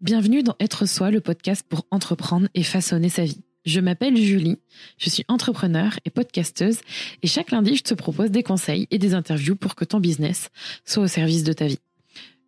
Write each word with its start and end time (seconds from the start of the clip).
Bienvenue 0.00 0.42
dans 0.42 0.56
Être 0.58 0.86
Soi, 0.86 1.10
le 1.10 1.20
podcast 1.20 1.66
pour 1.68 1.84
entreprendre 1.90 2.48
et 2.54 2.62
façonner 2.62 3.10
sa 3.10 3.24
vie. 3.24 3.42
Je 3.66 3.80
m'appelle 3.80 4.16
Julie, 4.16 4.56
je 4.96 5.10
suis 5.10 5.24
entrepreneur 5.28 6.00
et 6.06 6.10
podcasteuse 6.10 6.78
et 7.22 7.26
chaque 7.26 7.50
lundi, 7.50 7.76
je 7.76 7.82
te 7.82 7.92
propose 7.92 8.30
des 8.30 8.42
conseils 8.42 8.86
et 8.90 8.96
des 8.96 9.12
interviews 9.12 9.56
pour 9.56 9.74
que 9.74 9.84
ton 9.84 10.00
business 10.00 10.48
soit 10.86 11.02
au 11.02 11.08
service 11.08 11.44
de 11.44 11.52
ta 11.52 11.66
vie. 11.66 11.80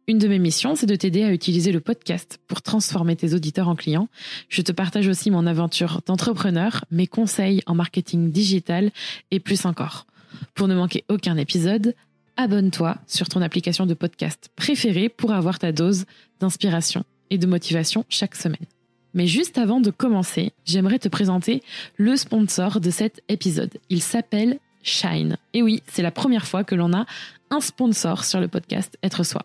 Une 0.08 0.16
de 0.16 0.26
mes 0.26 0.38
missions, 0.38 0.74
c'est 0.74 0.86
de 0.86 0.96
t'aider 0.96 1.22
à 1.22 1.34
utiliser 1.34 1.70
le 1.70 1.80
podcast 1.80 2.40
pour 2.48 2.62
transformer 2.62 3.14
tes 3.14 3.34
auditeurs 3.34 3.68
en 3.68 3.76
clients. 3.76 4.08
Je 4.48 4.62
te 4.62 4.72
partage 4.72 5.06
aussi 5.06 5.30
mon 5.30 5.46
aventure 5.46 6.00
d'entrepreneur, 6.06 6.86
mes 6.90 7.06
conseils 7.06 7.60
en 7.66 7.74
marketing 7.74 8.32
digital 8.32 8.90
et 9.30 9.38
plus 9.38 9.66
encore. 9.66 10.06
Pour 10.54 10.66
ne 10.66 10.74
manquer 10.74 11.04
aucun 11.10 11.36
épisode, 11.36 11.94
abonne-toi 12.38 12.96
sur 13.06 13.28
ton 13.28 13.42
application 13.42 13.84
de 13.84 13.92
podcast 13.92 14.48
préférée 14.56 15.10
pour 15.10 15.32
avoir 15.32 15.58
ta 15.58 15.72
dose 15.72 16.06
d'inspiration 16.40 17.04
et 17.28 17.36
de 17.36 17.46
motivation 17.46 18.06
chaque 18.08 18.34
semaine. 18.34 18.66
Mais 19.12 19.26
juste 19.26 19.58
avant 19.58 19.82
de 19.82 19.90
commencer, 19.90 20.52
j'aimerais 20.64 20.98
te 20.98 21.08
présenter 21.08 21.62
le 21.98 22.16
sponsor 22.16 22.80
de 22.80 22.88
cet 22.88 23.22
épisode. 23.28 23.76
Il 23.90 24.00
s'appelle 24.00 24.58
Shine. 24.82 25.36
Et 25.52 25.60
oui, 25.60 25.82
c'est 25.86 26.02
la 26.02 26.12
première 26.12 26.46
fois 26.46 26.64
que 26.64 26.74
l'on 26.74 26.94
a 26.94 27.04
un 27.50 27.60
sponsor 27.60 28.24
sur 28.24 28.40
le 28.40 28.48
podcast 28.48 28.96
Être 29.02 29.22
Soi. 29.22 29.44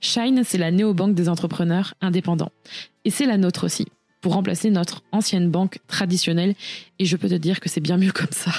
Shine, 0.00 0.42
c'est 0.44 0.58
la 0.58 0.70
néobanque 0.70 1.14
des 1.14 1.28
entrepreneurs 1.28 1.94
indépendants. 2.00 2.52
Et 3.04 3.10
c'est 3.10 3.26
la 3.26 3.38
nôtre 3.38 3.64
aussi, 3.64 3.86
pour 4.20 4.34
remplacer 4.34 4.70
notre 4.70 5.02
ancienne 5.12 5.50
banque 5.50 5.78
traditionnelle. 5.86 6.54
Et 6.98 7.04
je 7.04 7.16
peux 7.16 7.28
te 7.28 7.34
dire 7.34 7.60
que 7.60 7.68
c'est 7.68 7.80
bien 7.80 7.98
mieux 7.98 8.12
comme 8.12 8.32
ça. 8.32 8.52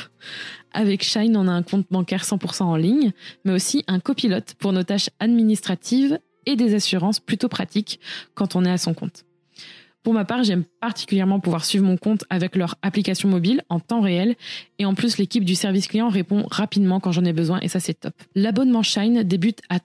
Avec 0.73 1.03
Shine, 1.03 1.37
on 1.37 1.47
a 1.47 1.51
un 1.51 1.63
compte 1.63 1.85
bancaire 1.91 2.23
100% 2.23 2.63
en 2.63 2.75
ligne, 2.75 3.11
mais 3.45 3.53
aussi 3.53 3.83
un 3.87 3.99
copilote 3.99 4.55
pour 4.59 4.73
nos 4.73 4.83
tâches 4.83 5.09
administratives 5.19 6.19
et 6.45 6.55
des 6.55 6.75
assurances 6.75 7.19
plutôt 7.19 7.47
pratiques 7.47 7.99
quand 8.33 8.55
on 8.55 8.65
est 8.65 8.71
à 8.71 8.77
son 8.77 8.93
compte. 8.93 9.25
Pour 10.03 10.13
ma 10.13 10.25
part, 10.25 10.43
j'aime 10.43 10.65
particulièrement 10.81 11.39
pouvoir 11.39 11.63
suivre 11.63 11.85
mon 11.85 11.95
compte 11.95 12.25
avec 12.29 12.57
leur 12.57 12.75
application 12.81 13.29
mobile 13.29 13.61
en 13.69 13.79
temps 13.79 14.01
réel. 14.01 14.35
Et 14.77 14.85
en 14.85 14.95
plus, 14.95 15.17
l'équipe 15.17 15.45
du 15.45 15.55
service 15.55 15.87
client 15.87 16.09
répond 16.09 16.45
rapidement 16.51 16.99
quand 16.99 17.13
j'en 17.13 17.23
ai 17.23 17.31
besoin 17.31 17.61
et 17.61 17.69
ça, 17.69 17.79
c'est 17.79 17.93
top. 17.93 18.13
L'abonnement 18.35 18.83
Shine 18.83 19.23
débute 19.23 19.61
à 19.69 19.79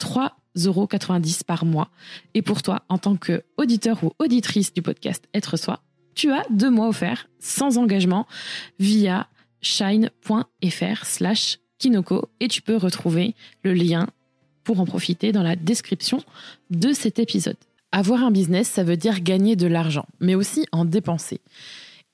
3,90€ 0.58 1.44
par 1.44 1.64
mois. 1.64 1.90
Et 2.34 2.42
pour 2.42 2.62
toi, 2.62 2.82
en 2.88 2.98
tant 2.98 3.16
que 3.16 3.42
auditeur 3.56 4.02
ou 4.02 4.12
auditrice 4.18 4.74
du 4.74 4.82
podcast 4.82 5.24
Être 5.34 5.56
Soi, 5.56 5.80
tu 6.14 6.32
as 6.32 6.44
deux 6.50 6.70
mois 6.70 6.88
offerts 6.88 7.28
sans 7.38 7.78
engagement 7.78 8.26
via 8.78 9.28
shine.fr 9.60 11.04
slash 11.04 11.58
Kinoko 11.78 12.28
et 12.40 12.48
tu 12.48 12.62
peux 12.62 12.76
retrouver 12.76 13.34
le 13.62 13.72
lien 13.72 14.08
pour 14.64 14.80
en 14.80 14.84
profiter 14.84 15.32
dans 15.32 15.42
la 15.42 15.56
description 15.56 16.22
de 16.70 16.92
cet 16.92 17.18
épisode. 17.18 17.56
Avoir 17.92 18.22
un 18.22 18.30
business, 18.30 18.68
ça 18.68 18.82
veut 18.82 18.96
dire 18.96 19.20
gagner 19.20 19.56
de 19.56 19.66
l'argent, 19.66 20.06
mais 20.20 20.34
aussi 20.34 20.66
en 20.72 20.84
dépenser. 20.84 21.40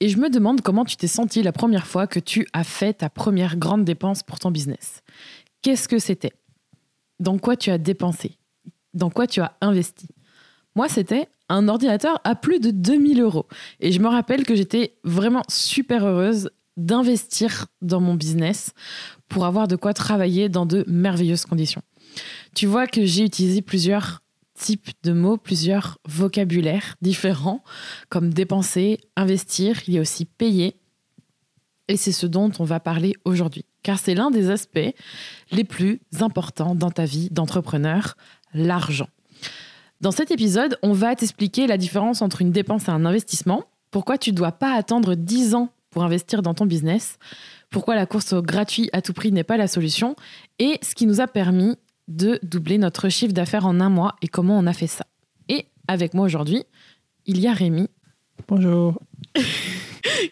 Et 0.01 0.09
je 0.09 0.19
me 0.19 0.29
demande 0.29 0.61
comment 0.61 0.85
tu 0.85 0.97
t'es 0.97 1.07
senti 1.07 1.43
la 1.43 1.53
première 1.53 1.87
fois 1.87 2.07
que 2.07 2.21
tu 2.21 2.47
as 2.53 2.65
fait 2.65 2.95
ta 2.95 3.09
première 3.09 3.57
grande 3.57 3.85
dépense 3.85 4.23
pour 4.23 4.39
ton 4.39 4.51
business. 4.51 5.03
Qu'est-ce 5.63 5.89
que 5.89 5.99
c'était? 5.99 6.35
Dans 7.21 7.39
quoi 7.39 7.57
tu 7.57 7.71
as 7.71 7.79
dépensé 7.79 8.39
Dans 8.93 9.11
quoi 9.11 9.27
tu 9.27 9.41
as 9.41 9.57
investi 9.61 10.09
Moi, 10.75 10.89
c'était 10.89 11.29
un 11.49 11.69
ordinateur 11.69 12.21
à 12.25 12.35
plus 12.35 12.61
de 12.61 12.71
2000 12.71 13.21
euros. 13.21 13.47
Et 13.81 13.93
je 13.93 14.01
me 14.01 14.09
rappelle 14.09 14.45
que 14.45 14.55
j'étais 14.55 14.97
vraiment 15.05 15.43
super 15.49 16.07
heureuse 16.07 16.51
d'investir 16.77 17.67
dans 17.83 18.01
mon 18.01 18.15
business 18.15 18.73
pour 19.29 19.45
avoir 19.45 19.69
de 19.69 19.77
quoi 19.77 19.95
travailler 19.95 20.49
dans 20.49 20.67
de 20.67 20.85
merveilleuses 20.89 21.47
conditions. 21.47 21.83
Tu 22.55 22.67
vois 22.67 22.87
que 22.87 23.05
j'ai 23.05 23.25
utilisé 23.25 23.63
plusieurs 23.63 24.23
types 24.59 24.91
de 25.03 25.13
mots, 25.13 25.37
plusieurs 25.37 25.99
vocabulaires 26.09 26.97
différents, 27.03 27.63
comme 28.09 28.33
dépenser, 28.33 29.01
investir, 29.17 29.81
il 29.87 29.95
y 29.95 29.99
a 29.99 30.01
aussi 30.01 30.25
payer. 30.25 30.77
Et 31.89 31.97
c'est 31.97 32.13
ce 32.13 32.27
dont 32.27 32.51
on 32.59 32.65
va 32.65 32.81
parler 32.81 33.15
aujourd'hui, 33.25 33.65
car 33.85 34.01
c'est 34.01 34.15
l'un 34.15 34.33
des 34.33 34.51
aspects 34.51 34.95
les 35.53 35.63
plus 35.63 36.01
importants 36.21 36.75
dans 36.75 36.91
ta 36.91 37.05
vie 37.05 37.29
d'entrepreneur, 37.31 38.17
l'argent. 38.53 39.09
Dans 40.01 40.11
cet 40.11 40.33
épisode, 40.33 40.77
on 40.83 40.93
va 40.93 41.15
t'expliquer 41.15 41.69
la 41.69 41.79
différence 41.79 42.21
entre 42.21 42.43
une 42.43 42.51
dépense 42.51 42.89
et 42.89 42.91
un 42.91 43.05
investissement, 43.05 43.63
pourquoi 43.93 44.19
tu 44.19 44.33
ne 44.33 44.37
dois 44.37 44.51
pas 44.51 44.75
attendre 44.75 45.15
10 45.15 45.55
ans 45.55 45.69
pour 45.91 46.03
investir 46.03 46.43
dans 46.43 46.55
ton 46.55 46.67
business, 46.67 47.19
pourquoi 47.71 47.95
la 47.95 48.07
course 48.07 48.33
au 48.33 48.43
gratuit 48.43 48.91
à 48.93 49.01
tout 49.03 49.13
prix 49.13 49.31
n'est 49.31 49.45
pas 49.45 49.57
la 49.57 49.69
solution, 49.69 50.17
et 50.59 50.79
ce 50.83 50.97
qui 50.97 51.07
nous 51.07 51.21
a 51.21 51.29
permis 51.29 51.77
de 52.09 52.41
doubler 52.43 52.79
notre 52.79 53.09
chiffre 53.09 53.33
d'affaires 53.33 53.67
en 53.67 53.81
un 53.81 53.89
mois 53.89 54.17
et 54.21 54.29
comment 54.29 54.59
on 54.59 54.67
a 54.67 54.73
fait 54.73 54.89
ça. 54.89 55.07
Et 55.49 55.67
avec 55.87 56.15
moi 56.15 56.27
aujourd'hui, 56.27 56.65
il 57.27 57.41
y 57.41 57.47
a 57.47 57.53
Rémi. 57.53 57.89
Bonjour. 58.49 59.01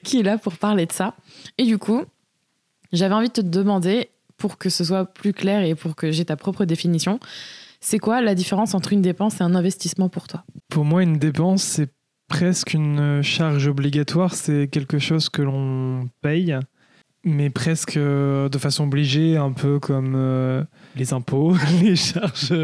qui 0.05 0.21
est 0.21 0.23
là 0.23 0.39
pour 0.39 0.57
parler 0.57 0.87
de 0.87 0.93
ça. 0.93 1.15
Et 1.59 1.65
du 1.65 1.79
coup, 1.79 2.05
j'avais 2.93 3.15
envie 3.15 3.29
de 3.29 3.33
te 3.33 3.41
demander, 3.41 4.11
pour 4.37 4.59
que 4.59 4.71
ce 4.71 4.85
soit 4.85 5.07
plus 5.07 5.33
clair 5.33 5.63
et 5.63 5.75
pour 5.75 5.97
que 5.97 6.11
j'ai 6.11 6.25
ta 6.25 6.37
propre 6.37 6.65
définition, 6.65 7.21
c'est 7.81 7.99
quoi 7.99 8.21
la 8.21 8.35
différence 8.35 8.75
entre 8.75 8.93
une 8.93 9.03
dépense 9.03 9.41
et 9.41 9.45
un 9.45 9.55
investissement 9.55 10.09
pour 10.09 10.29
toi? 10.29 10.45
Pour 10.69 10.85
moi, 10.85 11.03
une 11.03 11.19
dépense, 11.19 11.63
c'est 11.63 11.91
presque 12.29 12.75
une 12.75 13.23
charge 13.23 13.67
obligatoire, 13.67 14.35
c'est 14.35 14.69
quelque 14.69 14.99
chose 14.99 15.29
que 15.29 15.43
l'on 15.43 16.09
paye 16.23 16.57
mais 17.25 17.51
presque 17.51 17.97
euh, 17.97 18.49
de 18.49 18.59
façon 18.59 18.85
obligée, 18.85 19.37
un 19.37 19.53
peu 19.53 19.79
comme 19.79 20.15
euh, 20.17 20.65
les 20.97 21.13
impôts, 21.13 21.55
les 21.83 21.97
charges, 21.97 22.55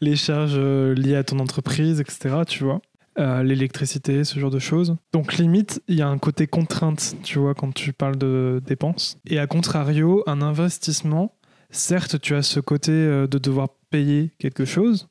les 0.00 0.16
charges 0.16 0.54
euh, 0.56 0.94
liées 0.94 1.16
à 1.16 1.24
ton 1.24 1.38
entreprise, 1.38 2.00
etc. 2.00 2.36
Tu 2.46 2.64
vois, 2.64 2.80
l'électricité, 3.18 4.24
ce 4.24 4.38
genre 4.38 4.50
de 4.50 4.58
choses. 4.58 4.96
Donc 5.12 5.34
limite, 5.34 5.82
il 5.88 5.96
y 5.96 6.02
a 6.02 6.08
un 6.08 6.18
côté 6.18 6.46
contrainte, 6.46 7.16
tu 7.22 7.38
vois, 7.38 7.54
quand 7.54 7.72
tu 7.72 7.92
parles 7.92 8.16
de 8.18 8.62
dépenses. 8.66 9.18
Et 9.26 9.38
à 9.38 9.46
contrario, 9.46 10.22
un 10.26 10.42
investissement, 10.42 11.34
certes, 11.70 12.20
tu 12.20 12.34
as 12.34 12.42
ce 12.42 12.60
côté 12.60 12.90
de 12.92 13.38
devoir 13.38 13.68
payer 13.90 14.32
quelque 14.38 14.64
chose, 14.64 15.08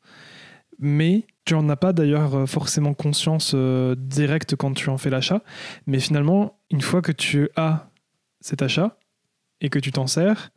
mais 0.77 1.25
tu 1.45 1.53
n'en 1.53 1.69
as 1.69 1.75
pas 1.75 1.93
d'ailleurs 1.93 2.47
forcément 2.49 2.93
conscience 2.93 3.55
directe 3.97 4.55
quand 4.55 4.73
tu 4.73 4.89
en 4.89 4.97
fais 4.97 5.09
l'achat. 5.09 5.41
Mais 5.87 5.99
finalement, 5.99 6.59
une 6.69 6.81
fois 6.81 7.01
que 7.01 7.11
tu 7.11 7.49
as 7.55 7.89
cet 8.39 8.61
achat 8.61 8.97
et 9.61 9.69
que 9.69 9.79
tu 9.79 9.91
t'en 9.91 10.07
sers, 10.07 10.51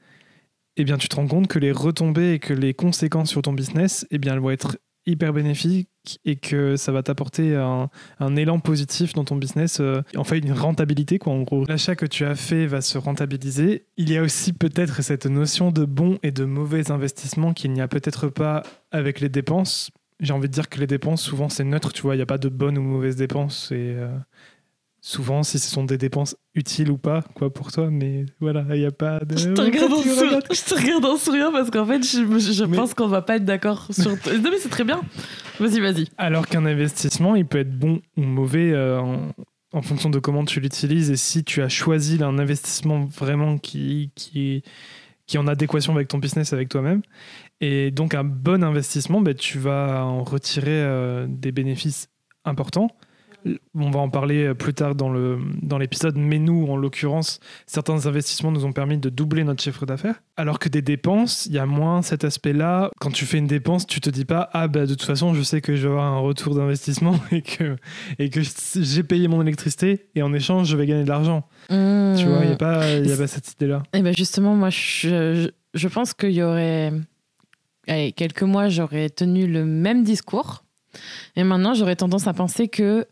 eh 0.77 0.85
bien, 0.85 0.97
tu 0.99 1.09
te 1.09 1.17
rends 1.17 1.27
compte 1.27 1.49
que 1.49 1.59
les 1.59 1.73
retombées 1.73 2.35
et 2.35 2.39
que 2.39 2.53
les 2.53 2.75
conséquences 2.75 3.31
sur 3.31 3.43
ton 3.43 3.53
business, 3.53 4.07
eh 4.11 4.19
bien, 4.19 4.35
elles 4.35 4.41
vont 4.41 4.51
être 4.51 4.79
hyper 5.07 5.33
bénéfiques 5.33 5.89
et 6.25 6.37
que 6.37 6.77
ça 6.77 6.93
va 6.93 7.03
t'apporter 7.03 7.55
un, 7.55 7.89
élan 8.37 8.61
positif 8.61 9.13
dans 9.15 9.25
ton 9.25 9.37
business, 9.37 9.81
euh, 9.81 10.03
en 10.17 10.25
fait 10.25 10.39
une 10.39 10.53
rentabilité 10.53 11.19
quoi 11.19 11.33
en 11.33 11.43
gros. 11.43 11.65
L'achat 11.67 11.97
que 11.97 12.07
tu 12.07 12.25
as 12.25 12.35
fait 12.35 12.67
va 12.67 12.81
se 12.81 12.99
rentabiliser. 12.99 13.87
Il 13.97 14.11
y 14.11 14.17
a 14.17 14.23
aussi 14.23 14.53
peut-être 14.53 15.03
cette 15.03 15.27
notion 15.27 15.71
de 15.71 15.85
bon 15.85 16.19
et 16.23 16.31
de 16.31 16.45
mauvais 16.45 16.91
investissement 16.91 17.53
qu'il 17.53 17.73
n'y 17.73 17.81
a 17.81 17.89
peut-être 17.89 18.29
pas 18.29 18.63
avec 18.91 19.21
les 19.21 19.29
dépenses. 19.29 19.91
J'ai 20.21 20.33
envie 20.33 20.49
de 20.49 20.53
dire 20.53 20.69
que 20.69 20.81
les 20.81 20.87
dépenses 20.87 21.23
souvent 21.23 21.49
c'est 21.49 21.65
neutre, 21.65 21.93
tu 21.93 22.03
vois, 22.03 22.15
il 22.15 22.19
n'y 22.19 22.23
a 22.23 22.27
pas 22.27 22.39
de 22.39 22.49
bonnes 22.49 22.79
ou 22.79 22.83
mauvaises 22.83 23.17
dépenses 23.17 23.71
euh, 23.73 24.17
souvent 25.01 25.43
si 25.43 25.59
ce 25.59 25.71
sont 25.71 25.85
des 25.85 25.99
dépenses 25.99 26.37
utiles 26.55 26.91
ou 26.91 26.99
pas 26.99 27.23
quoi 27.35 27.53
pour 27.53 27.71
toi 27.71 27.89
mais 27.91 28.27
voilà 28.41 28.65
il 28.71 28.81
n'y 28.81 28.87
a 28.87 28.91
pas 28.91 29.21
de 29.21 29.37
je 29.37 29.51
te 29.51 29.61
regarde 29.61 29.93
en, 29.93 30.03
souriant, 30.03 30.41
je 30.51 30.63
te 30.63 30.75
regarde 30.75 31.05
en 31.05 31.17
souriant 31.17 31.53
parce 31.53 31.71
qu'en 31.71 31.87
fait 31.87 32.03
je, 32.03 32.39
je 32.39 32.65
pense 32.65 32.95
qu'on 32.95 33.07
va 33.07 33.23
pas 33.23 33.37
être 33.37 33.45
d'accord 33.45 33.87
sur 33.91 34.11
non 34.11 34.17
mais 34.27 34.59
c'est 34.59 34.69
très 34.69 34.85
bien. 34.85 35.01
Vas-y 35.61 35.81
vas-y. 35.81 36.07
Alors 36.19 36.47
qu'un 36.47 36.67
investissement 36.67 37.37
il 37.37 37.47
peut 37.47 37.59
être 37.59 37.77
bon 37.77 38.01
ou 38.17 38.23
mauvais 38.23 38.73
euh, 38.73 39.01
en, 39.01 39.33
en, 39.73 39.83
fonction 39.83 40.11
de 40.11 40.19
comment 40.19 40.45
tu 40.45 40.61
l'utilises 40.61 41.11
et 41.11 41.17
si 41.17 41.45
tu 41.45 41.63
as 41.63 41.69
choisi 41.69 42.23
un 42.23 42.39
investissement 42.39 43.07
vraiment 43.07 43.59
qui 43.59 44.11
qui 44.17 44.63
qui 45.27 45.37
est 45.37 45.41
en 45.41 45.47
adéquation 45.47 45.95
avec 45.95 46.09
ton 46.09 46.19
business 46.19 46.53
avec 46.53 46.71
toi-même. 46.71 47.03
Et 47.61 47.91
donc 47.93 48.15
un 48.15 48.25
bon 48.25 48.65
investissement 48.65 49.21
ben, 49.21 49.35
tu 49.35 49.59
vas 49.59 50.05
en 50.05 50.25
retirer 50.25 50.71
euh, 50.71 51.27
des 51.29 51.53
bénéfices 51.53 52.09
importants 52.45 52.91
on 53.75 53.91
va 53.91 54.01
en 54.01 54.11
parler 54.11 54.55
plus 54.55 54.75
tard 54.75 54.95
dans, 54.95 55.11
le, 55.11 55.39
dans 55.63 55.79
l'épisode, 55.79 56.17
mais 56.17 56.39
nous, 56.39 56.67
en 56.67 56.77
l'occurrence, 56.77 57.41
certains 57.67 58.07
investissements 58.07 58.51
nous 58.51 58.65
ont 58.65 58.73
permis 58.73 58.99
de 58.99 59.09
doubler 59.09 59.45
notre 59.45 59.63
chiffre 59.63 59.87
d'affaires. 59.87 60.23
Alors 60.37 60.59
que 60.59 60.69
des 60.69 60.83
dépenses, 60.83 61.47
il 61.47 61.53
y 61.53 61.59
a 61.59 61.67
moins 61.67 62.03
cet 62.03 62.25
aspect-là. 62.25 62.91
Quand 63.01 63.11
tu 63.11 63.25
fais 63.27 63.39
une 63.39 63.47
dépense, 63.47 63.87
tu 63.87 64.01
te 64.01 64.11
dis 64.11 64.25
pas, 64.25 64.49
ah 64.53 64.69
bah 64.69 64.87
de 64.87 64.95
toute 64.95 65.03
façon, 65.03 65.35
je 65.35 65.43
sais 65.43 65.61
que 65.61 65.77
je 65.77 65.83
vais 65.87 65.93
avoir 65.93 66.13
un 66.13 66.19
retour 66.19 66.55
d'investissement 66.55 67.19
et 67.33 67.43
que, 67.43 67.77
et 68.19 68.31
que 68.31 68.41
j'ai 68.77 69.03
payé 69.03 69.29
mon 69.29 69.43
électricité 69.43 70.09
et 70.15 70.23
en 70.23 70.33
échange, 70.33 70.69
je 70.69 70.77
vais 70.77 70.87
gagner 70.87 71.05
de 71.05 71.09
l'argent. 71.09 71.49
Mmh. 71.71 72.15
Tu 72.17 72.25
vois, 72.25 72.41
il 72.43 72.49
n'y 72.49 72.55
a, 72.55 72.57
pas, 72.57 72.83
a 72.83 73.17
pas 73.17 73.27
cette 73.27 73.53
idée-là. 73.53 73.83
Et 73.93 73.99
eh 73.99 74.03
ben 74.03 74.15
justement, 74.17 74.55
moi, 74.55 74.71
je, 74.71 75.51
je 75.75 75.89
pense 75.89 76.15
qu'il 76.15 76.33
y 76.33 76.43
aurait. 76.43 76.93
Allez, 77.87 78.13
quelques 78.13 78.43
mois, 78.43 78.69
j'aurais 78.69 79.09
tenu 79.09 79.47
le 79.47 79.65
même 79.65 80.05
discours. 80.05 80.65
Et 81.37 81.45
maintenant, 81.45 81.75
j'aurais 81.75 81.97
tendance 81.97 82.27
à 82.27 82.33
penser 82.33 82.69
que 82.69 83.07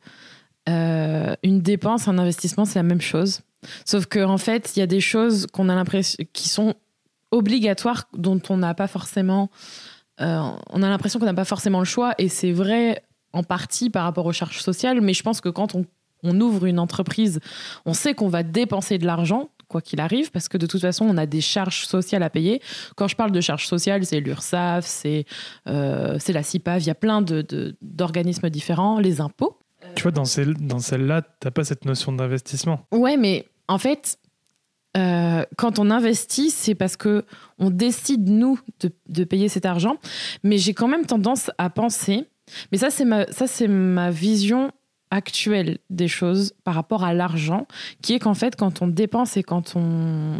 euh, 0.68 1.34
une 1.42 1.60
dépense, 1.60 2.08
un 2.08 2.18
investissement, 2.18 2.64
c'est 2.64 2.78
la 2.78 2.82
même 2.82 3.00
chose. 3.00 3.40
Sauf 3.84 4.06
que 4.06 4.24
en 4.24 4.38
fait, 4.38 4.76
il 4.76 4.80
y 4.80 4.82
a 4.82 4.86
des 4.86 5.00
choses 5.00 5.46
qu'on 5.52 5.68
a 5.68 5.74
l'impression 5.74 6.22
qui 6.32 6.48
sont 6.48 6.74
obligatoires 7.30 8.08
dont 8.12 8.40
on 8.48 8.56
n'a 8.56 8.74
pas 8.74 8.86
forcément 8.86 9.50
euh, 10.20 10.50
on 10.70 10.82
a 10.82 10.88
l'impression 10.88 11.18
qu'on 11.18 11.26
n'a 11.26 11.34
pas 11.34 11.44
forcément 11.44 11.78
le 11.78 11.84
choix. 11.84 12.14
Et 12.18 12.28
c'est 12.28 12.52
vrai 12.52 13.02
en 13.32 13.42
partie 13.42 13.90
par 13.90 14.04
rapport 14.04 14.26
aux 14.26 14.32
charges 14.32 14.60
sociales, 14.60 15.00
mais 15.00 15.12
je 15.12 15.22
pense 15.22 15.40
que 15.40 15.48
quand 15.48 15.74
on 15.74 16.40
ouvre 16.40 16.66
une 16.66 16.78
entreprise, 16.78 17.40
on 17.84 17.92
sait 17.92 18.14
qu'on 18.14 18.28
va 18.28 18.42
dépenser 18.42 18.98
de 18.98 19.06
l'argent 19.06 19.50
quoi 19.68 19.80
qu'il 19.80 20.00
arrive, 20.00 20.30
parce 20.30 20.48
que 20.48 20.58
de 20.58 20.66
toute 20.66 20.80
façon, 20.80 21.06
on 21.06 21.16
a 21.16 21.26
des 21.26 21.40
charges 21.40 21.86
sociales 21.86 22.22
à 22.22 22.30
payer. 22.30 22.60
Quand 22.96 23.08
je 23.08 23.16
parle 23.16 23.32
de 23.32 23.40
charges 23.40 23.66
sociales, 23.66 24.04
c'est 24.04 24.20
l'URSSAF, 24.20 24.84
c'est 24.84 25.24
euh, 25.68 26.18
la 26.28 26.42
CIPAV, 26.42 26.82
il 26.82 26.86
y 26.86 26.90
a 26.90 26.94
plein 26.94 27.22
d'organismes 27.22 28.42
de, 28.42 28.48
différents, 28.48 28.98
les 28.98 29.20
impôts. 29.20 29.58
Tu 29.94 30.02
vois, 30.02 30.12
dans, 30.12 30.24
celle, 30.24 30.54
dans 30.54 30.78
celle-là, 30.78 31.22
tu 31.22 31.28
n'as 31.44 31.50
pas 31.50 31.64
cette 31.64 31.84
notion 31.84 32.12
d'investissement. 32.12 32.80
Ouais, 32.92 33.16
mais 33.16 33.46
en 33.68 33.78
fait, 33.78 34.18
euh, 34.96 35.44
quand 35.56 35.78
on 35.78 35.90
investit, 35.90 36.50
c'est 36.50 36.74
parce 36.74 36.96
que 36.96 37.24
on 37.58 37.70
décide 37.70 38.28
nous 38.28 38.58
de, 39.08 39.24
payer 39.24 39.48
cet 39.48 39.66
argent. 39.66 39.96
Mais 40.42 40.58
j'ai 40.58 40.74
quand 40.74 40.88
même 40.88 41.04
tendance 41.04 41.50
à 41.58 41.70
penser, 41.70 42.24
mais 42.72 42.78
ça 42.78 42.90
c'est 42.90 43.04
ma 43.04 43.26
ça 43.26 43.46
c'est 43.46 43.68
ma 43.68 44.10
vision 44.10 44.72
actuelle 45.10 45.78
des 45.90 46.08
choses 46.08 46.54
par 46.64 46.74
rapport 46.74 47.04
à 47.04 47.14
l'argent, 47.14 47.66
qui 48.02 48.14
est 48.14 48.18
qu'en 48.18 48.34
fait 48.34 48.56
quand 48.56 48.82
on 48.82 48.88
dépense 48.88 49.36
et 49.36 49.42
quand 49.42 49.76
on 49.76 50.38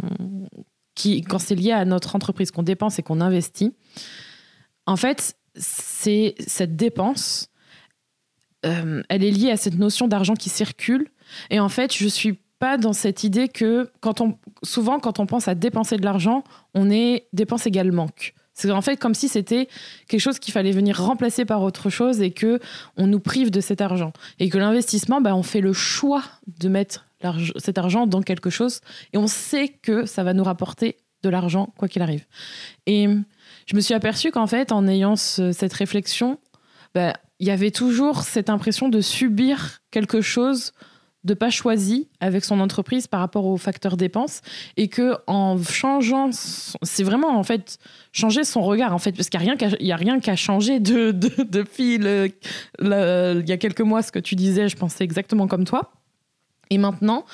qui 0.95 1.21
quand 1.21 1.39
c'est 1.39 1.55
lié 1.55 1.71
à 1.71 1.85
notre 1.85 2.15
entreprise, 2.15 2.51
qu'on 2.51 2.63
dépense 2.63 2.99
et 2.99 3.03
qu'on 3.03 3.21
investit, 3.21 3.73
en 4.85 4.95
fait 4.95 5.35
c'est 5.55 6.35
cette 6.45 6.75
dépense, 6.75 7.49
euh, 8.65 9.01
elle 9.09 9.23
est 9.23 9.31
liée 9.31 9.51
à 9.51 9.57
cette 9.57 9.77
notion 9.77 10.07
d'argent 10.07 10.33
qui 10.33 10.49
circule. 10.49 11.07
Et 11.49 11.59
en 11.59 11.69
fait, 11.69 11.93
je 11.95 12.07
suis 12.07 12.39
pas 12.59 12.77
dans 12.77 12.93
cette 12.93 13.23
idée 13.23 13.47
que 13.49 13.91
quand 14.01 14.21
on, 14.21 14.37
souvent, 14.63 14.99
quand 14.99 15.19
on 15.19 15.25
pense 15.25 15.47
à 15.47 15.55
dépenser 15.55 15.97
de 15.97 16.03
l'argent, 16.03 16.43
on 16.73 16.89
est 16.89 17.27
dépense 17.33 17.67
égale 17.67 17.91
manque. 17.91 18.33
C'est 18.57 18.71
en 18.71 18.81
fait 18.81 18.97
comme 18.97 19.13
si 19.13 19.27
c'était 19.27 19.67
quelque 20.07 20.19
chose 20.19 20.39
qu'il 20.39 20.51
fallait 20.51 20.71
venir 20.71 20.99
remplacer 20.99 21.45
par 21.45 21.61
autre 21.61 21.91
chose 21.91 22.21
et 22.21 22.31
que 22.31 22.59
on 22.97 23.05
nous 23.05 23.19
prive 23.19 23.51
de 23.51 23.61
cet 23.61 23.81
argent. 23.81 24.13
Et 24.39 24.49
que 24.49 24.57
l'investissement, 24.57 25.21
bah, 25.21 25.35
on 25.35 25.43
fait 25.43 25.61
le 25.61 25.73
choix 25.73 26.23
de 26.59 26.67
mettre 26.67 27.05
cet 27.57 27.77
argent 27.77 28.07
dans 28.07 28.23
quelque 28.23 28.49
chose 28.49 28.81
et 29.13 29.17
on 29.17 29.27
sait 29.27 29.67
que 29.69 30.05
ça 30.07 30.23
va 30.23 30.33
nous 30.33 30.43
rapporter 30.43 30.97
de 31.21 31.29
l'argent 31.29 31.71
quoi 31.77 31.87
qu'il 31.87 32.01
arrive. 32.01 32.25
Et 32.87 33.07
je 33.67 33.75
me 33.75 33.81
suis 33.81 33.93
aperçue 33.93 34.31
qu'en 34.31 34.47
fait, 34.47 34.71
en 34.71 34.87
ayant 34.87 35.15
cette 35.15 35.73
réflexion, 35.73 36.39
bah, 36.95 37.13
il 37.39 37.47
y 37.47 37.51
avait 37.51 37.71
toujours 37.71 38.23
cette 38.23 38.49
impression 38.49 38.89
de 38.89 39.01
subir 39.01 39.81
quelque 39.91 40.21
chose 40.21 40.73
de 41.23 41.33
pas 41.33 41.49
choisi 41.49 42.07
avec 42.19 42.45
son 42.45 42.59
entreprise 42.59 43.07
par 43.07 43.19
rapport 43.19 43.45
aux 43.45 43.57
facteurs 43.57 43.97
dépenses 43.97 44.41
et 44.77 44.87
que 44.87 45.15
en 45.27 45.61
changeant 45.61 46.29
c'est 46.31 47.03
vraiment 47.03 47.37
en 47.37 47.43
fait 47.43 47.79
changer 48.11 48.43
son 48.43 48.61
regard 48.61 48.93
en 48.93 48.97
fait 48.97 49.11
parce 49.13 49.29
qu'il 49.29 49.39
n'y 49.39 49.45
a 49.45 49.55
rien 49.55 49.57
qu'à, 49.57 49.67
a 49.67 49.95
rien 49.95 50.35
changer 50.35 50.79
de, 50.79 51.11
depuis 51.11 51.95
il 51.95 53.43
y 53.47 53.51
a 53.51 53.57
quelques 53.57 53.81
mois 53.81 54.01
ce 54.01 54.11
que 54.11 54.19
tu 54.19 54.35
disais 54.35 54.69
je 54.69 54.75
pensais 54.75 55.03
exactement 55.03 55.47
comme 55.47 55.65
toi. 55.65 55.91
Et 56.69 56.77
maintenant 56.77 57.25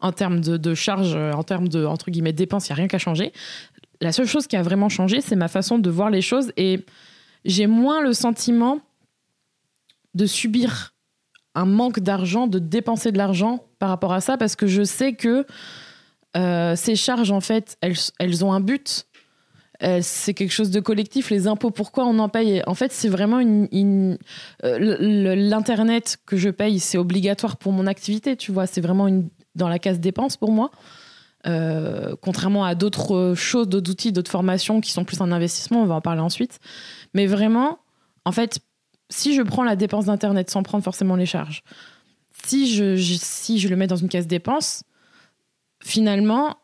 en 0.00 0.12
termes 0.12 0.40
de, 0.40 0.56
de 0.56 0.74
charges 0.74 1.16
en 1.16 1.42
termes 1.42 1.68
de 1.68 1.84
entre 1.84 2.10
guillemets 2.10 2.32
dépenses 2.32 2.68
il 2.68 2.72
n'y 2.72 2.74
a 2.74 2.76
rien 2.76 2.88
qu'à 2.88 2.98
changer. 2.98 3.32
La 4.00 4.12
seule 4.12 4.26
chose 4.26 4.46
qui 4.46 4.56
a 4.56 4.62
vraiment 4.62 4.88
changé 4.88 5.20
c'est 5.20 5.36
ma 5.36 5.48
façon 5.48 5.78
de 5.78 5.90
voir 5.90 6.10
les 6.10 6.22
choses 6.22 6.52
et 6.56 6.84
j'ai 7.44 7.66
moins 7.66 8.02
le 8.02 8.12
sentiment 8.12 8.80
de 10.14 10.26
subir 10.26 10.92
un 11.54 11.64
manque 11.64 12.00
d'argent, 12.00 12.46
de 12.46 12.58
dépenser 12.58 13.12
de 13.12 13.18
l'argent 13.18 13.64
par 13.78 13.88
rapport 13.88 14.12
à 14.12 14.20
ça, 14.20 14.36
parce 14.36 14.56
que 14.56 14.66
je 14.66 14.82
sais 14.82 15.14
que 15.14 15.46
euh, 16.36 16.76
ces 16.76 16.96
charges, 16.96 17.30
en 17.30 17.40
fait, 17.40 17.76
elles, 17.80 17.96
elles 18.18 18.44
ont 18.44 18.52
un 18.52 18.60
but. 18.60 19.06
Euh, 19.82 20.00
c'est 20.02 20.34
quelque 20.34 20.52
chose 20.52 20.70
de 20.70 20.80
collectif. 20.80 21.30
Les 21.30 21.46
impôts, 21.46 21.70
pourquoi 21.70 22.04
on 22.04 22.18
en 22.18 22.28
paye? 22.28 22.62
En 22.66 22.74
fait, 22.74 22.92
c'est 22.92 23.08
vraiment 23.08 23.40
une. 23.40 24.18
Euh, 24.62 25.34
L'Internet 25.34 26.18
que 26.26 26.36
je 26.36 26.50
paye, 26.50 26.78
c'est 26.78 26.98
obligatoire 26.98 27.56
pour 27.56 27.72
mon 27.72 27.86
activité, 27.86 28.36
tu 28.36 28.52
vois. 28.52 28.66
C'est 28.66 28.82
vraiment 28.82 29.08
une, 29.08 29.28
dans 29.54 29.68
la 29.68 29.78
case 29.78 29.98
dépenses 29.98 30.36
pour 30.36 30.52
moi. 30.52 30.70
contrairement 32.20 32.64
à 32.64 32.74
d'autres 32.74 33.32
choses, 33.34 33.68
d'autres 33.68 33.90
outils, 33.90 34.12
d'autres 34.12 34.30
formations 34.30 34.82
qui 34.82 34.92
sont 34.92 35.04
plus 35.04 35.20
un 35.22 35.32
investissement, 35.32 35.82
on 35.82 35.86
va 35.86 35.94
en 35.94 36.00
parler 36.02 36.20
ensuite. 36.20 36.60
Mais 37.14 37.26
vraiment, 37.26 37.78
en 38.26 38.32
fait, 38.32 38.60
si 39.10 39.34
je 39.34 39.42
prends 39.42 39.64
la 39.64 39.76
dépense 39.76 40.06
d'Internet 40.06 40.50
sans 40.50 40.62
prendre 40.62 40.82
forcément 40.82 41.16
les 41.16 41.26
charges, 41.26 41.62
si 42.46 42.72
je, 42.74 42.96
si 42.96 43.58
je 43.58 43.68
le 43.68 43.76
mets 43.76 43.86
dans 43.86 43.96
une 43.96 44.08
caisse 44.08 44.26
dépense, 44.26 44.82
finalement, 45.82 46.56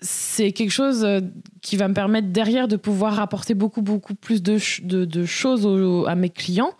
c'est 0.00 0.52
quelque 0.52 0.70
chose 0.70 1.04
euh, 1.04 1.20
qui 1.62 1.76
va 1.76 1.88
me 1.88 1.94
permettre 1.94 2.28
derrière 2.28 2.68
de 2.68 2.76
pouvoir 2.76 3.20
apporter 3.20 3.54
beaucoup, 3.54 3.82
beaucoup 3.82 4.14
plus 4.14 4.42
de, 4.42 4.58
de, 5.04 5.24
choses 5.24 5.66
à 6.06 6.14
mes 6.14 6.30
clients 6.30 6.72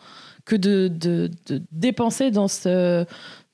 que 0.45 0.57
de, 0.57 0.89
de, 0.89 1.31
dépenser 1.73 2.31
dans 2.31 2.49
ce. 2.49 3.05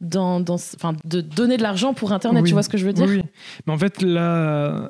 Dans, 0.00 0.40
dans, 0.40 0.54
enfin, 0.54 0.94
de 1.04 1.20
donner 1.20 1.58
de 1.58 1.62
l'argent 1.62 1.92
pour 1.92 2.12
Internet, 2.12 2.46
tu 2.46 2.54
vois 2.54 2.62
ce 2.62 2.70
que 2.70 2.78
je 2.78 2.86
veux 2.86 2.94
dire? 2.94 3.06
Oui, 3.06 3.20
mais 3.66 3.72
en 3.74 3.76
fait, 3.76 4.00
là, 4.00 4.88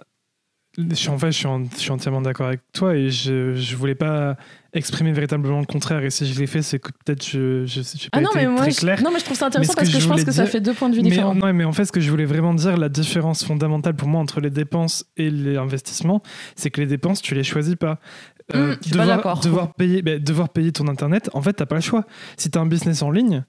je 0.78 0.94
suis, 0.94 1.08
en 1.08 1.18
fait, 1.18 1.32
je 1.32 1.38
suis, 1.38 1.48
je 1.72 1.78
suis 1.78 1.90
entièrement 1.90 2.20
d'accord 2.20 2.46
avec 2.46 2.60
toi 2.72 2.94
et 2.94 3.10
je 3.10 3.32
ne 3.32 3.76
voulais 3.76 3.94
pas 3.94 4.36
exprimer 4.72 5.12
véritablement 5.12 5.58
le 5.58 5.66
contraire. 5.66 6.02
Et 6.04 6.10
si 6.10 6.26
je 6.32 6.38
l'ai 6.38 6.46
fait, 6.46 6.62
c'est 6.62 6.78
que 6.78 6.90
peut-être 7.04 7.26
je 7.26 7.62
n'ai 7.62 8.08
pas 8.10 8.18
ah 8.18 8.20
non, 8.20 8.30
été 8.30 8.46
mais 8.46 8.56
très 8.56 8.72
clair. 8.72 9.02
Non, 9.02 9.10
mais 9.12 9.18
je 9.18 9.24
trouve 9.24 9.36
ça 9.36 9.46
intéressant 9.46 9.74
parce 9.74 9.88
que, 9.88 9.98
je, 9.98 10.06
pense 10.06 10.24
que 10.24 10.30
ça 10.30 10.46
fait 10.46 10.60
deux 10.60 10.74
points 10.74 10.88
de 10.88 10.94
vue 10.94 11.02
différents. 11.02 11.34
non, 11.34 11.52
mais 11.52 11.64
en 11.64 11.72
fait, 11.72 11.84
ce 11.86 11.92
que 11.92 12.00
je 12.00 12.10
voulais 12.10 12.24
vraiment 12.24 12.54
dire, 12.54 12.76
la 12.76 12.88
différence 12.88 13.44
fondamentale 13.44 13.94
pour 13.94 14.08
moi 14.08 14.20
entre 14.20 14.40
les 14.40 14.50
dépenses 14.50 15.04
et 15.16 15.30
les 15.30 15.56
investissements, 15.56 16.22
c'est 16.54 16.70
que 16.70 16.80
les 16.80 16.86
dépenses, 16.86 17.20
tu 17.20 17.34
les 17.34 17.44
choisis 17.44 17.74
pas. 17.74 17.98
Euh, 18.54 18.74
mmh, 18.74 18.90
devoir, 18.90 19.22
pas 19.22 19.34
devoir 19.42 19.74
payer, 19.74 20.02
bah, 20.02 20.18
devoir 20.18 20.48
payer 20.48 20.72
ton 20.72 20.88
internet, 20.88 21.30
en 21.34 21.42
fait, 21.42 21.52
t'as 21.52 21.66
pas 21.66 21.76
le 21.76 21.80
choix. 21.80 22.04
Si 22.36 22.50
tu 22.50 22.58
as 22.58 22.60
un 22.60 22.66
business 22.66 23.02
en 23.02 23.10
ligne, 23.10 23.44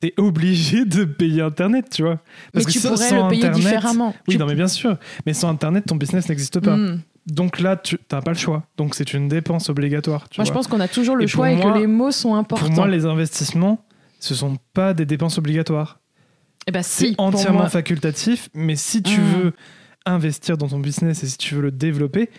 t'es 0.00 0.14
obligé 0.16 0.84
de 0.84 1.04
payer 1.04 1.42
Internet, 1.42 1.90
tu 1.90 2.02
vois. 2.02 2.20
Parce 2.52 2.66
mais 2.66 2.72
que 2.72 2.78
tu 2.78 2.80
pourrais 2.80 3.10
le 3.10 3.28
payer 3.28 3.48
différemment. 3.50 4.14
Oui, 4.28 4.36
non, 4.36 4.46
mais 4.46 4.54
bien 4.54 4.68
sûr. 4.68 4.96
Mais 5.26 5.34
sans 5.34 5.48
Internet, 5.48 5.86
ton 5.86 5.96
business 5.96 6.28
n'existe 6.28 6.60
pas. 6.60 6.76
Hmm. 6.76 7.00
Donc 7.26 7.60
là, 7.60 7.76
tu 7.76 7.98
n'as 8.10 8.22
pas 8.22 8.30
le 8.30 8.36
choix. 8.36 8.64
Donc 8.76 8.94
c'est 8.94 9.12
une 9.12 9.28
dépense 9.28 9.68
obligatoire. 9.68 10.26
moi, 10.36 10.44
je 10.44 10.52
pense 10.52 10.66
qu'on 10.66 10.80
a 10.80 10.88
toujours 10.88 11.16
le 11.16 11.26
choix 11.26 11.50
et 11.50 11.60
que 11.60 11.78
les 11.78 11.86
mots 11.86 12.10
sont 12.10 12.34
importants. 12.34 12.66
Pour 12.66 12.74
moi, 12.74 12.88
les 12.88 13.04
investissements, 13.04 13.84
ce 14.18 14.34
sont 14.34 14.56
pas 14.72 14.94
des 14.94 15.04
dépenses 15.04 15.38
obligatoires. 15.38 16.00
Eh 16.66 16.70
ben, 16.70 16.82
si, 16.82 17.10
c'est 17.10 17.14
entièrement 17.18 17.68
facultatif, 17.68 18.50
mais 18.54 18.76
si 18.76 19.02
tu 19.02 19.20
hmm. 19.20 19.24
veux 19.24 19.52
investir 20.06 20.56
dans 20.56 20.68
ton 20.68 20.80
business 20.80 21.22
et 21.22 21.26
si 21.26 21.38
tu 21.38 21.54
veux 21.54 21.62
le 21.62 21.70
développer, 21.70 22.30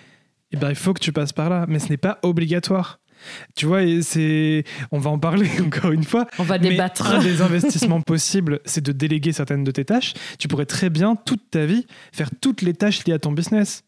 eh 0.51 0.57
ben, 0.57 0.69
il 0.69 0.75
faut 0.75 0.94
que 0.94 0.99
tu 0.99 1.11
passes 1.11 1.33
par 1.33 1.49
là. 1.49 1.66
Mais 1.68 1.80
ce 1.80 1.89
n'est 1.89 1.97
pas 1.97 2.19
obligatoire. 2.23 2.98
Tu 3.56 3.66
vois, 3.66 3.81
c'est, 4.02 4.64
on 4.92 4.99
va 4.99 5.09
en 5.09 5.19
parler 5.19 5.49
encore 5.66 5.92
une 5.92 6.04
fois. 6.04 6.28
On 6.38 6.44
va 6.44 6.57
débattre. 6.57 7.07
un 7.07 7.19
des 7.19 7.42
investissements 7.42 8.02
possibles, 8.09 8.59
c'est 8.66 8.83
de 8.83 8.92
déléguer 8.92 9.31
certaines 9.31 9.64
de 9.64 9.71
tes 9.71 9.85
tâches. 9.85 10.14
Tu 10.38 10.47
pourrais 10.47 10.66
très 10.66 10.90
bien 10.90 11.16
toute 11.16 11.52
ta 11.52 11.66
vie 11.66 11.85
faire 12.11 12.30
toutes 12.42 12.61
les 12.61 12.73
tâches 12.73 13.06
liées 13.06 13.14
à 13.14 13.19
ton 13.19 13.31
business. 13.31 13.83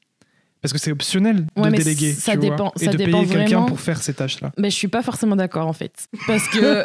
Parce 0.62 0.74
que 0.74 0.80
c'est 0.80 0.91
optionnel 0.91 1.48
de 1.58 1.70
déléguer. 1.70 2.13
Ça 2.13 2.36
dépend. 2.36 2.72
et 2.80 2.88
de 2.88 2.98
payer 2.98 3.25
quelqu'un 3.25 3.63
pour 3.63 3.80
faire 3.80 4.01
ces 4.01 4.13
tâches-là. 4.13 4.51
Mais 4.58 4.70
je 4.70 4.75
suis 4.75 4.88
pas 4.88 5.01
forcément 5.01 5.36
d'accord 5.36 5.68
en 5.68 5.74
fait. 5.74 6.08
Parce 6.27 6.48
que 6.48 6.84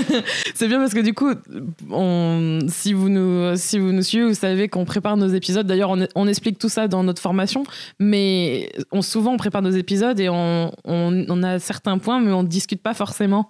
c'est 0.54 0.68
bien 0.68 0.78
parce 0.78 0.94
que 0.94 1.00
du 1.00 1.14
coup, 1.14 1.32
on, 1.90 2.60
si, 2.68 2.92
vous 2.92 3.08
nous, 3.08 3.56
si 3.56 3.78
vous 3.78 3.90
nous 3.90 4.02
suivez, 4.02 4.24
vous 4.24 4.34
savez 4.34 4.68
qu'on 4.68 4.84
prépare 4.84 5.16
nos 5.16 5.28
épisodes. 5.28 5.66
D'ailleurs, 5.66 5.90
on, 5.90 6.06
on, 6.14 6.28
explique 6.28 6.58
tout 6.58 6.68
ça 6.68 6.86
dans 6.86 7.02
notre 7.02 7.20
formation. 7.20 7.64
Mais 7.98 8.70
on, 8.92 9.02
souvent, 9.02 9.32
on 9.32 9.36
prépare 9.36 9.62
nos 9.62 9.70
épisodes 9.70 10.20
et 10.20 10.28
on, 10.28 10.70
on 10.84 11.42
a 11.42 11.58
certains 11.58 11.98
points, 11.98 12.20
mais 12.20 12.32
on 12.32 12.44
ne 12.44 12.48
discute 12.48 12.82
pas 12.82 12.94
forcément 12.94 13.48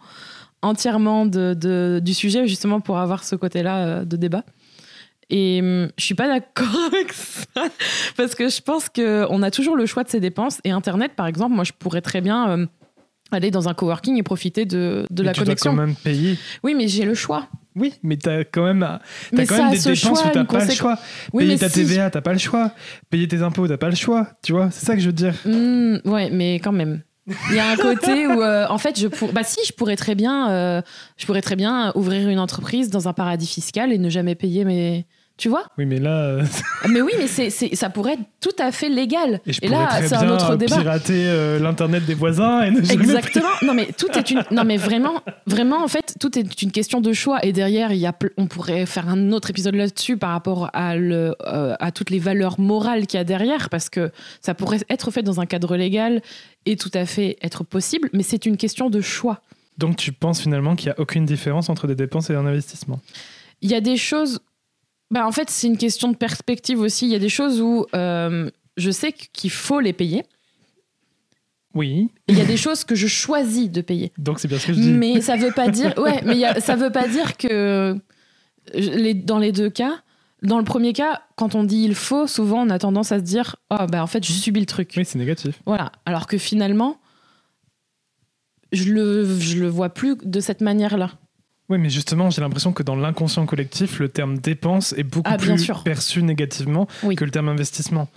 entièrement 0.63 1.27
de, 1.27 1.55
de, 1.55 2.01
du 2.03 2.15
sujet, 2.15 2.47
justement 2.47 2.81
pour 2.81 2.99
avoir 2.99 3.25
ce 3.25 3.37
côté-là 3.37 3.77
euh, 3.79 4.05
de 4.05 4.17
débat. 4.17 4.45
Et 5.31 5.61
hum, 5.61 5.91
je 5.99 6.05
suis 6.05 6.15
pas 6.15 6.29
d'accord 6.29 6.79
avec 6.87 7.13
ça 7.13 7.69
parce 8.17 8.35
que 8.35 8.49
je 8.49 8.61
pense 8.61 8.89
qu'on 8.89 9.43
a 9.43 9.51
toujours 9.51 9.77
le 9.77 9.87
choix 9.87 10.05
de 10.05 10.09
ses 10.09 10.21
dépenses. 10.21 10.61
Et 10.65 10.71
Internet, 10.71 11.13
par 11.17 11.27
exemple, 11.27 11.55
moi, 11.55 11.65
je 11.65 11.73
pourrais 11.73 12.01
très 12.01 12.21
bien 12.21 12.53
hum, 12.53 12.69
aller 13.31 13.51
dans 13.51 13.69
un 13.69 13.75
coworking 13.75 14.17
et 14.17 14.23
profiter 14.23 14.65
de, 14.65 15.05
de 15.11 15.23
la 15.23 15.33
tu 15.33 15.41
connexion. 15.41 15.73
Dois 15.73 15.83
quand 15.83 15.87
même 15.87 15.97
payer. 15.97 16.39
Oui, 16.63 16.75
mais 16.75 16.89
j'ai 16.89 17.05
le 17.05 17.15
choix. 17.15 17.49
Oui, 17.77 17.95
mais 18.03 18.17
tu 18.17 18.29
as 18.29 18.45
quand 18.45 18.65
même, 18.65 18.83
as 18.83 19.01
quand 19.31 19.57
même 19.57 19.71
des 19.71 19.79
dépenses 19.79 20.25
où 20.25 20.29
tu 20.31 20.45
pas 20.45 20.65
le 20.65 20.71
choix. 20.73 20.99
Oui, 21.33 21.45
payer 21.45 21.59
ta 21.59 21.69
TVA, 21.69 22.11
tu 22.11 22.21
pas 22.21 22.33
le 22.33 22.39
choix. 22.39 22.73
Payer 23.09 23.29
tes 23.29 23.43
impôts, 23.43 23.69
tu 23.69 23.77
pas 23.77 23.91
le 23.91 23.95
choix. 23.95 24.27
Tu 24.43 24.53
vois, 24.53 24.71
c'est 24.71 24.85
ça 24.85 24.95
que 24.95 25.01
je 25.01 25.07
veux 25.07 25.13
dire. 25.13 25.35
Mmh, 25.45 25.99
ouais, 26.07 26.31
mais 26.31 26.55
quand 26.57 26.73
même. 26.73 27.03
Il 27.51 27.57
y 27.57 27.59
a 27.59 27.71
un 27.71 27.77
côté 27.77 28.27
où, 28.27 28.43
euh, 28.43 28.67
en 28.69 28.79
fait, 28.79 28.99
je 28.99 29.07
pour... 29.07 29.33
bah 29.33 29.43
si, 29.45 29.61
je 29.67 29.73
pourrais 29.73 29.97
très 29.97 30.15
bien, 30.15 30.51
euh, 30.51 30.83
je 31.19 31.27
pourrais 31.27 31.43
très 31.43 31.57
bien 31.57 31.93
ouvrir 31.95 32.29
une 32.29 32.39
entreprise 32.39 32.89
dans 32.91 33.07
un 33.07 33.13
paradis 33.13 33.47
fiscal 33.47 33.93
et 33.93 33.99
ne 33.99 34.09
jamais 34.09 34.35
payer 34.35 34.65
mes 34.65 35.07
Tu 35.39 35.49
vois 35.49 35.63
Oui, 35.79 35.87
mais 35.87 36.01
là. 36.01 36.17
euh, 36.25 36.45
Mais 36.89 37.01
oui, 37.01 37.13
mais 37.17 37.29
c'est, 37.29 37.49
c'est- 37.51 37.75
ça 37.77 37.89
pourrait 37.91 38.15
être 38.15 38.23
tout 38.41 38.51
à 38.59 38.73
fait 38.73 38.89
légal. 38.89 39.41
Et 39.47 39.53
je 39.53 39.61
Et 39.63 39.69
là, 39.69 39.87
très 39.87 40.09
c'est 40.09 40.17
un 40.17 40.29
autre 40.29 40.57
débat. 40.57 40.77
pirater 40.79 41.25
euh, 41.29 41.61
l'internet 41.61 42.05
des 42.05 42.15
voisins 42.15 42.63
et 42.63 42.71
ne 42.73 42.81
Exactement. 42.81 43.49
Non 43.63 43.73
mais 43.73 43.87
tout 43.97 44.11
est 44.19 44.31
une. 44.33 44.43
Non 44.51 44.65
mais 44.65 44.77
vraiment, 44.77 45.23
vraiment 45.47 45.83
en 45.85 45.87
fait, 45.89 46.17
tout 46.19 46.37
est 46.37 46.61
une 46.63 46.73
question 46.73 47.01
de 47.01 47.13
choix. 47.13 47.39
Et 47.47 47.53
derrière, 47.53 47.93
il 47.93 47.99
y 47.99 48.07
a, 48.07 48.13
on 48.37 48.47
pourrait 48.49 48.85
faire 48.85 49.09
un 49.09 49.31
autre 49.31 49.51
épisode 49.51 49.77
là-dessus 49.77 50.17
par 50.17 50.31
rapport 50.31 50.71
à 50.73 50.97
le, 50.97 51.37
euh, 51.47 51.77
à 51.79 51.93
toutes 51.93 52.11
les 52.11 52.19
valeurs 52.19 52.59
morales 52.59 53.07
qu'il 53.07 53.19
y 53.19 53.21
a 53.21 53.25
derrière, 53.25 53.71
parce 53.71 53.89
que 53.89 54.11
ça 54.43 54.55
pourrait 54.55 54.81
être 54.91 55.13
fait 55.13 55.23
dans 55.23 55.41
un 55.41 55.47
cadre 55.47 55.77
légal 55.77 56.21
et 56.67 56.75
tout 56.77 56.91
à 56.95 57.07
fait 57.07 57.37
être 57.43 57.63
possible, 57.63 58.11
mais 58.13 58.25
c'est 58.25 58.45
une 58.45 58.57
question 58.57 58.91
de 58.91 59.01
choix. 59.01 59.41
Donc 59.79 59.97
tu 59.97 60.11
penses 60.11 60.41
finalement 60.41 60.75
qu'il 60.75 60.89
n'y 60.89 60.93
a 60.97 61.01
aucune 61.01 61.25
différence 61.27 61.69
entre 61.71 61.87
des 61.87 61.95
dépenses 61.95 62.29
et 62.31 62.35
un 62.35 62.45
investissement? 62.45 62.99
Il 63.63 63.71
y 63.71 63.75
a 63.75 63.81
des 63.81 63.97
choses. 63.97 64.41
Bah 65.11 65.27
en 65.27 65.33
fait, 65.33 65.49
c'est 65.51 65.67
une 65.67 65.79
question 65.79 66.11
de 66.11 66.17
perspective 66.17 66.81
aussi. 66.81 67.07
Il 67.07 67.13
y 67.13 67.15
a 67.15 67.19
des 67.19 67.29
choses 67.31 67.61
où 67.61 67.87
euh, 67.95 68.51
je 68.77 68.91
sais 68.91 69.13
qu'il 69.13 69.51
faut 69.51 69.81
les 69.81 69.93
payer. 69.93 70.25
Oui, 71.75 72.11
Il 72.29 72.37
y 72.37 72.41
a 72.41 72.45
des 72.47 72.57
choses 72.57 72.83
que 72.85 72.95
je 72.95 73.07
choisis 73.07 73.71
de 73.71 73.81
payer. 73.83 74.11
donc 74.19 74.41
c'est 74.41 74.49
bien 74.49 74.59
ce 74.59 74.67
que 74.67 74.73
je 74.73 74.81
dis. 74.81 74.91
Mais 74.91 75.21
ça 75.21 75.37
veut 75.37 75.53
pas 75.53 75.69
dire, 75.69 75.95
ouais, 75.99 76.21
mais 76.25 76.33
il 76.35 76.39
y 76.41 76.45
a- 76.45 76.61
ça 76.61 76.77
veut 76.77 76.91
pas 76.91 77.07
dire 77.07 77.37
que 77.37 77.97
les, 78.75 79.15
dans 79.15 79.39
les 79.39 79.53
deux 79.53 79.71
cas, 79.71 80.03
dans 80.43 80.59
le 80.59 80.65
premier 80.65 80.93
cas, 80.93 81.23
quand 81.37 81.55
on 81.55 81.65
dit 81.65 81.83
il 81.85 81.95
faut, 81.95 82.27
souvent 82.27 82.63
on 82.67 82.71
a 82.71 82.79
tendance 82.79 83.13
à 83.13 83.19
se 83.19 83.25
dire, 83.25 83.57
oh 83.71 83.87
bah 83.91 84.03
en 84.03 84.07
fait 84.07 84.25
je 84.27 84.33
subis 84.33 84.61
le 84.61 84.67
truc. 84.67 84.95
Oui, 84.97 85.05
c'est 85.05 85.19
négatif. 85.19 85.61
Voilà. 85.67 85.93
Alors 86.07 86.27
que 86.27 86.39
finalement, 86.39 86.99
je 88.73 88.93
le, 88.93 89.39
je 89.39 89.59
le 89.59 89.69
vois 89.69 89.91
plus 89.91 90.17
de 90.23 90.41
cette 90.41 90.61
manière-là. 90.61 91.13
Oui, 91.69 91.77
mais 91.79 91.91
justement, 91.91 92.31
j'ai 92.31 92.41
l'impression 92.41 92.73
que 92.73 92.83
dans 92.83 92.97
l'inconscient 92.97 93.45
collectif, 93.45 93.99
le 93.99 94.09
terme 94.09 94.39
dépense 94.39 94.95
est 94.97 95.03
beaucoup 95.03 95.31
Ah, 95.31 95.37
plus 95.37 95.59
sûr. 95.59 95.83
perçu 95.83 96.23
négativement 96.23 96.87
Oui. 97.03 97.15
que 97.15 97.25
le 97.25 97.31
terme 97.31 97.49
investissement. 97.49 98.09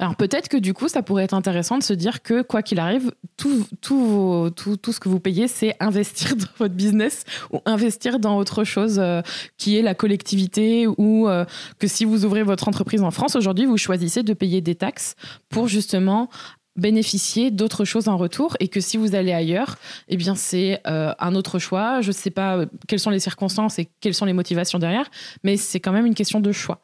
Alors 0.00 0.16
peut-être 0.16 0.48
que 0.48 0.56
du 0.56 0.74
coup, 0.74 0.88
ça 0.88 1.02
pourrait 1.02 1.22
être 1.22 1.34
intéressant 1.34 1.78
de 1.78 1.82
se 1.84 1.92
dire 1.92 2.22
que 2.24 2.42
quoi 2.42 2.62
qu'il 2.62 2.80
arrive, 2.80 3.12
tout, 3.36 3.64
tout, 3.80 4.50
tout, 4.56 4.76
tout 4.76 4.92
ce 4.92 4.98
que 4.98 5.08
vous 5.08 5.20
payez, 5.20 5.46
c'est 5.46 5.76
investir 5.78 6.34
dans 6.36 6.48
votre 6.58 6.74
business 6.74 7.22
ou 7.52 7.60
investir 7.64 8.18
dans 8.18 8.36
autre 8.36 8.64
chose 8.64 8.96
euh, 8.98 9.22
qui 9.56 9.78
est 9.78 9.82
la 9.82 9.94
collectivité 9.94 10.88
ou 10.98 11.28
euh, 11.28 11.44
que 11.78 11.86
si 11.86 12.04
vous 12.04 12.24
ouvrez 12.24 12.42
votre 12.42 12.66
entreprise 12.66 13.02
en 13.02 13.12
France 13.12 13.36
aujourd'hui, 13.36 13.66
vous 13.66 13.76
choisissez 13.76 14.24
de 14.24 14.32
payer 14.32 14.60
des 14.60 14.74
taxes 14.74 15.14
pour 15.48 15.68
justement 15.68 16.28
bénéficier 16.76 17.50
d'autres 17.50 17.84
choses 17.84 18.08
en 18.08 18.16
retour 18.16 18.56
et 18.60 18.68
que 18.68 18.80
si 18.80 18.96
vous 18.96 19.14
allez 19.14 19.32
ailleurs, 19.32 19.76
eh 20.08 20.16
bien 20.16 20.34
c'est 20.34 20.80
euh, 20.86 21.12
un 21.18 21.34
autre 21.34 21.58
choix. 21.58 22.00
Je 22.00 22.08
ne 22.08 22.12
sais 22.12 22.30
pas 22.30 22.56
euh, 22.56 22.66
quelles 22.88 22.98
sont 23.00 23.10
les 23.10 23.20
circonstances 23.20 23.78
et 23.78 23.88
quelles 24.00 24.14
sont 24.14 24.24
les 24.26 24.32
motivations 24.32 24.78
derrière, 24.78 25.08
mais 25.44 25.56
c'est 25.56 25.80
quand 25.80 25.92
même 25.92 26.06
une 26.06 26.14
question 26.14 26.40
de 26.40 26.52
choix. 26.52 26.80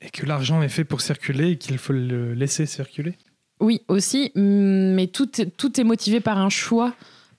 Et 0.00 0.10
que 0.10 0.26
l'argent 0.26 0.62
est 0.62 0.68
fait 0.68 0.84
pour 0.84 1.00
circuler 1.00 1.50
et 1.52 1.56
qu'il 1.58 1.78
faut 1.78 1.92
le 1.92 2.32
laisser 2.34 2.66
circuler? 2.66 3.14
Oui, 3.60 3.82
aussi, 3.88 4.30
mm, 4.34 4.94
mais 4.94 5.06
tout, 5.08 5.40
est- 5.40 5.56
tout 5.56 5.80
est 5.80 5.84
motivé 5.84 6.20
par 6.20 6.38
un 6.38 6.48
choix 6.50 6.94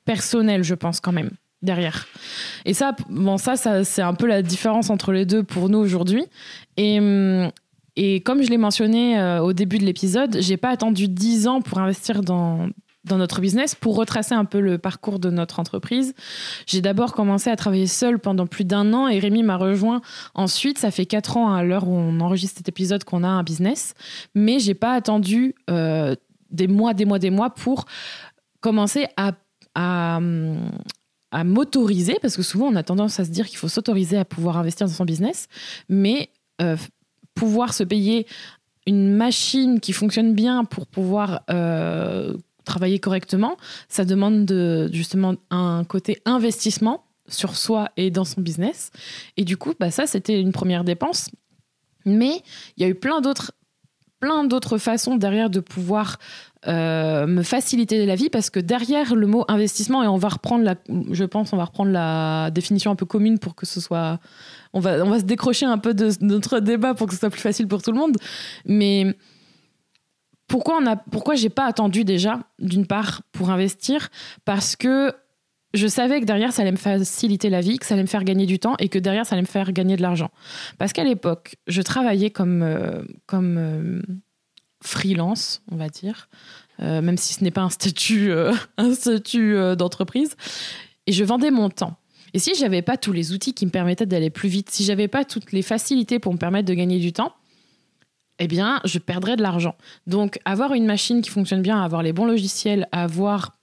personnel, 0.06 0.64
je 0.64 0.76
pense, 0.76 1.00
quand 1.00 1.12
même, 1.14 1.30
derrière. 1.62 2.08
Et 2.66 2.74
ça, 2.74 2.96
bon, 3.10 3.38
ça, 3.38 3.56
ça 3.56 3.84
c'est 3.84 4.02
un 4.02 4.14
peu 4.14 4.28
la 4.28 4.42
différence 4.42 4.90
entre 4.90 5.12
les 5.14 5.26
deux 5.26 5.44
pour 5.44 5.70
nous 5.70 5.78
aujourd'hui. 5.80 6.26
Et, 6.78 7.00
mm, 7.00 7.52
et 8.02 8.22
comme 8.22 8.42
je 8.42 8.50
l'ai 8.50 8.58
mentionné 8.58 9.20
euh, 9.20 9.42
au 9.42 9.52
début 9.52 9.78
de 9.78 9.84
l'épisode, 9.84 10.38
j'ai 10.40 10.56
pas 10.56 10.70
attendu 10.70 11.10
10 11.10 11.48
ans 11.50 11.62
pour 11.62 11.80
investir 11.80 12.22
dans, 12.22 12.70
dans 13.04 13.18
notre 13.18 13.42
business, 13.42 13.76
pour 13.76 13.98
retracer 13.98 14.34
un 14.34 14.46
peu 14.46 14.62
le 14.62 14.78
parcours 14.78 15.20
de 15.20 15.30
notre 15.30 15.60
entreprise. 15.60 16.14
J'ai 16.66 16.80
d'abord 16.80 17.12
commencé 17.12 17.50
à 17.50 17.58
travailler 17.58 17.88
seule 17.88 18.18
pendant 18.18 18.48
plus 18.48 18.64
d'un 18.64 18.94
an 18.94 19.10
et 19.10 19.20
Rémi 19.20 19.44
m'a 19.44 19.58
rejoint 19.58 20.00
ensuite. 20.34 20.78
Ça 20.78 20.92
fait 20.92 21.06
4 21.06 21.36
ans 21.36 21.54
à 21.54 21.62
l'heure 21.62 21.90
où 21.90 21.92
on 21.92 22.22
enregistre 22.22 22.60
cet 22.60 22.70
épisode 22.70 23.04
qu'on 23.04 23.22
a 23.26 23.28
un 23.28 23.44
business 23.44 23.96
mais 24.34 24.60
j'ai 24.60 24.76
pas 24.76 24.94
attendu 24.94 25.54
euh, 25.70 26.16
des 26.52 26.68
mois, 26.68 26.94
des 26.94 27.04
mois, 27.04 27.20
des 27.20 27.32
mois 27.32 27.50
pour 27.50 27.84
commencer 28.62 29.08
à, 29.18 29.34
à, 29.76 30.18
hum, 30.20 30.72
à 31.32 31.44
m'autoriser, 31.44 32.16
parce 32.22 32.38
que 32.38 32.44
souvent 32.44 32.68
on 32.68 32.78
a 32.78 32.84
tendance 32.84 33.20
à 33.20 33.26
se 33.26 33.30
dire 33.30 33.46
qu'il 33.46 33.58
faut 33.58 33.68
s'autoriser 33.68 34.18
à 34.18 34.24
pouvoir 34.24 34.56
investir 34.56 34.88
dans 34.88 34.94
son 34.94 35.04
business, 35.04 35.48
mais 35.90 36.30
euh, 36.62 36.78
pouvoir 37.40 37.74
se 37.74 37.86
payer 37.86 38.28
une 38.86 39.16
machine 39.16 39.80
qui 39.80 39.94
fonctionne 39.94 40.34
bien 40.34 40.66
pour 40.66 40.88
pouvoir 40.88 41.44
euh, 41.50 42.36
travailler 42.66 43.00
correctement, 43.00 43.56
ça 43.88 44.04
demande 44.04 44.46
de, 44.46 44.90
justement 44.92 45.36
un 45.50 45.86
côté 45.86 46.22
investissement 46.26 47.06
sur 47.30 47.56
soi 47.56 47.92
et 47.96 48.12
dans 48.12 48.26
son 48.26 48.42
business. 48.42 48.92
Et 49.38 49.46
du 49.46 49.56
coup, 49.56 49.74
bah, 49.80 49.90
ça, 49.90 50.06
c'était 50.06 50.42
une 50.42 50.52
première 50.52 50.84
dépense. 50.84 51.30
Mais 52.06 52.42
il 52.76 52.84
y 52.84 52.86
a 52.86 52.90
eu 52.90 52.96
plein 52.96 53.22
d'autres 53.22 53.54
plein 54.20 54.44
d'autres 54.44 54.78
façons 54.78 55.16
derrière 55.16 55.50
de 55.50 55.62
pouvoir 55.62 56.18
euh, 56.68 57.26
me 57.26 57.42
faciliter 57.42 58.06
la 58.06 58.16
vie 58.16 58.30
parce 58.30 58.50
que 58.50 58.60
derrière 58.60 59.16
le 59.16 59.28
mot 59.28 59.46
investissement 59.48 60.04
et 60.04 60.08
on 60.08 60.18
va 60.18 60.28
reprendre 60.28 60.66
la 60.66 60.76
je 61.12 61.24
pense 61.24 61.54
on 61.54 61.58
va 61.58 61.64
reprendre 61.64 61.92
la 61.92 62.52
définition 62.52 62.92
un 62.92 62.96
peu 62.98 63.06
commune 63.06 63.40
pour 63.40 63.56
que 63.56 63.66
ce 63.66 63.80
soit 63.80 64.20
on 64.74 64.80
va 64.80 65.04
on 65.04 65.10
va 65.10 65.20
se 65.20 65.26
décrocher 65.26 65.66
un 65.66 65.78
peu 65.78 65.94
de 65.94 66.12
notre 66.22 66.60
débat 66.60 66.94
pour 66.94 67.08
que 67.08 67.14
ce 67.14 67.20
soit 67.20 67.30
plus 67.30 67.42
facile 67.42 67.68
pour 67.68 67.82
tout 67.82 67.92
le 67.92 67.98
monde 67.98 68.18
mais 68.66 69.16
pourquoi 70.50 70.80
pourquoi 71.12 71.36
j'ai 71.36 71.50
pas 71.50 71.66
attendu 71.66 72.04
déjà 72.04 72.42
d'une 72.58 72.86
part 72.86 73.22
pour 73.32 73.52
investir? 73.52 74.10
Parce 74.44 74.76
que 74.76 75.14
je 75.74 75.88
savais 75.88 76.20
que 76.20 76.26
derrière 76.26 76.52
ça 76.52 76.64
allait 76.64 76.72
me 76.72 76.78
faciliter 76.78 77.50
la 77.50 77.62
vie, 77.62 77.78
que 77.78 77.86
ça 77.86 77.94
allait 77.94 78.04
me 78.04 78.08
faire 78.08 78.24
gagner 78.24 78.46
du 78.46 78.60
temps 78.60 78.76
et 78.80 78.90
que 78.90 79.00
derrière 79.00 79.26
ça 79.26 79.36
allait 79.36 79.44
me 79.44 79.48
faire 79.48 79.72
gagner 79.72 79.96
de 79.96 80.02
l'argent. 80.02 80.32
Parce 80.78 80.92
qu'à 80.92 81.04
l'époque, 81.04 81.56
je 81.68 81.82
travaillais 81.82 82.32
comme, 82.32 82.64
euh, 82.64 83.04
comme 83.28 83.58
euh, 83.58 84.02
freelance, 84.82 85.62
on 85.72 85.76
va 85.76 85.90
dire, 85.90 86.28
euh, 86.82 87.02
même 87.02 87.18
si 87.18 87.34
ce 87.34 87.44
n'est 87.44 87.52
pas 87.52 87.62
un 87.62 87.70
statut, 87.70 88.32
un 88.78 88.94
statut 88.94 89.56
d'entreprise, 89.78 90.36
et 91.06 91.12
je 91.12 91.24
vendais 91.24 91.52
mon 91.52 91.70
temps. 91.70 91.96
Et 92.34 92.40
si 92.40 92.54
j'avais 92.56 92.82
pas 92.82 92.98
tous 92.98 93.12
les 93.12 93.34
outils 93.34 93.54
qui 93.54 93.66
me 93.66 93.72
permettaient 93.72 94.06
d'aller 94.06 94.30
plus 94.30 94.50
vite, 94.50 94.70
si 94.70 94.84
j'avais 94.84 95.08
pas 95.08 95.26
toutes 95.26 95.52
les 95.52 95.62
facilités 95.62 96.20
pour 96.20 96.34
me 96.34 96.38
permettre 96.38 96.68
de 96.68 96.74
gagner 96.74 97.00
du 97.00 97.14
temps, 97.14 97.34
eh 98.40 98.48
bien, 98.48 98.80
je 98.86 99.00
perdrais 99.00 99.36
de 99.36 99.42
l'argent. 99.42 99.76
Donc, 100.08 100.40
avoir 100.46 100.74
une 100.74 100.86
machine 100.86 101.22
qui 101.22 101.30
fonctionne 101.30 101.62
bien, 101.62 101.82
avoir 101.82 102.04
les 102.04 102.14
bons 102.14 102.26
logiciels, 102.26 102.88
avoir 102.92 103.60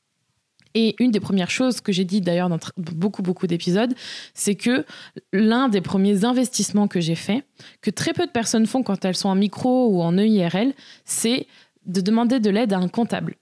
et 0.77 0.95
une 0.99 1.11
des 1.11 1.21
premières 1.21 1.51
choses 1.51 1.81
que 1.81 1.91
j'ai 1.91 2.05
dit 2.05 2.21
d'ailleurs 2.21 2.51
dans 2.51 2.59
beaucoup, 2.77 3.23
beaucoup 3.23 3.47
d'épisodes, 3.47 3.95
c'est 4.35 4.57
que 4.57 4.85
l'un 5.33 5.71
des 5.71 5.81
premiers 5.81 6.27
investissements 6.27 6.87
que 6.87 7.01
j'ai 7.01 7.15
fait, 7.15 7.45
que 7.81 7.91
très 7.91 8.13
peu 8.13 8.27
de 8.27 8.31
personnes 8.31 8.67
font 8.67 8.83
quand 8.83 9.03
elles 9.07 9.17
sont 9.17 9.31
en 9.31 9.35
micro 9.35 9.89
ou 9.89 10.03
en 10.03 10.19
EIRL, 10.19 10.75
c'est 11.07 11.47
de 11.87 12.03
demander 12.03 12.41
de 12.41 12.51
l'aide 12.51 12.75
à 12.75 12.79
un 12.79 12.89
comptable. 12.89 13.37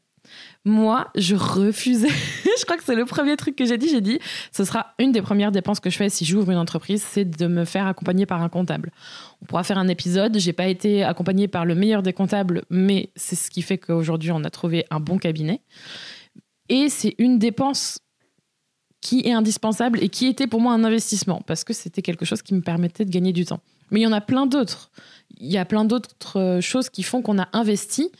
Moi, 0.66 1.08
je 1.14 1.34
refusais. 1.34 2.08
je 2.58 2.64
crois 2.64 2.78
que 2.78 2.84
c'est 2.84 2.94
le 2.94 3.04
premier 3.04 3.36
truc 3.36 3.54
que 3.54 3.66
j'ai 3.66 3.76
dit. 3.76 3.88
J'ai 3.88 4.00
dit, 4.00 4.18
ce 4.50 4.64
sera 4.64 4.94
une 4.98 5.12
des 5.12 5.20
premières 5.20 5.52
dépenses 5.52 5.78
que 5.78 5.90
je 5.90 5.96
fais 5.96 6.08
si 6.08 6.24
j'ouvre 6.24 6.50
une 6.50 6.58
entreprise, 6.58 7.04
c'est 7.06 7.26
de 7.26 7.46
me 7.46 7.66
faire 7.66 7.86
accompagner 7.86 8.24
par 8.24 8.42
un 8.42 8.48
comptable. 8.48 8.90
On 9.42 9.46
pourra 9.46 9.62
faire 9.62 9.76
un 9.76 9.88
épisode. 9.88 10.38
J'ai 10.38 10.54
pas 10.54 10.66
été 10.66 11.04
accompagnée 11.04 11.48
par 11.48 11.66
le 11.66 11.74
meilleur 11.74 12.02
des 12.02 12.14
comptables, 12.14 12.62
mais 12.70 13.10
c'est 13.14 13.36
ce 13.36 13.50
qui 13.50 13.60
fait 13.60 13.76
qu'aujourd'hui, 13.76 14.30
on 14.30 14.42
a 14.42 14.50
trouvé 14.50 14.86
un 14.90 15.00
bon 15.00 15.18
cabinet. 15.18 15.60
Et 16.70 16.88
c'est 16.88 17.14
une 17.18 17.38
dépense 17.38 18.00
qui 19.02 19.20
est 19.26 19.32
indispensable 19.32 20.02
et 20.02 20.08
qui 20.08 20.26
était 20.26 20.46
pour 20.46 20.62
moi 20.62 20.72
un 20.72 20.82
investissement 20.82 21.42
parce 21.46 21.62
que 21.62 21.74
c'était 21.74 22.00
quelque 22.00 22.24
chose 22.24 22.40
qui 22.40 22.54
me 22.54 22.62
permettait 22.62 23.04
de 23.04 23.10
gagner 23.10 23.34
du 23.34 23.44
temps. 23.44 23.60
Mais 23.90 24.00
il 24.00 24.02
y 24.02 24.06
en 24.06 24.12
a 24.12 24.22
plein 24.22 24.46
d'autres. 24.46 24.90
Il 25.36 25.52
y 25.52 25.58
a 25.58 25.66
plein 25.66 25.84
d'autres 25.84 26.38
euh, 26.38 26.60
choses 26.62 26.88
qui 26.88 27.02
font 27.02 27.20
qu'on 27.20 27.38
a 27.38 27.48
investi. 27.52 28.10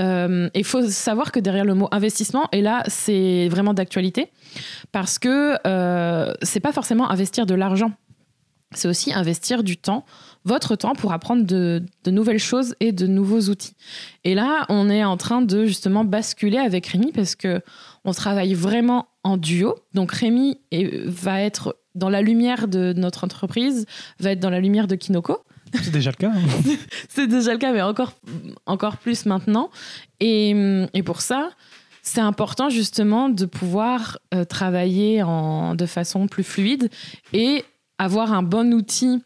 Euh, 0.00 0.48
il 0.54 0.64
faut 0.64 0.82
savoir 0.88 1.30
que 1.32 1.40
derrière 1.40 1.64
le 1.64 1.74
mot 1.74 1.88
investissement, 1.92 2.48
et 2.52 2.62
là 2.62 2.82
c'est 2.88 3.48
vraiment 3.48 3.74
d'actualité, 3.74 4.30
parce 4.92 5.18
que 5.18 5.56
euh, 5.66 6.32
c'est 6.42 6.60
pas 6.60 6.72
forcément 6.72 7.10
investir 7.10 7.46
de 7.46 7.54
l'argent, 7.54 7.92
c'est 8.72 8.88
aussi 8.88 9.12
investir 9.12 9.64
du 9.64 9.76
temps, 9.76 10.04
votre 10.44 10.76
temps 10.76 10.94
pour 10.94 11.12
apprendre 11.12 11.44
de, 11.44 11.82
nouvelles 12.06 12.38
choses 12.38 12.74
et 12.80 12.92
de 12.92 13.06
nouveaux 13.06 13.50
outils. 13.50 13.74
Et 14.22 14.34
là, 14.34 14.64
on 14.68 14.88
est 14.88 15.02
en 15.02 15.16
train 15.16 15.42
de 15.42 15.66
justement 15.66 16.04
basculer 16.04 16.58
avec 16.58 16.86
Rémi 16.86 17.10
parce 17.12 17.34
que 17.34 17.62
on 18.04 18.12
travaille 18.12 18.54
vraiment 18.54 19.08
en 19.24 19.36
duo. 19.36 19.74
Donc 19.92 20.12
Rémi 20.12 20.60
va 21.04 21.42
être 21.42 21.76
dans 21.96 22.08
la 22.08 22.22
lumière 22.22 22.68
de 22.68 22.94
notre 22.96 23.24
entreprise, 23.24 23.86
va 24.20 24.30
être 24.30 24.40
dans 24.40 24.50
la 24.50 24.60
lumière 24.60 24.86
de 24.86 24.94
Kinoko. 24.94 25.38
C'est 25.74 25.90
déjà 25.92 26.10
le 26.10 26.16
cas. 26.16 26.30
hein. 26.34 26.74
C'est 27.08 27.26
déjà 27.26 27.52
le 27.52 27.58
cas, 27.58 27.72
mais 27.72 27.82
encore, 27.82 28.12
encore 28.66 28.96
plus 28.96 29.26
maintenant. 29.26 29.70
Et, 30.20 30.50
et 30.94 31.02
pour 31.02 31.20
ça, 31.20 31.50
c'est 32.02 32.20
important 32.20 32.70
justement 32.70 33.28
de 33.28 33.46
pouvoir 33.46 34.18
euh, 34.34 34.44
travailler 34.44 35.22
en, 35.22 35.74
de 35.74 35.86
façon 35.86 36.26
plus 36.26 36.44
fluide 36.44 36.90
et 37.32 37.64
avoir 37.98 38.32
un 38.32 38.42
bon 38.42 38.72
outil 38.72 39.22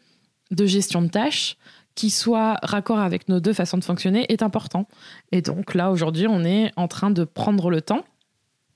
de 0.51 0.65
gestion 0.65 1.01
de 1.01 1.07
tâches 1.07 1.57
qui 1.95 2.09
soit 2.09 2.59
raccord 2.61 2.99
avec 2.99 3.29
nos 3.29 3.39
deux 3.39 3.53
façons 3.53 3.77
de 3.77 3.83
fonctionner 3.83 4.25
est 4.31 4.43
important. 4.43 4.87
Et 5.31 5.41
donc 5.41 5.73
là, 5.73 5.91
aujourd'hui, 5.91 6.27
on 6.27 6.43
est 6.43 6.71
en 6.75 6.87
train 6.89 7.09
de 7.09 7.23
prendre 7.23 7.69
le 7.69 7.81
temps 7.81 8.03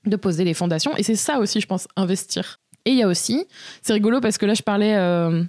de 0.06 0.16
poser 0.16 0.44
les 0.44 0.54
fondations. 0.54 0.96
Et 0.96 1.02
c'est 1.02 1.16
ça 1.16 1.38
aussi, 1.38 1.60
je 1.60 1.66
pense, 1.66 1.86
investir. 1.96 2.58
Et 2.86 2.92
il 2.92 2.96
y 2.96 3.02
a 3.02 3.08
aussi, 3.08 3.44
c'est 3.82 3.92
rigolo 3.92 4.20
parce 4.20 4.38
que 4.38 4.46
là, 4.46 4.54
je 4.54 4.62
parlais 4.62 4.96
euh, 4.96 5.44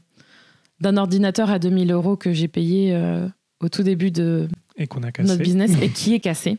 d'un 0.81 0.97
ordinateur 0.97 1.49
à 1.49 1.59
2000 1.59 1.91
euros 1.91 2.17
que 2.17 2.33
j'ai 2.33 2.47
payé 2.47 2.93
euh, 2.93 3.27
au 3.61 3.69
tout 3.69 3.83
début 3.83 4.11
de 4.11 4.47
Et 4.77 4.87
qu'on 4.87 5.03
a 5.03 5.11
cassé. 5.11 5.29
notre 5.29 5.41
business 5.43 5.71
et 5.81 5.89
qui 5.89 6.13
est 6.13 6.19
cassé. 6.19 6.57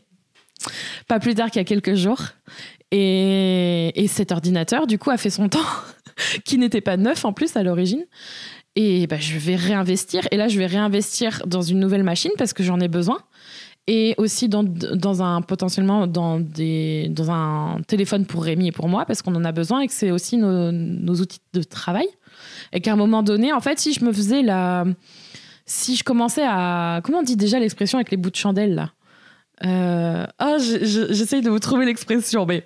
Pas 1.07 1.19
plus 1.19 1.35
tard 1.35 1.51
qu'il 1.51 1.59
y 1.59 1.61
a 1.61 1.65
quelques 1.65 1.95
jours. 1.95 2.21
Et, 2.91 3.91
et 4.01 4.07
cet 4.07 4.31
ordinateur, 4.31 4.87
du 4.87 4.97
coup, 4.97 5.09
a 5.09 5.17
fait 5.17 5.29
son 5.29 5.49
temps, 5.49 5.59
qui 6.45 6.57
n'était 6.57 6.81
pas 6.81 6.97
neuf 6.97 7.25
en 7.25 7.33
plus 7.33 7.55
à 7.55 7.63
l'origine. 7.63 8.05
Et 8.75 9.05
bah, 9.07 9.17
je 9.19 9.37
vais 9.37 9.55
réinvestir. 9.55 10.27
Et 10.31 10.37
là, 10.37 10.47
je 10.47 10.57
vais 10.57 10.65
réinvestir 10.65 11.43
dans 11.45 11.61
une 11.61 11.79
nouvelle 11.79 12.03
machine 12.03 12.31
parce 12.37 12.53
que 12.53 12.63
j'en 12.63 12.79
ai 12.79 12.87
besoin. 12.87 13.19
Et 13.87 14.15
aussi 14.17 14.47
dans, 14.47 14.63
un 15.21 15.41
potentiellement 15.41 16.07
dans, 16.07 16.39
un 16.39 17.81
téléphone 17.85 18.25
pour 18.25 18.43
Rémi 18.45 18.67
et 18.67 18.71
pour 18.71 18.87
moi 18.87 19.05
parce 19.05 19.21
qu'on 19.21 19.35
en 19.35 19.43
a 19.43 19.51
besoin 19.51 19.81
et 19.81 19.87
que 19.87 19.93
c'est 19.93 20.09
aussi 20.11 20.37
nos, 20.37 21.15
outils 21.15 21.41
de 21.53 21.63
travail. 21.63 22.07
Et 22.71 22.79
qu'à 22.79 22.93
un 22.93 22.95
moment 22.95 23.23
donné, 23.23 23.51
en 23.51 23.59
fait, 23.59 23.79
si 23.79 23.93
je 23.93 24.05
me 24.05 24.13
faisais 24.13 24.41
la. 24.41 24.85
Si 25.65 25.95
je 25.95 26.03
commençais 26.03 26.45
à. 26.45 27.01
Comment 27.03 27.19
on 27.19 27.23
dit 27.23 27.35
déjà 27.35 27.59
l'expression 27.59 27.97
avec 27.97 28.09
les 28.11 28.17
bouts 28.17 28.31
de 28.31 28.35
chandelle 28.35 28.75
là? 28.75 28.91
Euh, 29.65 30.25
je- 30.59 31.07
j'essaye 31.11 31.41
de 31.41 31.49
vous 31.49 31.59
trouver 31.59 31.85
l'expression, 31.85 32.45
mais. 32.45 32.63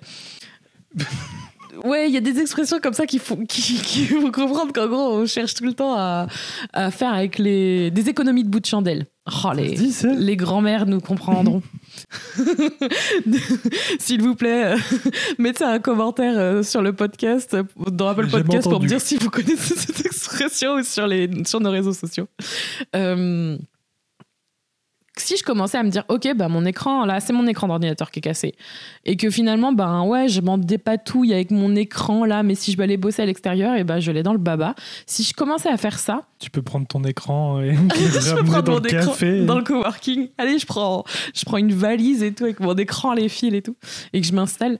Ouais, 1.84 2.08
il 2.08 2.14
y 2.14 2.16
a 2.16 2.20
des 2.20 2.38
expressions 2.40 2.78
comme 2.80 2.94
ça 2.94 3.06
qui 3.06 3.18
font, 3.18 3.44
qui, 3.46 3.74
qui 3.74 4.04
vous 4.14 4.30
comprendre 4.32 4.72
qu'en 4.72 4.86
gros, 4.86 5.12
on 5.14 5.26
cherche 5.26 5.54
tout 5.54 5.64
le 5.64 5.72
temps 5.72 5.94
à, 5.96 6.26
à 6.72 6.90
faire 6.90 7.12
avec 7.12 7.38
les, 7.38 7.90
des 7.90 8.08
économies 8.08 8.44
de 8.44 8.48
bouts 8.48 8.60
de 8.60 8.66
chandelle. 8.66 9.06
Oh, 9.44 9.52
les, 9.54 9.76
les 10.16 10.36
grands-mères 10.36 10.86
nous 10.86 11.00
comprendront. 11.00 11.62
S'il 13.98 14.22
vous 14.22 14.34
plaît, 14.34 14.72
euh, 14.72 14.76
mettez 15.38 15.64
un 15.64 15.78
commentaire 15.80 16.38
euh, 16.38 16.62
sur 16.62 16.80
le 16.80 16.94
podcast, 16.94 17.54
euh, 17.54 17.64
dans 17.90 18.08
Apple 18.08 18.28
Podcast, 18.28 18.68
pour 18.68 18.80
me 18.80 18.86
dire 18.86 19.00
si 19.00 19.16
vous 19.16 19.28
connaissez 19.28 19.74
cette 19.74 20.00
expression 20.06 20.74
ou 20.76 20.82
sur, 20.82 21.06
les, 21.06 21.28
sur 21.44 21.60
nos 21.60 21.70
réseaux 21.70 21.92
sociaux. 21.92 22.26
Euh, 22.96 23.58
si 25.20 25.36
je 25.36 25.42
commençais 25.42 25.78
à 25.78 25.82
me 25.82 25.90
dire, 25.90 26.04
ok, 26.08 26.34
bah 26.36 26.48
mon 26.48 26.64
écran, 26.64 27.04
là, 27.04 27.20
c'est 27.20 27.32
mon 27.32 27.46
écran 27.46 27.68
d'ordinateur 27.68 28.10
qui 28.10 28.18
est 28.18 28.22
cassé, 28.22 28.54
et 29.04 29.16
que 29.16 29.30
finalement, 29.30 29.72
ben 29.72 30.02
ouais, 30.04 30.28
je 30.28 30.40
m'en 30.40 30.58
dépatouille 30.58 31.32
avec 31.32 31.50
mon 31.50 31.74
écran 31.76 32.24
là, 32.24 32.42
mais 32.42 32.54
si 32.54 32.72
je 32.72 32.76
vais 32.76 32.84
aller 32.84 32.96
bosser 32.96 33.22
à 33.22 33.26
l'extérieur, 33.26 33.76
et 33.76 33.84
ben 33.84 34.00
je 34.00 34.10
l'ai 34.12 34.22
dans 34.22 34.32
le 34.32 34.38
baba. 34.38 34.74
Si 35.06 35.22
je 35.22 35.32
commençais 35.34 35.68
à 35.68 35.76
faire 35.76 35.98
ça, 35.98 36.22
Tu 36.38 36.50
peux 36.50 36.62
prendre 36.62 36.86
ton 36.86 37.02
écran 37.04 37.60
et 37.60 37.74
je 37.96 38.34
peux 38.34 38.44
prendre 38.44 38.62
dans 38.62 38.72
mon 38.72 38.78
le 38.80 38.94
écran 38.94 39.06
café. 39.12 39.44
dans 39.44 39.56
le 39.58 39.64
coworking. 39.64 40.28
Allez, 40.38 40.58
je 40.58 40.66
prends, 40.66 41.04
je 41.34 41.44
prends 41.44 41.56
une 41.58 41.72
valise 41.72 42.22
et 42.22 42.32
tout 42.32 42.44
avec 42.44 42.60
mon 42.60 42.74
écran, 42.76 43.12
les 43.12 43.28
fils 43.28 43.54
et 43.54 43.62
tout, 43.62 43.76
et 44.12 44.20
que 44.20 44.26
je 44.26 44.32
m'installe. 44.32 44.78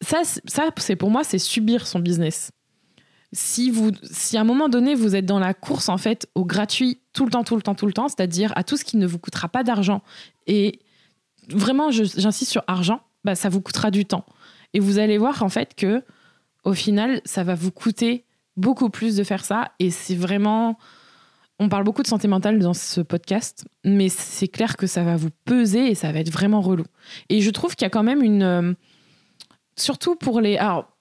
Ça, 0.00 0.22
ça, 0.24 0.68
c'est 0.76 0.96
pour 0.96 1.10
moi, 1.10 1.24
c'est 1.24 1.38
subir 1.38 1.86
son 1.86 1.98
business. 1.98 2.50
Si 3.32 3.70
vous, 3.70 3.90
si 4.10 4.38
à 4.38 4.40
un 4.40 4.44
moment 4.44 4.70
donné 4.70 4.94
vous 4.94 5.14
êtes 5.14 5.26
dans 5.26 5.38
la 5.38 5.52
course 5.52 5.90
en 5.90 5.98
fait 5.98 6.26
au 6.34 6.46
gratuit 6.46 6.98
tout 7.18 7.24
le 7.24 7.32
temps, 7.32 7.42
tout 7.42 7.56
le 7.56 7.62
temps, 7.62 7.74
tout 7.74 7.86
le 7.86 7.92
temps, 7.92 8.06
c'est-à-dire 8.06 8.52
à 8.54 8.62
tout 8.62 8.76
ce 8.76 8.84
qui 8.84 8.96
ne 8.96 9.04
vous 9.04 9.18
coûtera 9.18 9.48
pas 9.48 9.64
d'argent 9.64 10.02
et 10.46 10.78
vraiment, 11.48 11.90
j'insiste 11.90 12.52
sur 12.52 12.62
argent, 12.68 13.00
bah 13.24 13.34
ça 13.34 13.48
vous 13.48 13.60
coûtera 13.60 13.90
du 13.90 14.04
temps. 14.04 14.24
Et 14.72 14.78
vous 14.78 15.00
allez 15.00 15.18
voir 15.18 15.42
en 15.42 15.48
fait 15.48 15.74
que 15.74 16.04
au 16.62 16.74
final, 16.74 17.20
ça 17.24 17.42
va 17.42 17.56
vous 17.56 17.72
coûter 17.72 18.24
beaucoup 18.56 18.88
plus 18.88 19.16
de 19.16 19.24
faire 19.24 19.44
ça 19.44 19.72
et 19.80 19.90
c'est 19.90 20.14
vraiment 20.14 20.78
on 21.58 21.68
parle 21.68 21.82
beaucoup 21.82 22.02
de 22.02 22.06
santé 22.06 22.28
mentale 22.28 22.60
dans 22.60 22.72
ce 22.72 23.00
podcast, 23.00 23.66
mais 23.84 24.08
c'est 24.08 24.46
clair 24.46 24.76
que 24.76 24.86
ça 24.86 25.02
va 25.02 25.16
vous 25.16 25.30
peser 25.44 25.90
et 25.90 25.96
ça 25.96 26.12
va 26.12 26.20
être 26.20 26.30
vraiment 26.30 26.60
relou. 26.60 26.84
Et 27.30 27.40
je 27.40 27.50
trouve 27.50 27.74
qu'il 27.74 27.84
y 27.84 27.86
a 27.86 27.90
quand 27.90 28.04
même 28.04 28.22
une. 28.22 28.42
euh, 28.42 28.74
surtout 29.74 30.14
pour 30.14 30.40
les. 30.40 30.56
Alors, 30.56 30.96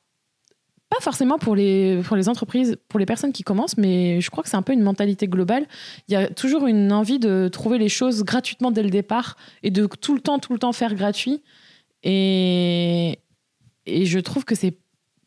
pas 0.90 1.00
forcément 1.02 1.38
pour 1.38 1.56
les, 1.56 2.02
pour 2.04 2.16
les 2.16 2.30
entreprises, 2.30 2.78
pour 2.88 3.00
les 3.00 3.06
personnes 3.06 3.34
qui 3.34 3.44
commencent, 3.44 3.78
mais 3.78 4.22
je 4.22 4.30
crois 4.30 4.42
que 4.44 4.50
c'est 4.50 4.56
un 4.58 4.62
peu 4.62 4.72
une 4.74 4.82
mentalité 4.84 5.28
globale. 5.28 5.68
Il 6.08 6.14
y 6.14 6.16
a 6.16 6.28
toujours 6.30 6.66
une 6.66 6.92
envie 6.94 7.20
de 7.20 7.50
trouver 7.52 7.78
les 7.78 7.90
choses 7.90 8.24
gratuitement 8.24 8.72
dès 8.72 8.84
le 8.84 8.90
départ 8.90 9.36
et 9.64 9.70
de 9.72 9.86
tout 9.86 10.16
le 10.16 10.22
temps, 10.22 10.40
tout 10.40 10.54
le 10.54 10.60
temps 10.60 10.72
faire 10.72 10.96
gratuit. 10.96 11.44
Et, 12.04 13.20
et 13.86 14.06
je 14.06 14.20
trouve 14.20 14.46
que 14.46 14.56
c'est 14.56 14.78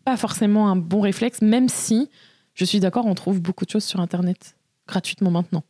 pas 0.04 0.16
forcément 0.16 0.70
un 0.70 0.76
bon 0.76 1.00
réflexe, 1.02 1.42
même 1.42 1.68
si 1.68 2.08
je 2.54 2.64
suis 2.64 2.80
d'accord, 2.80 3.04
on 3.06 3.14
trouve 3.14 3.40
beaucoup 3.40 3.64
de 3.66 3.70
choses 3.70 3.84
sur 3.84 4.00
Internet 4.00 4.56
gratuitement 4.88 5.30
maintenant. 5.30 5.62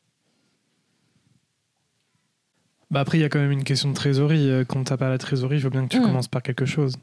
Bah 2.91 3.01
après, 3.01 3.19
il 3.19 3.21
y 3.21 3.25
a 3.25 3.29
quand 3.29 3.39
même 3.39 3.53
une 3.53 3.65
question 3.65 3.89
de 3.91 3.95
trésorerie. 3.95 4.49
Euh, 4.51 4.65
Quand 4.65 4.83
t'as 4.85 4.97
pas 4.97 5.09
la 5.09 5.19
trésorerie, 5.19 5.57
il 5.59 5.63
faut 5.63 5.71
bien 5.71 5.85
que 5.87 5.91
tu 5.95 6.01
Mm. 6.01 6.05
commences 6.05 6.29
par 6.29 6.43
quelque 6.43 6.65
chose. 6.65 6.97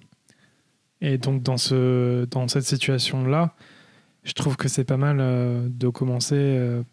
Et 1.02 1.18
donc, 1.18 1.44
dans, 1.44 1.58
ce, 1.58 2.26
dans 2.26 2.48
cette 2.48 2.64
situation-là, 2.64 3.54
je 4.24 4.34
trouve 4.34 4.58
que 4.58 4.68
c'est 4.68 4.84
pas 4.84 4.98
mal 4.98 5.18
euh, 5.20 5.68
de 5.70 5.90
commencer 5.90 6.36
euh, 6.36 6.84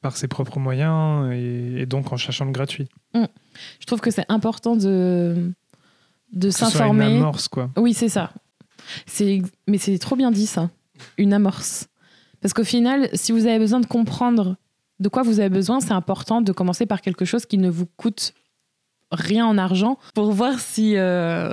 par 0.00 0.16
ses 0.16 0.28
propres 0.28 0.58
moyens 0.58 1.32
et, 1.32 1.80
et 1.82 1.86
donc 1.86 2.12
en 2.12 2.16
cherchant 2.16 2.44
le 2.44 2.52
gratuit. 2.52 2.88
Je 3.14 3.86
trouve 3.86 4.00
que 4.00 4.10
c'est 4.10 4.24
important 4.28 4.76
de, 4.76 5.52
de 6.32 6.50
soit 6.50 6.68
une 6.68 6.72
s'informer. 6.72 7.16
amorce, 7.16 7.48
quoi. 7.48 7.70
Oui, 7.76 7.94
c'est 7.94 8.08
ça. 8.08 8.32
Mais 9.66 9.78
c'est 9.78 9.98
trop 9.98 10.16
bien 10.16 10.30
dit 10.30 10.46
ça, 10.46 10.70
une 11.18 11.32
amorce. 11.32 11.88
Parce 12.40 12.54
qu'au 12.54 12.64
final, 12.64 13.08
si 13.14 13.32
vous 13.32 13.46
avez 13.46 13.58
besoin 13.58 13.80
de 13.80 13.86
comprendre 13.86 14.56
de 15.00 15.08
quoi 15.08 15.22
vous 15.24 15.40
avez 15.40 15.48
besoin, 15.50 15.80
c'est 15.80 15.92
important 15.92 16.40
de 16.40 16.52
commencer 16.52 16.86
par 16.86 17.00
quelque 17.00 17.24
chose 17.24 17.44
qui 17.44 17.58
ne 17.58 17.68
vous 17.68 17.86
coûte 17.96 18.34
rien 19.10 19.44
en 19.46 19.58
argent 19.58 19.98
pour 20.14 20.30
voir 20.32 20.58
si, 20.60 20.96
euh, 20.96 21.50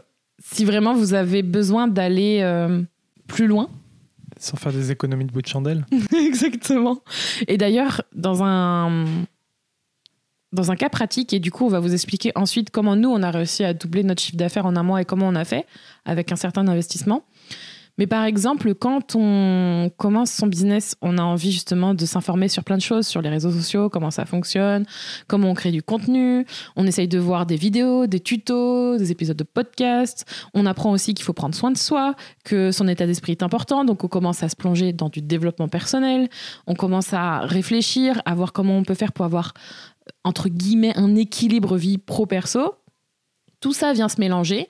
si 0.54 0.64
vraiment 0.64 0.94
vous 0.94 1.14
avez 1.14 1.42
besoin 1.42 1.88
d'aller 1.88 2.40
euh, 2.42 2.82
plus 3.28 3.48
loin. 3.48 3.70
Sans 4.38 4.58
faire 4.58 4.72
des 4.72 4.92
économies 4.92 5.26
de 5.26 5.32
bout 5.32 5.42
de 5.42 5.48
chandelle. 5.48 5.86
Exactement. 6.16 7.00
Et 7.48 7.58
d'ailleurs, 7.58 8.04
dans 8.14 8.44
un, 8.44 9.06
dans 10.52 10.72
un 10.72 10.76
cas 10.76 10.90
pratique, 10.90 11.34
et 11.34 11.40
du 11.40 11.52
coup, 11.52 11.66
on 11.66 11.70
va 11.70 11.80
vous 11.80 11.94
expliquer 11.94 12.32
ensuite 12.36 12.70
comment 12.70 12.96
nous, 12.96 13.10
on 13.10 13.24
a 13.24 13.32
réussi 13.32 13.64
à 13.64 13.74
doubler 13.74 14.04
notre 14.04 14.22
chiffre 14.22 14.38
d'affaires 14.38 14.66
en 14.66 14.76
un 14.76 14.84
mois 14.84 15.02
et 15.02 15.06
comment 15.06 15.28
on 15.28 15.36
a 15.36 15.46
fait 15.46 15.66
avec 16.06 16.32
un 16.32 16.36
certain 16.36 16.68
investissement. 16.68 17.24
Mais 17.98 18.08
par 18.08 18.26
exemple, 18.26 18.74
quand 18.76 19.16
on 19.16 19.90
commence 19.98 20.32
son 20.32 20.48
business, 20.48 20.96
on 21.02 21.18
a 21.18 21.22
envie 21.22 21.52
justement 21.52 21.94
de 21.94 22.06
s'informer 22.06 22.50
sur 22.50 22.64
plein 22.64 22.76
de 22.76 22.82
choses, 22.82 23.08
sur 23.08 23.22
les 23.22 23.30
réseaux 23.30 23.52
sociaux, 23.52 23.90
comment 23.90 24.12
ça 24.12 24.26
fonctionne, 24.26 24.86
comment 25.28 25.50
on 25.50 25.54
crée 25.54 25.72
du 25.72 25.82
contenu. 25.82 26.46
On 26.76 26.86
essaye 26.86 27.08
de 27.08 27.20
voir 27.20 27.46
des 27.46 27.56
vidéos, 27.56 28.06
des 28.08 28.20
tutos, 28.20 28.98
des 28.98 29.12
épisodes 29.12 29.38
de 29.38 29.44
podcast. 29.44 30.26
On 30.54 30.66
apprend 30.66 30.92
aussi 30.92 31.14
qu'il 31.14 31.24
faut 31.24 31.34
prendre 31.34 31.56
soin 31.56 31.72
de 31.72 31.78
soi, 31.78 32.16
que 32.44 32.72
son 32.72 32.88
état 32.88 33.06
d'esprit 33.06 33.32
est 33.32 33.44
important. 33.44 33.86
Donc 33.86 34.04
on 34.04 34.08
commence 34.10 34.44
à 34.44 34.50
se 34.50 34.56
plonger 34.56 34.92
dans 34.92 35.10
du 35.10 35.22
développement 35.22 35.70
personnel. 35.70 36.30
On 36.68 36.76
commence 36.76 37.14
à 37.14 37.40
réfléchir, 37.40 38.22
à 38.26 38.36
voir 38.36 38.52
comment 38.52 38.78
on 38.78 38.84
peut 38.84 38.94
faire 38.94 39.14
pour 39.14 39.26
avoir, 39.26 39.54
entre 40.24 40.50
guillemets, 40.50 40.98
un 40.98 41.16
équilibre 41.16 41.78
vie 41.78 41.98
pro-perso. 41.98 42.76
Tout 43.62 43.74
ça 43.74 43.94
vient 43.94 44.10
se 44.10 44.20
mélanger. 44.20 44.68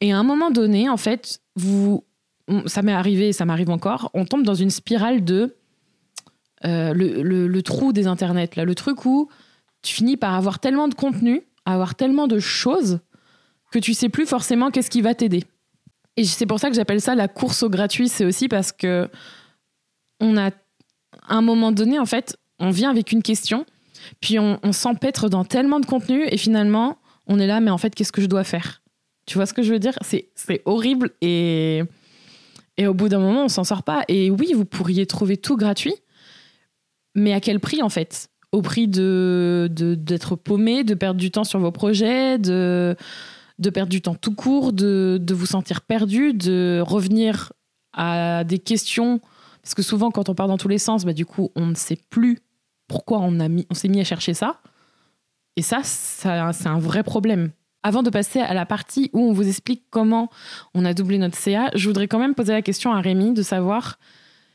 Et 0.00 0.12
à 0.12 0.18
un 0.18 0.24
moment 0.24 0.50
donné, 0.50 0.88
en 0.88 0.96
fait, 0.96 1.40
vous, 1.54 2.04
ça 2.66 2.82
m'est 2.82 2.92
arrivé, 2.92 3.32
ça 3.32 3.44
m'arrive 3.44 3.70
encore, 3.70 4.10
on 4.14 4.24
tombe 4.24 4.42
dans 4.42 4.54
une 4.54 4.70
spirale 4.70 5.24
de 5.24 5.56
euh, 6.64 6.92
le, 6.94 7.62
trou 7.62 7.92
des 7.92 8.06
internets, 8.06 8.50
là, 8.56 8.64
le 8.64 8.74
truc 8.74 9.04
où 9.04 9.28
tu 9.82 9.94
finis 9.94 10.16
par 10.16 10.34
avoir 10.34 10.60
tellement 10.60 10.88
de 10.88 10.94
contenu, 10.94 11.42
avoir 11.64 11.94
tellement 11.94 12.28
de 12.28 12.38
choses 12.38 13.00
que 13.72 13.78
tu 13.78 13.94
sais 13.94 14.08
plus 14.08 14.26
forcément 14.26 14.70
qu'est-ce 14.70 14.90
qui 14.90 15.00
va 15.00 15.14
t'aider. 15.14 15.44
Et 16.16 16.24
c'est 16.24 16.46
pour 16.46 16.60
ça 16.60 16.68
que 16.68 16.76
j'appelle 16.76 17.00
ça 17.00 17.14
la 17.14 17.26
course 17.26 17.62
au 17.62 17.70
gratuit. 17.70 18.08
C'est 18.08 18.24
aussi 18.24 18.46
parce 18.46 18.70
que 18.70 19.08
on 20.20 20.36
a, 20.36 20.50
un 21.28 21.40
moment 21.40 21.72
donné, 21.72 21.98
en 21.98 22.06
fait, 22.06 22.36
on 22.58 22.70
vient 22.70 22.90
avec 22.90 23.12
une 23.12 23.22
question, 23.22 23.66
puis 24.20 24.38
on, 24.38 24.60
on 24.62 24.72
s'empêtre 24.72 25.28
dans 25.28 25.44
tellement 25.44 25.80
de 25.80 25.86
contenu, 25.86 26.26
et 26.30 26.36
finalement, 26.36 26.98
on 27.26 27.38
est 27.38 27.46
là, 27.46 27.60
mais 27.60 27.70
en 27.70 27.78
fait, 27.78 27.94
qu'est-ce 27.94 28.12
que 28.12 28.22
je 28.22 28.26
dois 28.26 28.44
faire? 28.44 28.82
Tu 29.26 29.36
vois 29.36 29.46
ce 29.46 29.52
que 29.52 29.62
je 29.62 29.72
veux 29.72 29.78
dire? 29.78 29.98
C'est 30.02 30.62
horrible, 30.64 31.10
et, 31.20 31.82
et 32.76 32.86
au 32.86 32.94
bout 32.94 33.08
d'un 33.08 33.18
moment, 33.18 33.44
on 33.44 33.48
s'en 33.48 33.64
sort 33.64 33.82
pas. 33.82 34.04
Et 34.08 34.30
oui, 34.30 34.52
vous 34.54 34.64
pourriez 34.64 35.06
trouver 35.06 35.36
tout 35.36 35.56
gratuit, 35.56 35.94
mais 37.14 37.32
à 37.32 37.40
quel 37.40 37.60
prix, 37.60 37.82
en 37.82 37.88
fait? 37.88 38.28
Au 38.52 38.60
prix 38.60 38.86
de 38.86 39.68
d'être 39.70 40.36
paumé, 40.36 40.84
de 40.84 40.94
perdre 40.94 41.18
du 41.18 41.30
temps 41.30 41.44
sur 41.44 41.58
vos 41.58 41.72
projets, 41.72 42.38
de 42.38 42.96
de 43.58 43.70
perdre 43.70 43.90
du 43.90 44.02
temps 44.02 44.14
tout 44.14 44.34
court, 44.34 44.72
de, 44.72 45.18
de 45.20 45.34
vous 45.34 45.46
sentir 45.46 45.82
perdu, 45.82 46.34
de 46.34 46.82
revenir 46.84 47.52
à 47.92 48.44
des 48.44 48.58
questions. 48.58 49.20
Parce 49.62 49.74
que 49.74 49.82
souvent, 49.82 50.10
quand 50.10 50.28
on 50.28 50.34
part 50.34 50.48
dans 50.48 50.58
tous 50.58 50.68
les 50.68 50.78
sens, 50.78 51.04
bah, 51.04 51.12
du 51.12 51.24
coup, 51.24 51.50
on 51.54 51.66
ne 51.66 51.74
sait 51.74 51.98
plus 52.10 52.40
pourquoi 52.88 53.20
on, 53.20 53.38
on 53.40 53.74
s'est 53.74 53.88
mis 53.88 54.00
à 54.00 54.04
chercher 54.04 54.34
ça. 54.34 54.60
Et 55.56 55.62
ça, 55.62 55.82
ça 55.82 56.52
c'est 56.52 56.68
un 56.68 56.78
vrai 56.78 57.02
problème. 57.02 57.52
Avant 57.82 58.02
de 58.02 58.10
passer 58.10 58.40
à 58.40 58.54
la 58.54 58.64
partie 58.64 59.10
où 59.12 59.20
on 59.20 59.32
vous 59.32 59.48
explique 59.48 59.84
comment 59.90 60.30
on 60.74 60.84
a 60.84 60.94
doublé 60.94 61.18
notre 61.18 61.36
CA, 61.36 61.70
je 61.74 61.88
voudrais 61.88 62.06
quand 62.06 62.18
même 62.18 62.34
poser 62.34 62.52
la 62.52 62.62
question 62.62 62.92
à 62.92 63.00
Rémi 63.00 63.32
de 63.32 63.42
savoir, 63.42 63.98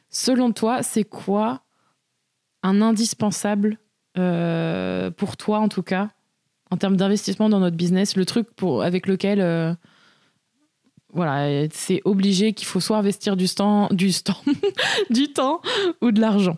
selon 0.09 0.53
toi, 0.53 0.81
c'est 0.81 1.03
quoi 1.03 1.61
un 2.63 2.81
indispensable 2.81 3.77
euh, 4.17 5.11
pour 5.11 5.37
toi, 5.37 5.59
en 5.59 5.67
tout 5.67 5.83
cas, 5.83 6.09
en 6.71 6.77
termes 6.77 6.97
d'investissement 6.97 7.49
dans 7.49 7.59
notre 7.59 7.77
business, 7.77 8.15
le 8.15 8.25
truc 8.25 8.47
avec 8.81 9.07
lequel 9.07 9.41
euh, 9.41 9.73
voilà, 11.13 11.67
c'est 11.71 12.01
obligé 12.05 12.53
qu'il 12.53 12.67
faut 12.67 12.79
soit 12.79 12.97
investir 12.97 13.35
du 13.35 13.47
temps, 13.47 13.89
du 13.91 14.13
temps, 14.13 14.41
du 15.09 15.33
temps 15.33 15.61
ou 16.01 16.11
de 16.11 16.21
l'argent? 16.21 16.57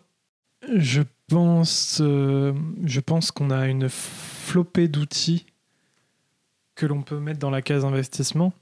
Je 0.76 1.02
pense, 1.28 2.00
euh, 2.02 2.54
je 2.84 3.00
pense 3.00 3.32
qu'on 3.32 3.52
a 3.52 3.68
une 3.68 3.90
flopée 3.90 4.88
d'outils 4.88 5.46
que 6.80 6.86
l'on 6.86 7.02
peut 7.02 7.20
mettre 7.20 7.40
dans 7.40 7.50
la 7.50 7.62
case 7.62 7.84
investissement 7.84 8.54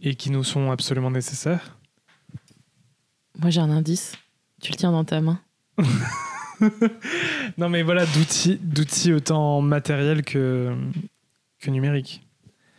et 0.00 0.14
qui 0.14 0.30
nous 0.30 0.44
sont 0.44 0.70
absolument 0.70 1.10
nécessaires. 1.10 1.78
Moi, 3.38 3.50
j'ai 3.50 3.60
un 3.60 3.68
indice. 3.68 4.14
Tu 4.62 4.72
le 4.72 4.78
tiens 4.78 4.92
dans 4.92 5.04
ta 5.04 5.20
main. 5.20 5.38
non, 7.58 7.68
mais 7.68 7.82
voilà, 7.82 8.06
d'outils, 8.06 8.58
d'outils 8.62 9.12
autant 9.12 9.60
matériels 9.60 10.22
que, 10.22 10.74
que 11.60 11.70
numériques. 11.70 12.26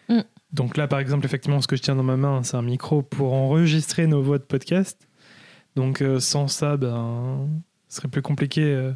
Mm. 0.10 0.22
Donc 0.52 0.78
là, 0.78 0.88
par 0.88 0.98
exemple, 0.98 1.28
effectivement, 1.28 1.62
ce 1.62 1.68
que 1.68 1.76
je 1.76 1.84
tiens 1.84 1.96
dans 1.96 2.02
ma 2.02 2.18
main, 2.18 2.42
c'est 2.42 2.58
un 2.58 2.64
micro 2.64 3.04
pour 3.04 3.34
enregistrer 3.34 4.08
nos 4.08 4.24
voix 4.24 4.40
de 4.40 4.44
podcast. 4.44 5.08
Donc 5.76 6.02
euh, 6.02 6.20
sans 6.20 6.48
ça, 6.48 6.76
ben, 6.76 7.48
ce 7.88 7.98
serait 7.98 8.08
plus 8.08 8.24
compliqué 8.24 8.64
euh, 8.64 8.94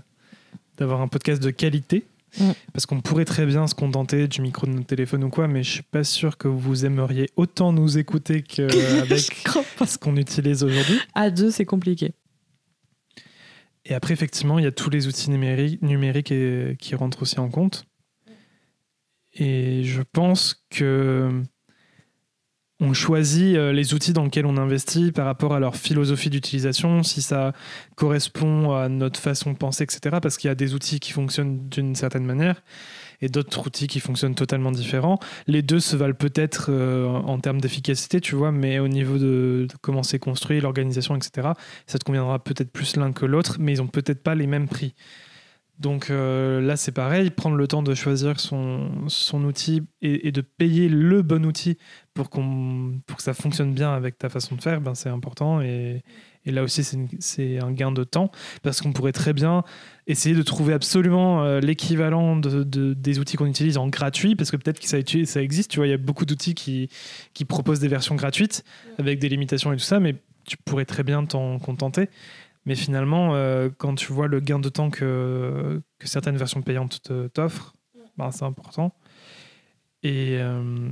d'avoir 0.80 1.02
un 1.02 1.08
podcast 1.08 1.44
de 1.44 1.52
qualité. 1.52 2.08
Mm. 2.40 2.52
Parce 2.74 2.86
qu'on 2.86 3.02
pourrait 3.02 3.26
très 3.26 3.46
bien 3.46 3.68
se 3.68 3.74
contenter 3.76 4.28
du 4.28 4.42
micro 4.42 4.68
de 4.68 4.72
notre 4.72 4.88
téléphone 4.88 5.24
ou 5.24 5.30
quoi, 5.30 5.48
mais 5.48 5.64
je 5.64 5.72
suis 5.72 5.84
pas 5.84 6.04
sûr 6.04 6.38
que 6.38 6.48
vous 6.48 6.86
aimeriez 6.86 7.30
autant 7.36 7.72
nous 7.72 7.98
écouter 7.98 8.44
qu'avec 8.44 9.20
ce 9.88 9.98
qu'on 9.98 10.16
utilise 10.18 10.64
aujourd'hui. 10.64 11.00
À 11.16 11.30
deux, 11.30 11.52
c'est 11.52 11.66
compliqué. 11.66 12.14
Et 13.86 13.94
après, 13.94 14.14
effectivement, 14.14 14.60
il 14.60 14.66
y 14.66 14.68
a 14.68 14.72
tous 14.72 14.90
les 14.90 15.08
outils 15.08 15.30
numériques, 15.30 15.82
numériques 15.82 16.32
et- 16.32 16.76
qui 16.80 16.96
rentrent 16.96 17.22
aussi 17.22 17.40
en 17.40 17.50
compte. 17.50 17.86
Et 19.34 19.84
je 19.86 20.02
pense 20.02 20.66
que 20.70 21.42
choisit 22.98 23.56
euh, 23.56 23.72
les 23.72 23.94
outils 23.94 24.14
dans 24.14 24.24
lesquels 24.24 24.46
on 24.46 24.58
investit 24.58 25.12
par 25.12 25.26
rapport 25.26 25.54
à 25.54 25.60
leur 25.60 25.76
philosophie 25.76 26.30
d'utilisation, 26.30 27.04
si 27.04 27.22
ça 27.22 27.54
correspond 27.96 28.76
à 28.76 28.90
notre 28.90 29.20
façon 29.20 29.52
de 29.52 29.58
penser, 29.58 29.84
etc. 29.84 30.18
Parce 30.22 30.38
qu'il 30.38 30.48
y 30.48 30.52
a 30.52 30.56
des 30.56 30.74
outils 30.74 31.00
qui 31.00 31.12
fonctionnent 31.12 31.68
d'une 31.70 31.96
certaine 31.96 32.26
manière 32.26 32.62
et 33.22 33.30
d'autres 33.30 33.66
outils 33.66 33.88
qui 33.88 34.00
fonctionnent 34.00 34.36
totalement 34.36 34.72
différents. 34.72 35.20
Les 35.48 35.62
deux 35.62 35.80
se 35.80 35.96
valent 35.96 36.14
peut-être 36.14 36.68
euh, 36.70 37.08
en 37.08 37.40
termes 37.40 37.62
d'efficacité, 37.62 38.22
tu 38.22 38.36
vois, 38.36 38.52
mais 38.52 38.80
au 38.80 38.88
niveau 38.88 39.18
de, 39.18 39.68
comment 39.82 40.04
c'est 40.04 40.20
construit, 40.20 40.62
l'organisation, 40.62 41.16
etc., 41.16 41.50
ça 41.86 41.98
te 41.98 42.04
conviendra 42.04 42.40
peut-être 42.40 42.72
plus 42.72 42.96
l'un 42.96 43.12
que 43.12 43.26
l'autre, 43.26 43.58
mais 43.60 43.74
ils 43.74 43.82
ont 43.82 43.88
peut-être 43.88 44.22
pas 44.22 44.36
les 44.36 44.48
mêmes 44.48 44.68
prix. 44.68 44.94
Donc 45.80 46.10
euh, 46.10 46.60
là, 46.60 46.76
c'est 46.76 46.92
pareil, 46.92 47.30
prendre 47.30 47.56
le 47.56 47.68
temps 47.68 47.84
de 47.84 47.94
choisir 47.94 48.40
son, 48.40 48.90
son 49.10 49.44
outil 49.44 49.84
et, 50.02 50.28
et 50.28 50.32
de 50.32 50.42
payer 50.42 50.90
le 50.90 51.22
bon 51.22 51.46
outil 51.46 51.78
pour, 52.16 52.32
qu'on, 52.32 53.00
pour 53.06 53.18
que 53.18 53.24
ça 53.24 53.36
fonctionne 53.36 53.74
bien 53.76 53.94
avec 53.94 54.18
ta 54.18 54.28
façon 54.30 54.56
de 54.56 54.62
faire, 54.62 54.82
ben, 54.82 54.96
c'est 54.96 55.10
important. 55.10 55.62
Et, 55.62 56.02
et 56.46 56.52
là 56.52 56.64
aussi, 56.64 56.84
c'est, 57.20 57.60
un 57.60 57.72
gain 57.72 57.92
de 57.92 58.04
temps 58.04 58.32
parce 58.64 58.82
qu'on 58.82 58.92
pourrait 58.92 59.12
très 59.12 59.34
bien 59.34 59.64
essayer 60.08 60.34
de 60.34 60.42
trouver 60.42 60.74
absolument 60.74 61.44
euh, 61.44 61.60
l'équivalent 61.60 62.38
de, 62.38 62.64
de- 62.64 62.96
des 62.96 63.20
outils 63.20 63.38
qu'on 63.38 63.46
utilise 63.46 63.78
en 63.78 63.88
gratuit 63.88 64.36
parce 64.36 64.50
que 64.50 64.58
peut-être 64.58 64.80
que 64.80 64.88
ça, 64.88 64.98
ça 65.26 65.42
existe. 65.44 65.70
Tu 65.70 65.78
vois, 65.78 65.86
il 65.86 65.92
y 65.92 65.94
a 65.94 65.98
beaucoup 65.98 66.26
d'outils 66.26 66.56
qui, 66.56 66.90
qui 67.36 67.46
proposent 67.46 67.80
des 67.80 67.88
versions 67.88 68.16
gratuites 68.16 68.64
avec 68.98 69.20
des 69.20 69.30
limitations 69.30 69.72
et 69.74 69.78
tout 69.78 69.84
ça, 69.84 70.00
mais 70.00 70.16
tu 70.48 70.58
pourrais 70.58 70.86
très 70.86 71.04
bien 71.04 71.26
t'en 71.26 71.60
contenter. 71.60 72.10
Mais 72.68 72.76
finalement, 72.76 73.34
euh, 73.34 73.70
quand 73.78 73.96
tu 73.96 74.12
vois 74.12 74.28
le 74.28 74.42
gain 74.42 74.60
de 74.60 74.68
temps 74.68 74.90
que, 74.90 75.82
certaines 76.04 76.36
versions 76.36 76.62
payantes 76.62 77.02
te- 77.02 77.28
t'offrent, 77.28 77.74
ben, 78.18 78.30
c'est 78.30 78.44
important. 78.44 78.94
Et, 80.04 80.36
euh, 80.42 80.90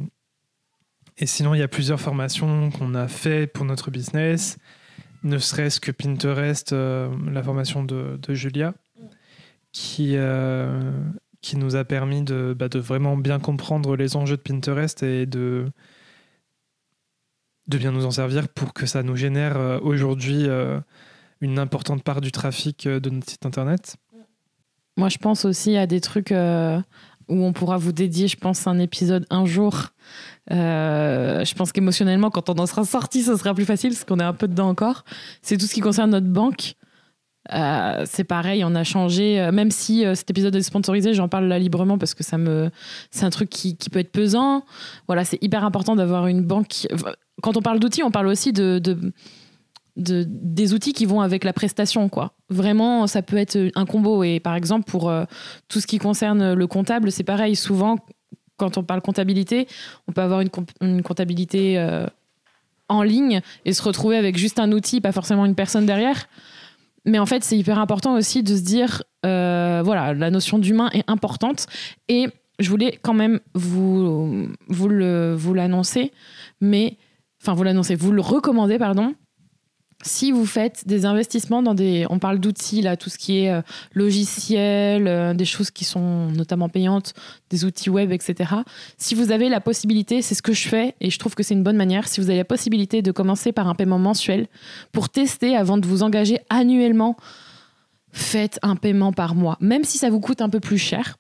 et 1.17 1.25
sinon, 1.25 1.53
il 1.53 1.59
y 1.59 1.63
a 1.63 1.67
plusieurs 1.67 1.99
formations 1.99 2.71
qu'on 2.71 2.95
a 2.95 3.09
fait 3.09 3.45
pour 3.45 3.65
notre 3.65 3.91
business, 3.91 4.57
ne 5.23 5.37
serait-ce 5.37 5.81
que 5.81 5.91
Pinterest, 5.91 6.71
euh, 6.71 7.13
la 7.29 7.43
formation 7.43 7.83
de, 7.83 8.17
Julia, 8.29 8.73
qui, 9.73 10.15
qui 11.41 11.57
nous 11.57 11.75
a 11.75 11.83
permis 11.83 12.21
de, 12.21 12.55
bah, 12.57 12.69
de 12.69 12.79
vraiment 12.79 13.17
bien 13.17 13.41
comprendre 13.41 13.97
les 13.97 14.15
enjeux 14.15 14.37
de 14.37 14.41
Pinterest 14.41 15.03
et 15.03 15.25
de, 15.25 15.65
de 17.67 17.77
bien 17.77 17.91
nous 17.91 18.05
en 18.05 18.11
servir 18.11 18.47
pour 18.47 18.73
que 18.73 18.85
ça 18.85 19.03
nous 19.03 19.17
génère 19.17 19.81
aujourd'hui 19.83 20.47
une 21.41 21.59
importante 21.59 22.03
part 22.03 22.21
du 22.21 22.31
trafic 22.31 22.87
euh, 22.87 22.99
de 22.99 23.09
notre 23.09 23.29
site 23.29 23.45
internet. 23.45 23.97
Moi, 24.97 25.09
je 25.09 25.17
pense 25.17 25.45
aussi 25.45 25.75
à 25.75 25.87
des 25.87 25.99
trucs 25.99 26.31
euh, 26.31 26.79
où 27.27 27.43
on 27.43 27.53
pourra 27.53 27.77
vous 27.77 27.91
dédier, 27.91 28.27
je 28.27 28.37
pense, 28.37 28.65
un 28.67 28.79
épisode 28.79 29.25
un 29.29 29.45
jour. 29.45 29.89
Euh, 30.51 31.43
je 31.43 31.53
pense 31.55 31.71
qu'émotionnellement, 31.71 32.29
quand 32.29 32.49
on 32.49 32.55
en 32.55 32.65
sera 32.65 32.85
sorti, 32.85 33.21
ce 33.23 33.35
sera 33.35 33.53
plus 33.53 33.65
facile 33.65 33.91
parce 33.91 34.05
qu'on 34.05 34.19
est 34.19 34.23
un 34.23 34.33
peu 34.33 34.47
dedans 34.47 34.69
encore. 34.69 35.03
C'est 35.41 35.57
tout 35.57 35.65
ce 35.65 35.73
qui 35.73 35.81
concerne 35.81 36.11
notre 36.11 36.27
banque. 36.27 36.75
C'est 38.05 38.23
pareil, 38.23 38.63
on 38.63 38.73
a 38.73 38.83
changé. 38.83 39.51
même 39.51 39.69
si 39.69 40.03
cet 40.15 40.31
épisode 40.31 40.55
est 40.55 40.63
sponsorisé, 40.63 41.13
j'en 41.13 41.27
parle 41.27 41.45
là 41.45 41.59
librement 41.59 41.99
parce 41.99 42.15
que 42.15 42.23
ça 42.23 42.39
me, 42.39 42.71
c'est 43.11 43.23
un 43.23 43.29
truc 43.29 43.51
qui, 43.51 43.75
peut 43.91 43.99
être 43.99 44.11
pesant. 44.11 44.65
Voilà, 45.05 45.25
c'est 45.25 45.37
hyper 45.43 45.63
important 45.63 45.95
d'avoir 45.95 46.25
une 46.25 46.41
banque. 46.41 46.87
Quand 47.43 47.55
on 47.55 47.61
parle 47.61 47.79
d'outils, 47.79 48.01
on 48.01 48.09
parle 48.09 48.27
aussi 48.27 48.51
de, 48.51 48.81
de- 49.97 50.25
des 50.27 50.73
outils 50.73 50.93
qui 50.93 51.05
vont 51.05 51.21
avec 51.21 51.43
la 51.43 51.53
prestation, 51.53 52.09
quoi. 52.09 52.33
Vraiment, 52.49 53.07
ça 53.07 53.21
peut 53.21 53.37
être 53.37 53.57
un 53.75 53.85
combo. 53.85 54.23
Et 54.23 54.39
par 54.39 54.55
exemple, 54.55 54.89
pour 54.89 55.09
euh, 55.09 55.25
tout 55.67 55.79
ce 55.79 55.87
qui 55.87 55.97
concerne 55.99 56.53
le 56.53 56.67
comptable, 56.67 57.11
c'est 57.11 57.23
pareil. 57.23 57.55
Souvent, 57.55 57.97
quand 58.57 58.77
on 58.77 58.83
parle 58.83 59.01
comptabilité, 59.01 59.67
on 60.07 60.11
peut 60.11 60.21
avoir 60.21 60.41
une, 60.41 60.49
comp- 60.49 60.71
une 60.81 61.01
comptabilité 61.01 61.77
euh, 61.79 62.05
en 62.89 63.03
ligne 63.03 63.41
et 63.65 63.73
se 63.73 63.81
retrouver 63.81 64.17
avec 64.17 64.37
juste 64.37 64.59
un 64.59 64.71
outil, 64.71 65.01
pas 65.01 65.11
forcément 65.11 65.45
une 65.45 65.55
personne 65.55 65.85
derrière. 65.85 66.27
Mais 67.05 67.19
en 67.19 67.25
fait, 67.25 67.43
c'est 67.43 67.57
hyper 67.57 67.79
important 67.79 68.15
aussi 68.15 68.43
de 68.43 68.55
se 68.55 68.61
dire, 68.61 69.03
euh, 69.25 69.81
voilà, 69.83 70.13
la 70.13 70.31
notion 70.31 70.57
d'humain 70.57 70.89
est 70.93 71.03
importante. 71.07 71.67
Et 72.09 72.27
je 72.59 72.69
voulais 72.69 72.97
quand 73.01 73.13
même 73.13 73.39
vous, 73.53 74.47
vous 74.67 74.87
le- 74.89 75.35
vous 75.35 75.53
l'annoncer, 75.53 76.11
mais 76.61 76.97
enfin 77.41 77.53
vous 77.53 77.63
l'annoncer, 77.63 77.95
vous 77.95 78.11
le 78.11 78.21
recommander, 78.21 78.77
pardon. 78.79 79.13
Si 80.03 80.31
vous 80.31 80.45
faites 80.45 80.87
des 80.87 81.05
investissements 81.05 81.63
dans 81.63 81.73
des, 81.73 82.05
on 82.09 82.19
parle 82.19 82.39
d'outils 82.39 82.81
là, 82.81 82.97
tout 82.97 83.09
ce 83.09 83.17
qui 83.17 83.39
est 83.39 83.51
euh, 83.51 83.61
logiciel, 83.93 85.07
euh, 85.07 85.33
des 85.33 85.45
choses 85.45 85.71
qui 85.71 85.83
sont 85.83 86.27
notamment 86.27 86.69
payantes, 86.69 87.13
des 87.49 87.65
outils 87.65 87.89
web, 87.89 88.11
etc. 88.11 88.55
Si 88.97 89.15
vous 89.15 89.31
avez 89.31 89.49
la 89.49 89.61
possibilité, 89.61 90.21
c'est 90.21 90.35
ce 90.35 90.41
que 90.41 90.53
je 90.53 90.67
fais 90.67 90.95
et 91.01 91.09
je 91.09 91.17
trouve 91.17 91.33
que 91.33 91.43
c'est 91.43 91.53
une 91.53 91.63
bonne 91.63 91.77
manière. 91.77 92.07
Si 92.07 92.19
vous 92.19 92.29
avez 92.29 92.37
la 92.37 92.45
possibilité 92.45 93.01
de 93.01 93.11
commencer 93.11 93.51
par 93.51 93.67
un 93.67 93.73
paiement 93.73 93.97
mensuel 93.97 94.47
pour 94.91 95.09
tester 95.09 95.55
avant 95.55 95.77
de 95.77 95.87
vous 95.87 96.03
engager 96.03 96.39
annuellement, 96.49 97.15
faites 98.11 98.59
un 98.63 98.75
paiement 98.75 99.11
par 99.11 99.33
mois, 99.33 99.57
même 99.59 99.83
si 99.85 99.97
ça 99.97 100.09
vous 100.09 100.19
coûte 100.19 100.41
un 100.41 100.49
peu 100.49 100.59
plus 100.59 100.77
cher. 100.77 101.17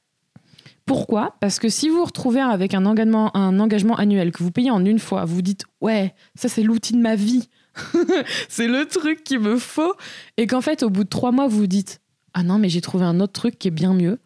Pourquoi? 0.85 1.35
Parce 1.39 1.59
que 1.59 1.69
si 1.69 1.89
vous 1.89 1.97
vous 1.97 2.05
retrouvez 2.05 2.41
avec 2.41 2.73
un 2.75 2.85
engagement, 2.85 3.35
un 3.35 3.59
engagement 3.59 3.95
annuel 3.95 4.31
que 4.31 4.43
vous 4.43 4.51
payez 4.51 4.69
en 4.69 4.85
une 4.85 4.99
fois, 4.99 5.25
vous 5.25 5.35
vous 5.35 5.41
dites 5.41 5.65
ouais, 5.81 6.13
ça 6.35 6.47
c'est 6.47 6.61
l'outil 6.61 6.93
de 6.93 6.99
ma 6.99 7.15
vie, 7.15 7.49
c'est 8.49 8.67
le 8.67 8.85
truc 8.85 9.23
qu'il 9.23 9.39
me 9.39 9.57
faut, 9.57 9.93
et 10.37 10.47
qu'en 10.47 10.61
fait 10.61 10.83
au 10.83 10.89
bout 10.89 11.03
de 11.03 11.09
trois 11.09 11.31
mois 11.31 11.47
vous 11.47 11.59
vous 11.59 11.67
dites 11.67 12.01
ah 12.33 12.43
non 12.43 12.57
mais 12.57 12.69
j'ai 12.69 12.81
trouvé 12.81 13.05
un 13.05 13.19
autre 13.19 13.33
truc 13.33 13.57
qui 13.57 13.67
est 13.67 13.71
bien 13.71 13.93
mieux, 13.93 14.19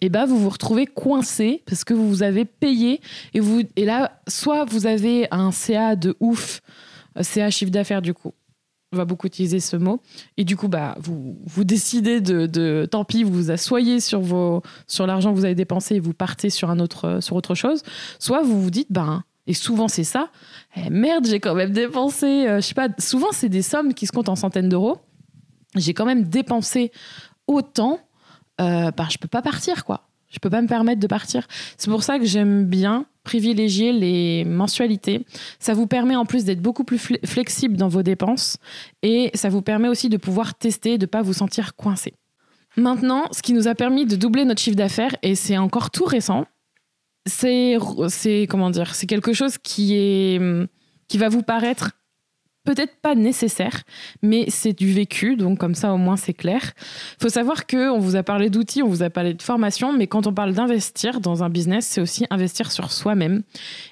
et 0.00 0.08
bah 0.08 0.26
vous 0.26 0.38
vous 0.38 0.48
retrouvez 0.48 0.86
coincé 0.86 1.62
parce 1.66 1.84
que 1.84 1.94
vous 1.94 2.22
avez 2.22 2.44
payé 2.44 3.00
et 3.34 3.40
vous 3.40 3.62
et 3.76 3.84
là 3.84 4.20
soit 4.28 4.64
vous 4.64 4.86
avez 4.86 5.28
un 5.30 5.52
CA 5.52 5.96
de 5.96 6.16
ouf, 6.20 6.60
euh, 7.18 7.22
CA 7.22 7.50
chiffre 7.50 7.70
d'affaires 7.70 8.02
du 8.02 8.14
coup. 8.14 8.32
On 8.92 8.96
va 8.96 9.04
beaucoup 9.04 9.28
utiliser 9.28 9.60
ce 9.60 9.76
mot. 9.76 10.02
Et 10.36 10.42
du 10.42 10.56
coup, 10.56 10.66
bah, 10.66 10.96
vous, 10.98 11.38
vous 11.46 11.62
décidez 11.62 12.20
de. 12.20 12.86
Tant 12.86 13.04
pis, 13.04 13.22
vous 13.22 13.32
vous 13.32 13.50
assoyez 13.52 14.00
sur, 14.00 14.20
vos, 14.20 14.62
sur 14.88 15.06
l'argent 15.06 15.30
que 15.30 15.36
vous 15.36 15.44
avez 15.44 15.54
dépensé 15.54 15.94
et 15.94 16.00
vous 16.00 16.12
partez 16.12 16.50
sur, 16.50 16.70
un 16.70 16.80
autre, 16.80 17.20
sur 17.22 17.36
autre 17.36 17.54
chose. 17.54 17.84
Soit 18.18 18.42
vous 18.42 18.60
vous 18.60 18.70
dites, 18.70 18.90
ben, 18.90 19.22
et 19.50 19.54
souvent 19.54 19.88
c'est 19.88 20.04
ça, 20.04 20.30
eh, 20.76 20.88
merde, 20.90 21.26
j'ai 21.26 21.40
quand 21.40 21.56
même 21.56 21.72
dépensé, 21.72 22.26
euh, 22.26 22.60
je 22.60 22.66
sais 22.68 22.74
pas, 22.74 22.88
souvent 22.98 23.32
c'est 23.32 23.48
des 23.48 23.62
sommes 23.62 23.94
qui 23.94 24.06
se 24.06 24.12
comptent 24.12 24.28
en 24.28 24.36
centaines 24.36 24.68
d'euros. 24.68 24.98
J'ai 25.74 25.92
quand 25.92 26.06
même 26.06 26.22
dépensé 26.22 26.92
autant, 27.48 27.98
euh, 28.60 28.92
ben, 28.92 29.08
je 29.10 29.18
peux 29.18 29.28
pas 29.28 29.42
partir, 29.42 29.84
quoi. 29.84 30.06
Je 30.30 30.38
peux 30.38 30.50
pas 30.50 30.62
me 30.62 30.68
permettre 30.68 31.00
de 31.00 31.06
partir. 31.08 31.48
C'est 31.76 31.90
pour 31.90 32.04
ça 32.04 32.20
que 32.20 32.24
j'aime 32.24 32.64
bien 32.64 33.06
privilégier 33.24 33.92
les 33.92 34.44
mensualités. 34.44 35.26
Ça 35.58 35.74
vous 35.74 35.88
permet 35.88 36.14
en 36.14 36.24
plus 36.24 36.44
d'être 36.44 36.62
beaucoup 36.62 36.84
plus 36.84 36.98
fle- 36.98 37.26
flexible 37.26 37.76
dans 37.76 37.88
vos 37.88 38.04
dépenses 38.04 38.56
et 39.02 39.32
ça 39.34 39.48
vous 39.48 39.62
permet 39.62 39.88
aussi 39.88 40.08
de 40.08 40.16
pouvoir 40.16 40.54
tester, 40.54 40.98
de 40.98 41.06
pas 41.06 41.22
vous 41.22 41.32
sentir 41.32 41.74
coincé. 41.74 42.14
Maintenant, 42.76 43.24
ce 43.32 43.42
qui 43.42 43.52
nous 43.52 43.66
a 43.66 43.74
permis 43.74 44.06
de 44.06 44.14
doubler 44.14 44.44
notre 44.44 44.62
chiffre 44.62 44.76
d'affaires, 44.76 45.16
et 45.22 45.34
c'est 45.34 45.58
encore 45.58 45.90
tout 45.90 46.04
récent, 46.04 46.46
c'est 47.26 47.76
comment 48.48 48.70
dire, 48.70 48.94
c'est 48.94 49.06
quelque 49.06 49.32
chose 49.32 49.58
qui 49.58 49.94
est 49.94 50.40
qui 51.08 51.18
va 51.18 51.28
vous 51.28 51.42
paraître 51.42 51.90
peut-être 52.64 52.96
pas 53.00 53.14
nécessaire, 53.14 53.82
mais 54.22 54.44
c'est 54.48 54.78
du 54.78 54.92
vécu, 54.92 55.36
donc 55.36 55.58
comme 55.58 55.74
ça 55.74 55.92
au 55.92 55.96
moins 55.96 56.16
c'est 56.16 56.34
clair. 56.34 56.72
Faut 57.20 57.28
savoir 57.28 57.66
que 57.66 57.90
on 57.90 57.98
vous 57.98 58.16
a 58.16 58.22
parlé 58.22 58.50
d'outils, 58.50 58.82
on 58.82 58.88
vous 58.88 59.02
a 59.02 59.10
parlé 59.10 59.34
de 59.34 59.42
formation, 59.42 59.92
mais 59.92 60.06
quand 60.06 60.26
on 60.26 60.34
parle 60.34 60.52
d'investir 60.52 61.20
dans 61.20 61.42
un 61.42 61.48
business, 61.48 61.86
c'est 61.86 62.00
aussi 62.00 62.26
investir 62.30 62.70
sur 62.70 62.92
soi-même. 62.92 63.42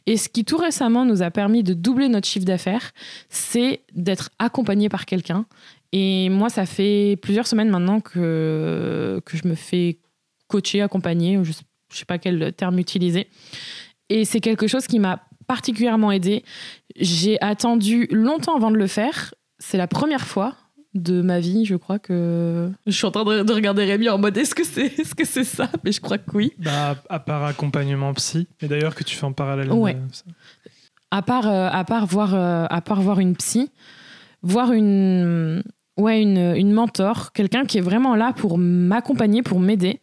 Et 0.07 0.17
ce 0.17 0.29
qui 0.29 0.45
tout 0.45 0.59
récemment 0.59 1.05
nous 1.05 1.23
a 1.23 1.31
permis 1.31 1.63
de 1.63 1.75
doubler 1.75 2.09
notre 2.09 2.29
chiffre 2.29 2.45
d'affaires, 2.45 2.93
c'est 3.31 3.83
d'être 3.95 4.31
accompagné 4.39 4.89
par 4.89 5.07
quelqu'un 5.07 5.47
Et 5.93 6.29
moi, 6.29 6.51
ça 6.51 6.67
fait 6.67 7.19
plusieurs 7.23 7.47
semaines 7.47 7.71
maintenant 7.71 8.01
que, 8.01 9.21
que 9.25 9.37
je 9.37 9.49
me 9.49 9.55
fais 9.55 9.99
coacher, 10.47 10.83
accompagner, 10.83 11.39
je 11.43 11.53
ne 11.95 11.99
sais 11.99 12.05
pas 12.05 12.19
quel 12.19 12.53
terme 12.53 12.79
utiliser. 12.79 13.29
Et 14.09 14.25
c'est 14.25 14.41
quelque 14.41 14.67
chose 14.67 14.87
qui 14.87 14.99
m'a 14.99 15.21
particulièrement 15.47 16.13
aidé. 16.13 16.45
J'ai 16.97 17.41
attendu 17.43 18.07
longtemps 18.11 18.57
avant 18.57 18.71
de 18.71 18.77
le 18.77 18.87
faire. 18.87 19.35
C'est 19.59 19.79
la 19.79 19.89
première 19.89 20.27
fois 20.27 20.55
de 20.95 21.21
ma 21.23 21.39
vie, 21.39 21.65
je 21.65 21.77
crois 21.77 21.99
que 21.99 22.71
je 22.87 22.93
suis 22.93 23.07
en 23.07 23.11
train 23.11 23.25
de, 23.25 23.53
regarder 23.53 23.85
Rémi 23.85 24.09
en 24.09 24.19
mode 24.19 24.37
est-ce 24.37 24.55
que 24.55 24.65
c'est 24.65 24.87
est-ce 24.99 25.15
que 25.15 25.25
c'est 25.25 25.45
ça? 25.45 25.69
Mais 25.85 25.93
je 25.93 26.01
crois 26.01 26.19
que 26.19 26.31
oui. 26.35 26.53
Bah, 26.59 26.97
à 27.09 27.19
part 27.19 27.45
accompagnement 27.45 28.13
psy, 28.15 28.49
et 28.61 28.69
d'ailleurs 28.69 28.95
que 28.95 29.05
tu 29.05 29.15
fais 29.15 29.25
en 29.25 29.33
parallèle. 29.33 29.71
Ouais. 29.71 29.97
À 31.11 31.23
part 31.23 31.47
euh, 31.47 31.69
à 31.71 31.85
part 31.85 32.07
voir 32.07 32.35
euh, 32.35 32.67
à 32.69 32.81
part 32.81 33.03
voir 33.03 33.21
une 33.21 33.37
psy, 33.37 33.71
voir 34.43 34.73
une 34.73 35.63
ouais 35.99 36.23
une, 36.23 36.55
une 36.57 36.73
mentor, 36.73 37.33
quelqu'un 37.33 37.65
qui 37.65 37.79
est 37.79 37.83
vraiment 37.83 38.17
là 38.17 38.33
pour 38.33 38.57
m'accompagner, 38.59 39.43
pour 39.43 39.61
m'aider 39.61 40.01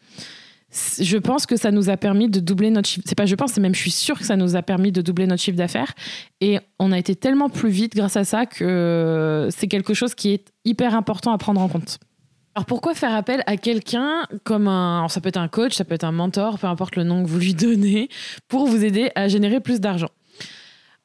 je 1.00 1.18
pense 1.18 1.46
que 1.46 1.56
ça 1.56 1.72
nous 1.72 1.90
a 1.90 1.98
permis 1.98 2.30
de 2.30 2.40
doubler 2.40 2.70
notre 2.70 2.88
chiffre. 2.88 3.06
C'est 3.08 3.16
pas 3.16 3.26
je 3.26 3.36
pense, 3.36 3.54
c'est 3.54 3.62
même 3.62 3.76
je 3.76 3.80
suis 3.80 3.92
sûre 3.92 4.18
que 4.18 4.26
ça 4.26 4.36
nous 4.36 4.56
a 4.56 4.62
permis 4.62 4.92
de 4.92 5.02
doubler 5.02 5.28
notre 5.28 5.42
chiffre 5.42 5.58
d'affaires. 5.58 5.94
Et 6.42 6.60
on 6.80 6.92
a 6.92 7.00
été 7.00 7.16
tellement 7.16 7.50
plus 7.50 7.70
vite 7.70 7.96
grâce 7.96 8.18
à 8.18 8.24
ça 8.24 8.46
que 8.46 9.48
c'est 9.52 9.68
quelque 9.68 9.94
chose 9.94 10.16
qui 10.16 10.32
est 10.32 10.52
hyper 10.66 10.96
important 10.96 11.32
à 11.32 11.38
prendre 11.38 11.62
en 11.62 11.68
compte. 11.68 12.00
Alors 12.56 12.66
pourquoi 12.66 12.94
faire 12.94 13.14
appel 13.14 13.44
à 13.48 13.58
quelqu'un 13.58 14.22
comme 14.46 14.68
un, 14.68 15.08
ça 15.10 15.20
peut 15.20 15.30
être 15.30 15.38
un 15.38 15.50
coach, 15.50 15.74
ça 15.74 15.84
peut 15.84 15.94
être 15.94 16.06
un 16.06 16.14
mentor, 16.14 16.58
peu 16.58 16.68
importe 16.68 16.96
le 16.96 17.04
nom 17.04 17.24
que 17.24 17.28
vous 17.28 17.40
lui 17.40 17.54
donnez, 17.54 18.08
pour 18.48 18.66
vous 18.66 18.84
aider 18.86 19.12
à 19.16 19.28
générer 19.28 19.60
plus 19.60 19.82
d'argent? 19.82 20.10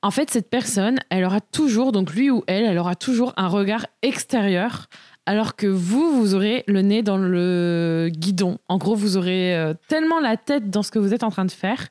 En 0.02 0.10
fait, 0.10 0.30
cette 0.30 0.48
personne, 0.48 0.98
elle 1.10 1.24
aura 1.24 1.40
toujours, 1.40 1.92
donc 1.92 2.14
lui 2.14 2.30
ou 2.30 2.42
elle, 2.46 2.64
elle 2.64 2.78
aura 2.78 2.94
toujours 2.94 3.34
un 3.36 3.48
regard 3.48 3.84
extérieur 4.02 4.86
alors 5.26 5.54
que 5.54 5.66
vous, 5.66 6.18
vous 6.18 6.34
aurez 6.34 6.64
le 6.66 6.82
nez 6.82 7.02
dans 7.02 7.18
le 7.18 8.10
guidon. 8.10 8.58
En 8.68 8.78
gros, 8.78 8.94
vous 8.94 9.16
aurez 9.16 9.54
euh, 9.54 9.74
tellement 9.88 10.18
la 10.18 10.36
tête 10.36 10.70
dans 10.70 10.82
ce 10.82 10.90
que 10.90 10.98
vous 10.98 11.14
êtes 11.14 11.22
en 11.22 11.30
train 11.30 11.44
de 11.44 11.50
faire 11.50 11.88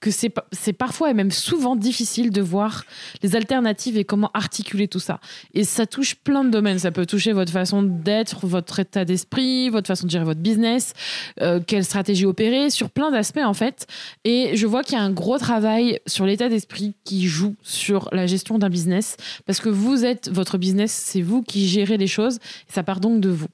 que 0.00 0.10
c'est 0.10 0.72
parfois 0.72 1.10
et 1.10 1.14
même 1.14 1.30
souvent 1.30 1.76
difficile 1.76 2.30
de 2.30 2.40
voir 2.40 2.84
les 3.22 3.36
alternatives 3.36 3.96
et 3.96 4.04
comment 4.04 4.30
articuler 4.34 4.88
tout 4.88 4.98
ça. 4.98 5.20
Et 5.54 5.64
ça 5.64 5.86
touche 5.86 6.14
plein 6.14 6.42
de 6.42 6.50
domaines. 6.50 6.78
Ça 6.78 6.90
peut 6.90 7.06
toucher 7.06 7.32
votre 7.32 7.52
façon 7.52 7.82
d'être, 7.82 8.46
votre 8.46 8.80
état 8.80 9.04
d'esprit, 9.04 9.68
votre 9.68 9.86
façon 9.86 10.06
de 10.06 10.10
gérer 10.10 10.24
votre 10.24 10.40
business, 10.40 10.94
euh, 11.40 11.60
quelle 11.64 11.84
stratégie 11.84 12.24
opérer, 12.24 12.70
sur 12.70 12.90
plein 12.90 13.10
d'aspects 13.10 13.38
en 13.44 13.54
fait. 13.54 13.86
Et 14.24 14.56
je 14.56 14.66
vois 14.66 14.82
qu'il 14.82 14.96
y 14.96 15.00
a 15.00 15.04
un 15.04 15.12
gros 15.12 15.38
travail 15.38 16.00
sur 16.06 16.24
l'état 16.24 16.48
d'esprit 16.48 16.94
qui 17.04 17.26
joue 17.26 17.56
sur 17.62 18.08
la 18.12 18.26
gestion 18.26 18.58
d'un 18.58 18.70
business 18.70 19.16
parce 19.46 19.60
que 19.60 19.68
vous 19.68 20.04
êtes 20.04 20.30
votre 20.30 20.58
business, 20.58 20.92
c'est 20.92 21.22
vous 21.22 21.42
qui 21.42 21.68
gérez 21.68 21.98
les 21.98 22.06
choses 22.06 22.38
ça 22.70 22.82
part 22.82 23.00
donc 23.00 23.20
de 23.20 23.28
vous. 23.28 23.48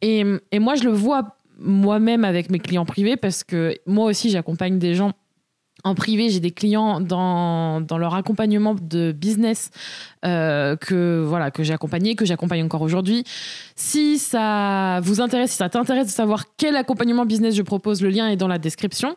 Et, 0.00 0.24
moi, 0.58 0.74
je 0.74 0.84
le 0.84 0.90
vois 0.90 1.36
moi-même 1.58 2.24
avec 2.24 2.50
mes 2.50 2.58
clients 2.58 2.84
privés 2.84 3.16
parce 3.16 3.44
que 3.44 3.76
moi 3.86 4.06
aussi, 4.06 4.30
j'accompagne 4.30 4.78
des 4.78 4.94
gens 4.94 5.12
en 5.86 5.94
privé, 5.94 6.30
j'ai 6.30 6.40
des 6.40 6.50
clients 6.50 6.98
dans, 7.00 7.82
dans, 7.82 7.98
leur 7.98 8.14
accompagnement 8.14 8.74
de 8.74 9.12
business 9.12 9.70
euh, 10.24 10.76
que 10.76 11.22
voilà 11.26 11.50
que 11.50 11.62
j'ai 11.62 11.74
accompagné, 11.74 12.14
que 12.14 12.24
j'accompagne 12.24 12.64
encore 12.64 12.80
aujourd'hui. 12.80 13.22
Si 13.76 14.18
ça 14.18 15.00
vous 15.02 15.20
intéresse, 15.20 15.50
si 15.50 15.58
ça 15.58 15.68
t'intéresse 15.68 16.06
de 16.06 16.12
savoir 16.12 16.44
quel 16.56 16.76
accompagnement 16.76 17.26
business 17.26 17.54
je 17.54 17.62
propose, 17.62 18.00
le 18.02 18.08
lien 18.08 18.28
est 18.28 18.36
dans 18.36 18.48
la 18.48 18.58
description. 18.58 19.16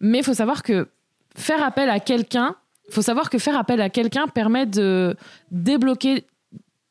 Mais 0.00 0.18
il 0.18 0.24
faut 0.24 0.34
savoir 0.34 0.62
que 0.62 0.88
faire 1.34 1.64
appel 1.64 1.90
à 1.90 1.98
quelqu'un, 1.98 2.54
faut 2.90 3.02
savoir 3.02 3.28
que 3.28 3.38
faire 3.38 3.58
appel 3.58 3.80
à 3.80 3.90
quelqu'un 3.90 4.28
permet 4.28 4.66
de 4.66 5.16
débloquer 5.50 6.26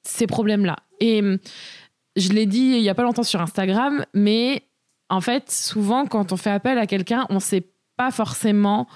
ces 0.03 0.27
problèmes-là. 0.27 0.75
Et 0.99 1.21
je 2.15 2.29
l'ai 2.29 2.45
dit 2.45 2.75
il 2.77 2.81
y 2.81 2.89
a 2.89 2.95
pas 2.95 3.03
longtemps 3.03 3.23
sur 3.23 3.41
Instagram, 3.41 4.05
mais 4.13 4.63
en 5.09 5.21
fait, 5.21 5.51
souvent, 5.51 6.05
quand 6.05 6.31
on 6.31 6.37
fait 6.37 6.49
appel 6.49 6.77
à 6.77 6.87
quelqu'un, 6.87 7.25
on 7.29 7.35
ne 7.35 7.39
sait 7.39 7.67
pas 7.97 8.11
forcément. 8.11 8.87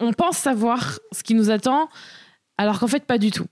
On 0.00 0.12
pense 0.12 0.36
savoir 0.36 0.98
ce 1.12 1.22
qui 1.22 1.34
nous 1.34 1.50
attend, 1.50 1.88
alors 2.58 2.80
qu'en 2.80 2.88
fait, 2.88 3.04
pas 3.04 3.18
du 3.18 3.30
tout. 3.30 3.46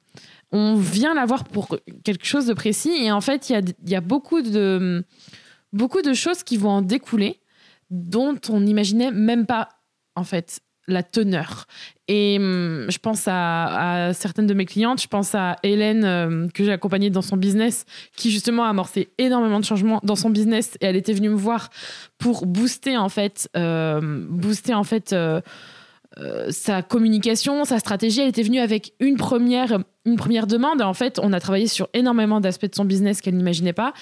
On 0.50 0.74
vient 0.74 1.14
l'avoir 1.14 1.44
pour 1.44 1.78
quelque 2.02 2.26
chose 2.26 2.46
de 2.46 2.54
précis, 2.54 2.90
et 2.90 3.12
en 3.12 3.20
fait, 3.20 3.50
il 3.50 3.74
y 3.86 3.94
a, 3.94 4.00
beaucoup, 4.00 4.42
de, 4.42 5.04
beaucoup 5.72 6.02
de 6.02 6.12
choses 6.12 6.42
qui 6.42 6.56
vont 6.56 6.70
en 6.70 6.82
découler, 6.82 7.40
dont 7.90 8.36
on 8.48 8.60
n'imaginait 8.60 9.12
même 9.12 9.46
pas, 9.46 9.68
en 10.16 10.24
fait, 10.24 10.60
la 10.86 11.02
teneur. 11.02 11.66
Et 12.08 12.36
hum, 12.38 12.86
je 12.88 12.98
pense 12.98 13.24
à, 13.26 14.10
certaines 14.14 14.46
de 14.46 14.54
mes 14.54 14.66
clientes, 14.66 15.00
je 15.00 15.08
pense 15.08 15.34
à 15.34 15.56
Hélène 15.62 16.04
euh, 16.04 16.48
que 16.52 16.64
j'ai 16.64 16.72
accompagnée 16.72 17.10
dans 17.10 17.22
son 17.22 17.36
business, 17.36 17.86
qui 18.16 18.30
justement 18.30 18.64
a 18.64 18.68
amorcé 18.68 19.08
énormément 19.18 19.60
de 19.60 19.64
changements 19.64 20.00
dans 20.02 20.16
son 20.16 20.30
business. 20.30 20.76
Et 20.80 20.86
elle 20.86 20.96
était 20.96 21.14
venue 21.14 21.30
me 21.30 21.36
voir 21.36 21.70
pour 22.18 22.46
booster 22.46 22.96
en 22.96 23.08
fait, 23.08 23.48
euh, 23.56 24.00
booster 24.28 24.74
en 24.74 24.84
fait 24.84 25.12
euh, 25.12 25.40
sa 26.50 26.82
communication, 26.82 27.64
sa 27.64 27.78
stratégie, 27.78 28.20
elle 28.20 28.28
était 28.28 28.42
venue 28.42 28.60
avec 28.60 28.92
une 29.00 29.16
première, 29.16 29.78
une 30.04 30.16
première 30.16 30.46
demande. 30.46 30.82
En 30.82 30.94
fait, 30.94 31.18
on 31.22 31.32
a 31.32 31.40
travaillé 31.40 31.66
sur 31.66 31.88
énormément 31.94 32.40
d'aspects 32.40 32.68
de 32.68 32.74
son 32.74 32.84
business 32.84 33.20
qu'elle 33.20 33.36
n'imaginait 33.36 33.72
pas. 33.72 33.92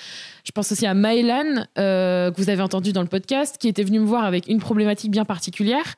Je 0.45 0.53
pense 0.53 0.73
aussi 0.73 0.87
à 0.87 0.95
Maëlan, 0.95 1.67
euh, 1.79 2.31
que 2.31 2.37
vous 2.41 2.51
avez 2.51 2.63
entendu 2.63 2.93
dans 2.93 3.03
le 3.03 3.09
podcast, 3.09 3.57
qui 3.59 3.69
était 3.69 3.85
venue 3.85 4.01
me 4.01 4.05
voir 4.05 4.25
avec 4.25 4.49
une 4.49 4.59
problématique 4.59 5.11
bien 5.11 5.25
particulière 5.25 5.95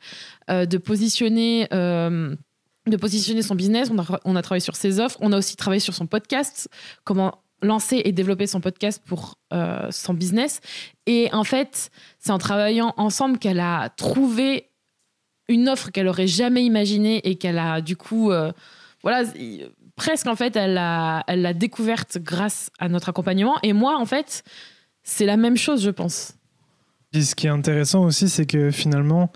euh, 0.50 0.66
de 0.66 0.78
positionner. 0.78 1.68
de 1.70 2.96
positionner 2.98 3.40
son 3.40 3.54
business, 3.54 3.90
on 3.90 3.98
a, 3.98 4.20
on 4.26 4.36
a 4.36 4.42
travaillé 4.42 4.60
sur 4.60 4.76
ses 4.76 5.00
offres, 5.00 5.16
on 5.22 5.32
a 5.32 5.38
aussi 5.38 5.56
travaillé 5.56 5.80
sur 5.80 5.94
son 5.94 6.06
podcast, 6.06 6.68
comment 7.04 7.38
lancer 7.62 8.02
et 8.04 8.12
développer 8.12 8.46
son 8.46 8.60
podcast 8.60 9.02
pour 9.06 9.38
son 9.90 10.12
business. 10.12 10.60
Et 11.06 11.30
en 11.32 11.44
fait, 11.44 11.90
c'est 12.18 12.30
en 12.30 12.36
travaillant 12.36 12.92
ensemble 12.98 13.38
qu'elle 13.38 13.60
a 13.60 13.88
trouvé 13.88 14.68
une 15.48 15.68
offre 15.68 15.90
qu'elle 15.90 16.08
aurait 16.08 16.26
jamais 16.26 16.64
imaginée 16.64 17.20
et 17.28 17.36
qu'elle 17.36 17.58
a 17.58 17.80
du 17.80 17.96
coup, 17.96 18.30
euh, 18.30 18.52
voilà, 19.02 19.28
presque 19.96 20.26
en 20.26 20.36
fait, 20.36 20.56
elle 20.56 20.74
l'a 20.74 21.24
elle 21.26 21.56
découverte 21.56 22.18
grâce 22.18 22.70
à 22.78 22.88
notre 22.88 23.08
accompagnement. 23.08 23.56
Et 23.62 23.72
moi, 23.72 23.98
en 23.98 24.06
fait, 24.06 24.42
c'est 25.02 25.26
la 25.26 25.36
même 25.36 25.56
chose, 25.56 25.82
je 25.82 25.90
pense. 25.90 26.34
ce 27.12 27.34
qui 27.34 27.46
est 27.46 27.50
intéressant 27.50 28.04
aussi, 28.04 28.28
c'est 28.28 28.46
que 28.46 28.70
finalement, 28.70 29.30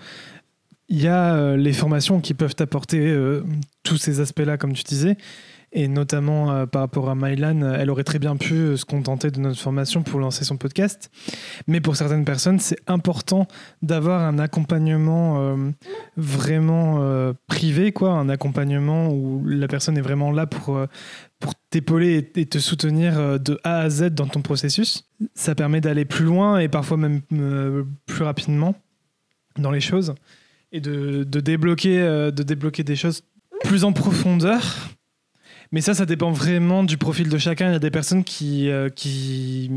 il 0.89 1.03
y 1.03 1.09
a 1.09 1.35
euh, 1.35 1.57
les 1.57 1.73
formations 1.73 2.21
qui 2.21 2.35
peuvent 2.35 2.57
apporter 2.59 2.99
euh, 2.99 3.45
tous 3.83 3.99
ces 3.99 4.21
aspects-là, 4.21 4.57
comme 4.57 4.73
tu 4.73 4.85
disais. 4.85 5.17
Et 5.73 5.87
notamment 5.87 6.51
euh, 6.51 6.67
par 6.67 6.81
rapport 6.81 7.11
à 7.11 7.15
Mylan, 7.15 7.75
elle 7.75 7.91
aurait 7.91 8.05
très 8.05 8.19
bien 8.19 8.37
pu 8.37 8.55
euh, 8.55 8.77
se 8.77 8.87
contenter 8.87 9.31
de 9.31 9.39
notre 9.39 9.61
formation 9.61 10.03
pour 10.03 10.19
lancer 10.19 10.45
son 10.45 10.57
podcast. 10.57 11.11
Mais 11.67 11.81
pour 11.81 11.97
certaines 11.97 12.25
personnes, 12.25 12.59
c'est 12.59 12.79
important 12.87 13.47
d'avoir 13.83 14.23
un 14.23 14.39
accompagnement 14.39 15.41
euh, 15.41 15.71
vraiment 16.17 16.79
privé, 17.47 17.93
quoi, 17.93 18.13
un 18.13 18.29
accompagnement 18.29 19.09
où 19.09 19.45
la 19.47 19.69
personne 19.69 19.99
est 19.99 20.03
vraiment 20.03 20.31
là 20.31 20.47
pour, 20.47 20.81
pour 21.39 21.55
t'épauler 21.71 22.31
et 22.35 22.47
te 22.47 22.59
soutenir 22.59 23.39
de 23.39 23.59
A 23.65 23.81
à 23.81 23.91
Z 23.91 24.11
dans 24.11 24.27
ton 24.27 24.43
processus. 24.43 25.09
Ça 25.35 25.55
permet 25.55 25.81
d'aller 25.81 26.05
plus 26.05 26.25
loin 26.25 26.59
et 26.59 26.69
parfois 26.69 26.97
même 26.97 27.21
plus 28.07 28.25
rapidement 28.25 28.75
dans 29.59 29.71
les 29.71 29.81
choses 29.81 30.15
et 30.73 30.81
de, 30.81 31.25
de 31.25 31.41
débloquer, 31.41 31.99
de 31.99 32.43
débloquer 32.43 32.85
des 32.85 32.97
choses 32.97 33.23
plus 33.65 33.85
en 33.85 33.93
profondeur 33.93 34.63
mais 35.73 35.81
ça, 35.81 35.95
ça 35.95 36.07
dépend 36.07 36.33
vraiment 36.33 36.83
du 36.83 36.97
profil 36.97 37.29
de 37.29 37.39
chacun. 37.39 37.69
Il 37.69 37.73
y 37.73 37.77
a 37.77 37.81
des 37.81 37.91
personnes 37.91 38.25
qui, 38.25 38.71
euh, 38.71 38.89
qui, 38.89 39.71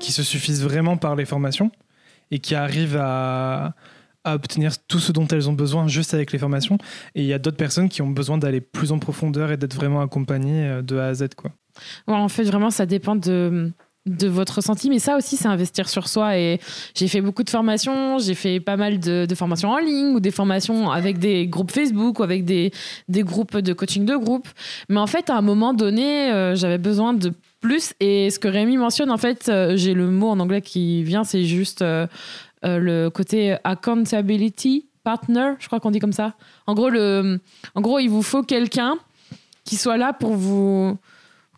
qui 0.00 0.12
se 0.12 0.22
suffisent 0.22 0.62
vraiment 0.62 0.96
par 0.96 1.16
les 1.16 1.24
formations 1.24 1.70
et 2.30 2.38
qui 2.38 2.54
arrivent 2.54 2.98
à, 3.00 3.74
à, 4.24 4.34
obtenir 4.34 4.78
tout 4.86 4.98
ce 4.98 5.12
dont 5.12 5.26
elles 5.28 5.48
ont 5.48 5.52
besoin 5.52 5.88
juste 5.88 6.14
avec 6.14 6.32
les 6.32 6.38
formations. 6.38 6.78
Et 7.14 7.22
il 7.22 7.26
y 7.26 7.32
a 7.32 7.38
d'autres 7.38 7.56
personnes 7.56 7.88
qui 7.88 8.02
ont 8.02 8.10
besoin 8.10 8.38
d'aller 8.38 8.60
plus 8.60 8.92
en 8.92 8.98
profondeur 8.98 9.50
et 9.50 9.56
d'être 9.56 9.74
vraiment 9.74 10.00
accompagnées 10.00 10.66
euh, 10.66 10.82
de 10.82 10.96
A 10.96 11.08
à 11.08 11.14
Z. 11.14 11.28
Quoi. 11.36 11.50
en 12.06 12.28
fait, 12.28 12.44
vraiment, 12.44 12.70
ça 12.70 12.86
dépend 12.86 13.16
de 13.16 13.72
de 14.06 14.28
votre 14.28 14.56
ressenti, 14.56 14.88
mais 14.88 14.98
ça 14.98 15.16
aussi, 15.16 15.36
c'est 15.36 15.48
investir 15.48 15.88
sur 15.88 16.08
soi. 16.08 16.38
Et 16.38 16.60
j'ai 16.94 17.08
fait 17.08 17.20
beaucoup 17.20 17.42
de 17.42 17.50
formations, 17.50 18.18
j'ai 18.18 18.34
fait 18.34 18.60
pas 18.60 18.76
mal 18.76 18.98
de, 19.00 19.26
formations 19.34 19.70
en 19.70 19.78
ligne 19.78 20.14
ou 20.14 20.20
des 20.20 20.30
formations 20.30 20.90
avec 20.90 21.18
des 21.18 21.46
groupes 21.46 21.72
Facebook 21.72 22.20
ou 22.20 22.22
avec 22.22 22.44
des, 22.44 22.72
des 23.08 23.22
groupes 23.22 23.56
de 23.56 23.72
coaching 23.72 24.04
de 24.04 24.16
groupe. 24.16 24.48
Mais 24.88 24.98
en 24.98 25.06
fait, 25.06 25.28
à 25.30 25.36
un 25.36 25.42
moment 25.42 25.74
donné, 25.74 26.32
euh, 26.32 26.54
j'avais 26.54 26.78
besoin 26.78 27.14
de 27.14 27.32
plus. 27.60 27.92
Et 28.00 28.30
ce 28.30 28.38
que 28.38 28.48
Rémi 28.48 28.76
mentionne, 28.76 29.10
en 29.10 29.18
fait, 29.18 29.48
euh, 29.48 29.76
j'ai 29.76 29.94
le 29.94 30.10
mot 30.10 30.28
en 30.28 30.40
anglais 30.40 30.62
qui 30.62 31.02
vient, 31.02 31.24
c'est 31.24 31.44
juste 31.44 31.82
euh, 31.82 32.06
le 32.62 33.08
côté 33.08 33.56
accountability 33.64 34.86
partner, 35.06 35.52
je 35.60 35.68
crois 35.68 35.78
qu'on 35.78 35.92
dit 35.92 36.00
comme 36.00 36.12
ça. 36.12 36.34
En 36.66 36.74
gros, 36.74 36.90
le, 36.90 37.38
en 37.76 37.80
gros 37.80 38.00
il 38.00 38.08
vous 38.08 38.22
faut 38.22 38.42
quelqu'un 38.42 38.96
qui 39.64 39.76
soit 39.76 39.96
là 39.96 40.12
pour 40.12 40.32
vous 40.32 40.98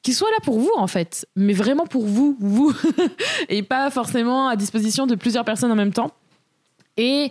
qui 0.08 0.14
soit 0.14 0.30
là 0.30 0.38
pour 0.42 0.58
vous 0.58 0.72
en 0.78 0.86
fait, 0.86 1.28
mais 1.36 1.52
vraiment 1.52 1.84
pour 1.84 2.06
vous, 2.06 2.34
vous, 2.40 2.74
et 3.50 3.62
pas 3.62 3.90
forcément 3.90 4.48
à 4.48 4.56
disposition 4.56 5.06
de 5.06 5.14
plusieurs 5.14 5.44
personnes 5.44 5.70
en 5.70 5.76
même 5.76 5.92
temps. 5.92 6.12
Et 6.96 7.30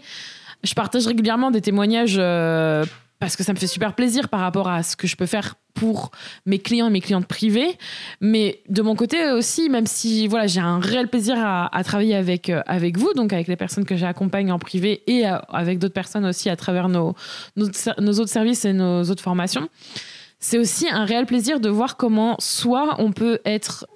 je 0.63 0.75
partage 0.75 1.07
régulièrement 1.07 1.49
des 1.49 1.61
témoignages 1.61 2.17
euh, 2.19 2.85
parce 3.17 3.35
que 3.35 3.43
ça 3.43 3.51
me 3.53 3.57
fait 3.57 3.65
super 3.65 3.95
plaisir 3.95 4.29
par 4.29 4.41
rapport 4.41 4.69
à 4.69 4.83
ce 4.83 4.95
que 4.95 5.07
je 5.07 5.15
peux 5.15 5.25
faire 5.25 5.55
pour 5.73 6.11
mes 6.45 6.59
clients 6.59 6.85
et 6.85 6.91
mes 6.91 7.01
clientes 7.01 7.25
privées. 7.25 7.79
Mais 8.21 8.61
de 8.69 8.83
mon 8.83 8.95
côté 8.95 9.31
aussi, 9.31 9.69
même 9.69 9.87
si 9.87 10.27
voilà, 10.27 10.45
j'ai 10.45 10.61
un 10.61 10.79
réel 10.79 11.07
plaisir 11.07 11.35
à, 11.39 11.83
travailler 11.83 12.13
avec, 12.13 12.51
euh, 12.51 12.61
avec 12.67 12.95
vous, 12.99 13.11
donc 13.15 13.33
avec 13.33 13.47
les 13.47 13.55
personnes 13.55 13.85
que 13.85 13.95
j'accompagne 13.95 14.51
en 14.51 14.59
privé 14.59 15.01
et 15.07 15.25
avec 15.25 15.79
d'autres 15.79 15.95
personnes 15.95 16.27
aussi 16.27 16.47
à 16.51 16.55
travers 16.55 16.89
nos, 16.89 17.15
nos 17.55 18.19
autres 18.19 18.29
services 18.29 18.65
et 18.65 18.73
nos 18.73 19.01
autres 19.05 19.23
formations 19.23 19.67
c'est 20.39 20.57
aussi 20.57 20.87
un 20.89 21.05
réel 21.05 21.25
plaisir 21.25 21.59
de 21.59 21.69
voir 21.69 21.97
comment 21.97 22.35
soit 22.39 22.95
on 22.99 23.11
peut 23.11 23.39
être 23.45 23.87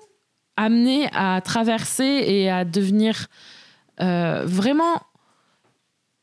amené 0.58 1.08
à 1.13 1.41
traverser 1.41 2.23
et 2.27 2.49
à 2.49 2.65
devenir 2.65 3.27
euh, 4.01 4.43
vraiment 4.45 5.01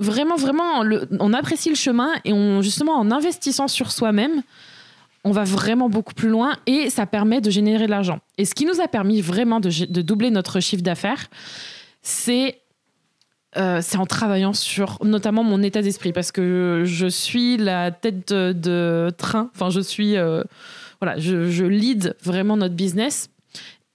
vraiment 0.01 0.37
vraiment 0.37 0.85
on 1.19 1.33
apprécie 1.33 1.71
le 1.71 1.75
chemin 1.75 2.13
et 2.25 2.33
on 2.33 2.63
justement 2.63 2.95
en 2.95 3.11
investissant 3.11 3.69
sur 3.69 3.91
soi-même 3.91 4.43
on 5.25 5.33
va 5.33 5.45
vraiment 5.45 5.89
beaucoup 5.89 6.15
plus 6.15 6.29
loin 6.29 6.57
et 6.67 6.91
ça 6.91 7.05
permet 7.05 7.41
de 7.41 7.51
générer 7.51 7.87
de 7.87 7.91
l'argent. 7.91 8.21
Et 8.39 8.45
ce 8.45 8.55
qui 8.55 8.65
nous 8.65 8.81
a 8.81 8.87
permis 8.87 9.21
vraiment 9.21 9.59
de, 9.59 9.87
de 9.87 10.03
doubler 10.03 10.31
notre 10.31 10.61
chiffre 10.61 10.83
d'affaires 10.83 11.27
c'est 12.03 12.61
euh, 13.57 13.81
c'est 13.83 13.97
en 13.97 14.07
travaillant 14.07 14.53
sur 14.53 14.99
notamment 15.03 15.43
mon 15.43 15.63
état 15.63 15.81
d'esprit 15.81 16.13
parce 16.13 16.33
que 16.33 16.83
je 16.85 17.07
suis 17.07 17.57
la 17.57 17.91
tête 17.91 18.33
de, 18.33 19.11
train. 19.17 19.51
Enfin, 19.55 19.71
je 19.71 19.81
suis. 19.81 20.17
Euh, 20.17 20.43
voilà, 21.01 21.19
je, 21.19 21.49
je, 21.49 21.65
lead 21.65 22.17
vraiment 22.23 22.57
notre 22.57 22.75
business. 22.75 23.31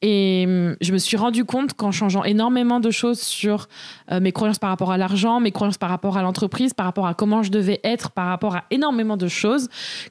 Et 0.01 0.43
hum, 0.47 0.75
je 0.81 0.91
me 0.91 0.97
suis 0.97 1.17
rendu 1.17 1.45
compte 1.45 1.73
qu'en 1.73 1.91
changeant 1.91 2.23
énormément 2.23 2.79
de 2.79 2.91
choses 2.91 3.21
sur 3.21 3.67
euh, 4.11 4.19
mes 4.19 4.31
croyances 4.31 4.59
par 4.59 4.69
rapport 4.69 4.91
à 4.91 4.97
l'argent, 4.97 5.39
mes 5.39 5.51
croyances 5.51 5.77
par 5.77 5.89
rapport 5.89 6.17
à 6.17 6.23
l'entreprise, 6.23 6.73
par 6.73 6.85
rapport 6.85 7.07
à 7.07 7.13
comment 7.13 7.43
je 7.43 7.51
devais 7.51 7.79
être, 7.83 8.11
par 8.11 8.27
rapport 8.27 8.55
à 8.55 8.63
énormément 8.71 9.17
de 9.17 9.27
choses, 9.27 9.69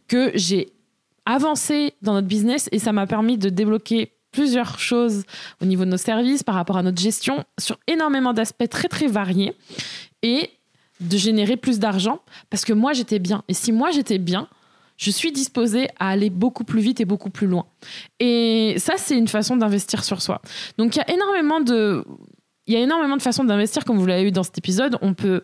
que 0.08 0.30
j'ai 0.34 0.72
avancé 1.26 1.94
dans 2.00 2.14
notre 2.14 2.28
business 2.28 2.68
et 2.72 2.78
ça 2.78 2.92
m'a 2.92 3.06
permis 3.06 3.38
de 3.38 3.48
débloquer 3.48 4.12
plusieurs 4.32 4.78
choses 4.78 5.22
au 5.60 5.66
niveau 5.66 5.84
de 5.84 5.90
nos 5.90 5.96
services, 5.96 6.42
par 6.42 6.56
rapport 6.56 6.76
à 6.76 6.82
notre 6.82 7.00
gestion, 7.00 7.44
sur 7.58 7.78
énormément 7.86 8.32
d'aspects 8.32 8.68
très 8.68 8.88
très 8.88 9.06
variés, 9.06 9.54
et 10.22 10.50
de 11.00 11.16
générer 11.16 11.56
plus 11.56 11.78
d'argent, 11.78 12.20
parce 12.48 12.64
que 12.64 12.72
moi 12.72 12.92
j'étais 12.92 13.18
bien. 13.18 13.42
Et 13.48 13.54
si 13.54 13.72
moi 13.72 13.90
j'étais 13.90 14.18
bien, 14.18 14.48
je 14.96 15.10
suis 15.10 15.32
disposée 15.32 15.88
à 15.98 16.10
aller 16.10 16.30
beaucoup 16.30 16.64
plus 16.64 16.80
vite 16.80 17.00
et 17.00 17.04
beaucoup 17.04 17.30
plus 17.30 17.48
loin. 17.48 17.66
Et 18.20 18.76
ça, 18.78 18.94
c'est 18.98 19.18
une 19.18 19.26
façon 19.26 19.56
d'investir 19.56 20.04
sur 20.04 20.22
soi. 20.22 20.40
Donc 20.78 20.94
il 20.94 20.98
y 20.98 21.02
a 21.02 21.10
énormément 21.10 21.60
de... 21.60 22.04
Il 22.68 22.74
y 22.74 22.76
a 22.76 22.80
énormément 22.80 23.16
de 23.16 23.22
façons 23.22 23.42
d'investir, 23.42 23.84
comme 23.84 23.98
vous 23.98 24.06
l'avez 24.06 24.28
eu 24.28 24.30
dans 24.30 24.44
cet 24.44 24.56
épisode. 24.58 24.96
On 25.02 25.14
peut 25.14 25.42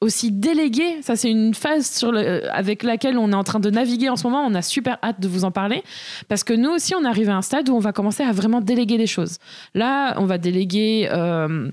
aussi 0.00 0.30
déléguer. 0.30 1.02
Ça, 1.02 1.16
c'est 1.16 1.30
une 1.30 1.54
phase 1.54 2.02
le, 2.02 2.48
avec 2.52 2.82
laquelle 2.82 3.18
on 3.18 3.32
est 3.32 3.36
en 3.36 3.44
train 3.44 3.60
de 3.60 3.70
naviguer 3.70 4.08
en 4.08 4.16
ce 4.16 4.24
moment. 4.24 4.44
On 4.46 4.54
a 4.54 4.62
super 4.62 4.98
hâte 5.02 5.20
de 5.20 5.28
vous 5.28 5.44
en 5.44 5.50
parler 5.50 5.82
parce 6.28 6.44
que 6.44 6.52
nous 6.52 6.70
aussi, 6.70 6.94
on 6.94 7.04
arrive 7.04 7.30
à 7.30 7.36
un 7.36 7.42
stade 7.42 7.68
où 7.68 7.74
on 7.74 7.80
va 7.80 7.92
commencer 7.92 8.22
à 8.22 8.32
vraiment 8.32 8.60
déléguer 8.60 8.98
des 8.98 9.06
choses. 9.06 9.38
Là, 9.74 10.14
on 10.18 10.26
va 10.26 10.38
déléguer. 10.38 11.08
Euh, 11.10 11.70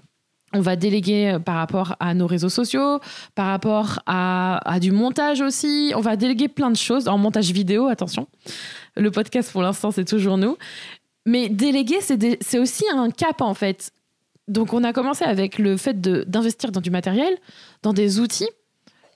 on 0.54 0.60
va 0.60 0.76
déléguer 0.76 1.38
par 1.46 1.56
rapport 1.56 1.96
à 2.02 2.14
nos 2.14 2.28
réseaux 2.28 2.50
sociaux, 2.50 3.00
par 3.36 3.48
rapport 3.48 4.00
à, 4.06 4.80
du 4.82 4.92
montage 4.92 5.40
aussi. 5.40 5.94
On 5.96 6.02
va 6.02 6.18
déléguer 6.18 6.50
plein 6.50 6.70
de 6.70 6.76
choses. 6.76 7.08
En 7.08 7.18
montage 7.18 7.52
vidéo, 7.52 7.88
attention. 7.88 8.28
Le 8.98 9.12
podcast, 9.12 9.50
pour 9.52 9.62
l'instant, 9.62 9.92
c'est 9.92 10.04
toujours 10.04 10.38
nous. 10.38 10.58
Mais 11.26 11.48
déléguer, 11.48 12.00
c'est 12.02 12.60
aussi 12.60 12.84
un 12.94 13.12
cap, 13.12 13.42
en 13.42 13.54
fait. 13.54 13.92
Donc, 14.52 14.74
on 14.74 14.84
a 14.84 14.92
commencé 14.92 15.24
avec 15.24 15.58
le 15.58 15.78
fait 15.78 16.00
d'investir 16.02 16.72
dans 16.72 16.82
du 16.82 16.92
matériel 16.92 17.38
dans 17.84 17.94
des 17.94 18.20
outils 18.20 18.50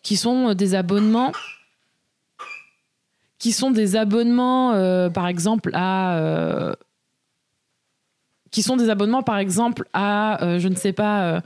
qui 0.01 0.15
sont 0.17 0.53
des 0.53 0.75
abonnements 0.75 1.31
qui 3.37 3.51
sont 3.51 3.71
des 3.71 3.95
abonnements 3.95 4.73
euh, 4.73 5.09
par 5.09 5.27
exemple 5.27 5.71
à 5.73 6.17
euh, 6.17 6.73
qui 8.49 8.63
sont 8.63 8.77
des 8.77 8.89
abonnements 8.89 9.23
par 9.23 9.37
exemple 9.37 9.87
à 9.93 10.41
euh, 10.43 10.59
je 10.59 10.67
ne 10.69 10.75
sais 10.75 10.93
pas 10.93 11.41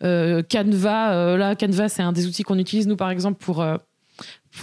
Canva 0.00 1.36
là 1.36 1.54
Canva 1.54 1.88
c'est 1.88 2.02
un 2.02 2.12
des 2.12 2.26
outils 2.26 2.44
qu'on 2.44 2.58
utilise 2.58 2.86
nous 2.86 2.96
par 2.96 3.10
exemple 3.10 3.44
pour 3.44 3.64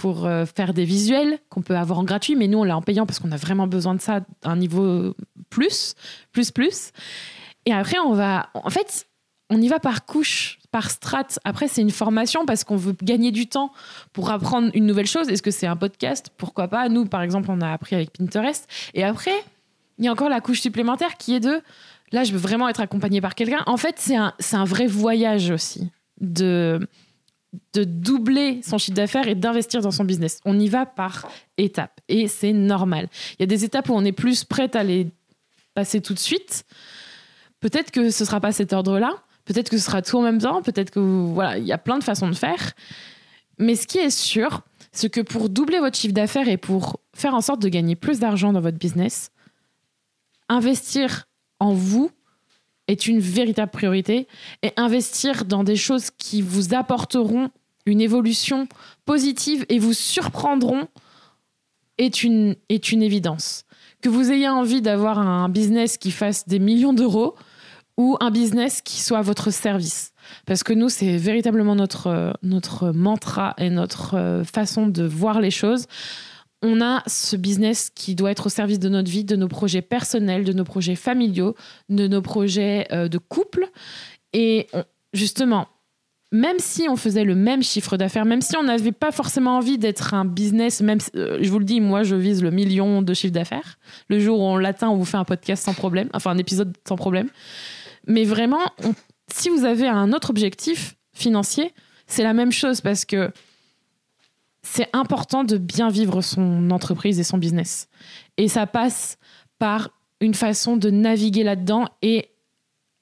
pour 0.00 0.28
faire 0.56 0.74
des 0.74 0.84
visuels 0.84 1.38
qu'on 1.48 1.62
peut 1.62 1.76
avoir 1.76 1.98
en 1.98 2.04
gratuit 2.04 2.34
mais 2.34 2.48
nous 2.48 2.58
on 2.58 2.64
l'a 2.64 2.76
en 2.76 2.82
payant 2.82 3.06
parce 3.06 3.20
qu'on 3.20 3.32
a 3.32 3.36
vraiment 3.36 3.66
besoin 3.66 3.94
de 3.94 4.00
ça 4.00 4.20
à 4.42 4.50
un 4.50 4.56
niveau 4.56 5.14
plus 5.50 5.94
plus 6.32 6.50
plus 6.50 6.90
et 7.66 7.72
après 7.72 7.98
on 7.98 8.12
va 8.12 8.48
en 8.54 8.70
fait 8.70 9.06
on 9.50 9.60
y 9.60 9.68
va 9.68 9.78
par 9.78 10.06
couche 10.06 10.58
par 10.70 10.90
strat. 10.90 11.26
Après, 11.44 11.68
c'est 11.68 11.82
une 11.82 11.90
formation 11.90 12.46
parce 12.46 12.64
qu'on 12.64 12.76
veut 12.76 12.96
gagner 13.02 13.30
du 13.30 13.46
temps 13.46 13.70
pour 14.14 14.30
apprendre 14.30 14.70
une 14.72 14.86
nouvelle 14.86 15.06
chose. 15.06 15.28
Est-ce 15.28 15.42
que 15.42 15.50
c'est 15.50 15.66
un 15.66 15.76
podcast? 15.76 16.30
Pourquoi 16.38 16.68
pas? 16.68 16.88
Nous, 16.88 17.04
par 17.04 17.20
exemple, 17.20 17.50
on 17.50 17.60
a 17.60 17.70
appris 17.70 17.94
avec 17.94 18.12
Pinterest. 18.12 18.66
Et 18.94 19.04
après, 19.04 19.44
il 19.98 20.06
y 20.06 20.08
a 20.08 20.12
encore 20.12 20.30
la 20.30 20.40
couche 20.40 20.62
supplémentaire 20.62 21.18
qui 21.18 21.34
est 21.34 21.40
de 21.40 21.60
là, 22.12 22.24
je 22.24 22.32
veux 22.32 22.38
vraiment 22.38 22.68
être 22.68 22.80
accompagné 22.80 23.20
par 23.20 23.34
quelqu'un. 23.34 23.62
En 23.66 23.76
fait, 23.76 23.96
c'est 23.98 24.16
un, 24.16 24.34
un 24.52 24.64
vrai 24.64 24.86
voyage 24.86 25.50
aussi 25.50 25.90
de, 26.20 26.86
de 27.74 27.84
doubler 27.84 28.60
son 28.62 28.78
chiffre 28.78 28.96
d'affaires 28.96 29.28
et 29.28 29.34
d'investir 29.34 29.80
dans 29.80 29.90
son 29.90 30.04
business. 30.04 30.40
On 30.44 30.58
y 30.58 30.68
va 30.68 30.86
par 30.86 31.30
étapes 31.58 32.00
et 32.08 32.28
c'est 32.28 32.52
normal. 32.52 33.08
Il 33.38 33.40
y 33.40 33.44
a 33.44 33.46
des 33.46 33.64
étapes 33.64 33.88
où 33.88 33.94
on 33.94 34.04
est 34.04 34.12
plus 34.12 34.44
prête 34.44 34.76
à 34.76 34.82
les 34.82 35.08
passer 35.74 36.00
tout 36.00 36.14
de 36.14 36.18
suite. 36.18 36.64
Peut-être 37.62 37.92
que 37.92 38.10
ce 38.10 38.24
sera 38.26 38.40
pas 38.40 38.52
cet 38.52 38.72
ordre-là. 38.74 39.14
Peut-être 39.44 39.70
que 39.70 39.78
ce 39.78 39.84
sera 39.84 40.02
tout 40.02 40.18
en 40.18 40.22
même 40.22 40.40
temps, 40.40 40.62
peut-être 40.62 40.90
que 40.90 41.00
voilà, 41.00 41.58
il 41.58 41.64
y 41.64 41.72
a 41.72 41.78
plein 41.78 41.98
de 41.98 42.04
façons 42.04 42.28
de 42.28 42.34
faire. 42.34 42.72
Mais 43.58 43.74
ce 43.74 43.86
qui 43.86 43.98
est 43.98 44.10
sûr, 44.10 44.62
c'est 44.92 45.10
que 45.10 45.20
pour 45.20 45.48
doubler 45.48 45.78
votre 45.78 45.96
chiffre 45.96 46.14
d'affaires 46.14 46.48
et 46.48 46.56
pour 46.56 47.00
faire 47.14 47.34
en 47.34 47.40
sorte 47.40 47.62
de 47.62 47.68
gagner 47.68 47.96
plus 47.96 48.18
d'argent 48.18 48.52
dans 48.52 48.60
votre 48.60 48.78
business, 48.78 49.30
investir 50.48 51.28
en 51.58 51.72
vous 51.72 52.10
est 52.88 53.06
une 53.06 53.20
véritable 53.20 53.70
priorité 53.70 54.26
et 54.62 54.72
investir 54.76 55.44
dans 55.44 55.64
des 55.64 55.76
choses 55.76 56.10
qui 56.10 56.42
vous 56.42 56.74
apporteront 56.74 57.50
une 57.86 58.00
évolution 58.00 58.68
positive 59.04 59.64
et 59.68 59.78
vous 59.78 59.92
surprendront 59.92 60.88
est 61.98 62.22
une, 62.22 62.56
est 62.68 62.92
une 62.92 63.02
évidence. 63.02 63.64
Que 64.00 64.08
vous 64.08 64.32
ayez 64.32 64.48
envie 64.48 64.82
d'avoir 64.82 65.18
un 65.18 65.48
business 65.48 65.96
qui 65.96 66.10
fasse 66.10 66.46
des 66.48 66.58
millions 66.58 66.92
d'euros, 66.92 67.36
ou 67.96 68.16
un 68.20 68.30
business 68.30 68.80
qui 68.82 69.00
soit 69.00 69.18
à 69.18 69.22
votre 69.22 69.50
service. 69.50 70.12
Parce 70.46 70.62
que 70.62 70.72
nous, 70.72 70.88
c'est 70.88 71.16
véritablement 71.16 71.74
notre, 71.74 72.32
notre 72.42 72.90
mantra 72.92 73.54
et 73.58 73.70
notre 73.70 74.14
euh, 74.14 74.44
façon 74.44 74.86
de 74.86 75.04
voir 75.04 75.40
les 75.40 75.50
choses. 75.50 75.86
On 76.62 76.80
a 76.80 77.02
ce 77.06 77.36
business 77.36 77.90
qui 77.94 78.14
doit 78.14 78.30
être 78.30 78.46
au 78.46 78.48
service 78.48 78.78
de 78.78 78.88
notre 78.88 79.10
vie, 79.10 79.24
de 79.24 79.36
nos 79.36 79.48
projets 79.48 79.82
personnels, 79.82 80.44
de 80.44 80.52
nos 80.52 80.64
projets 80.64 80.94
familiaux, 80.94 81.56
de 81.88 82.06
nos 82.06 82.22
projets 82.22 82.86
euh, 82.92 83.08
de 83.08 83.18
couple. 83.18 83.66
Et 84.32 84.68
justement, 85.12 85.68
même 86.32 86.58
si 86.58 86.88
on 86.88 86.96
faisait 86.96 87.24
le 87.24 87.34
même 87.34 87.62
chiffre 87.62 87.98
d'affaires, 87.98 88.24
même 88.24 88.40
si 88.40 88.56
on 88.56 88.62
n'avait 88.64 88.92
pas 88.92 89.12
forcément 89.12 89.58
envie 89.58 89.76
d'être 89.76 90.14
un 90.14 90.24
business, 90.24 90.80
même 90.80 90.98
euh, 91.14 91.38
je 91.40 91.50
vous 91.50 91.58
le 91.58 91.64
dis, 91.64 91.80
moi 91.80 92.02
je 92.02 92.16
vise 92.16 92.42
le 92.42 92.50
million 92.50 93.02
de 93.02 93.14
chiffre 93.14 93.34
d'affaires. 93.34 93.78
Le 94.08 94.18
jour 94.18 94.40
où 94.40 94.42
on 94.42 94.56
l'atteint, 94.56 94.88
on 94.88 94.96
vous 94.96 95.04
fait 95.04 95.18
un 95.18 95.24
podcast 95.24 95.62
sans 95.62 95.74
problème, 95.74 96.08
enfin 96.14 96.30
un 96.30 96.38
épisode 96.38 96.74
sans 96.88 96.96
problème. 96.96 97.28
Mais 98.06 98.24
vraiment, 98.24 98.72
si 99.32 99.48
vous 99.48 99.64
avez 99.64 99.88
un 99.88 100.12
autre 100.12 100.30
objectif 100.30 100.96
financier, 101.12 101.72
c'est 102.06 102.22
la 102.22 102.32
même 102.32 102.52
chose 102.52 102.80
parce 102.80 103.04
que 103.04 103.32
c'est 104.62 104.88
important 104.92 105.44
de 105.44 105.58
bien 105.58 105.88
vivre 105.88 106.20
son 106.22 106.70
entreprise 106.70 107.18
et 107.18 107.24
son 107.24 107.38
business. 107.38 107.88
Et 108.36 108.48
ça 108.48 108.66
passe 108.66 109.18
par 109.58 109.90
une 110.20 110.34
façon 110.34 110.76
de 110.76 110.90
naviguer 110.90 111.42
là-dedans 111.42 111.88
et 112.00 112.28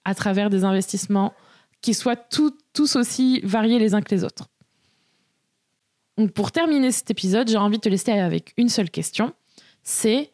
à 0.05 0.15
travers 0.15 0.49
des 0.49 0.65
investissements 0.65 1.35
qui 1.83 1.95
soient 1.95 2.17
tous 2.17 2.97
aussi 2.97 3.41
variés 3.41 3.79
les 3.79 3.95
uns 3.95 4.01
que 4.01 4.15
les 4.15 4.25
autres. 4.25 4.49
Donc 6.17 6.33
pour 6.33 6.53
terminer 6.53 6.93
cet 6.93 7.11
épisode, 7.11 7.49
j'ai 7.49 7.57
envie 7.57 7.77
de 7.77 7.83
te 7.83 7.89
laisser 7.89 8.13
avec 8.13 8.53
une 8.57 8.69
seule 8.69 8.91
question. 8.91 9.35
C'est 9.83 10.31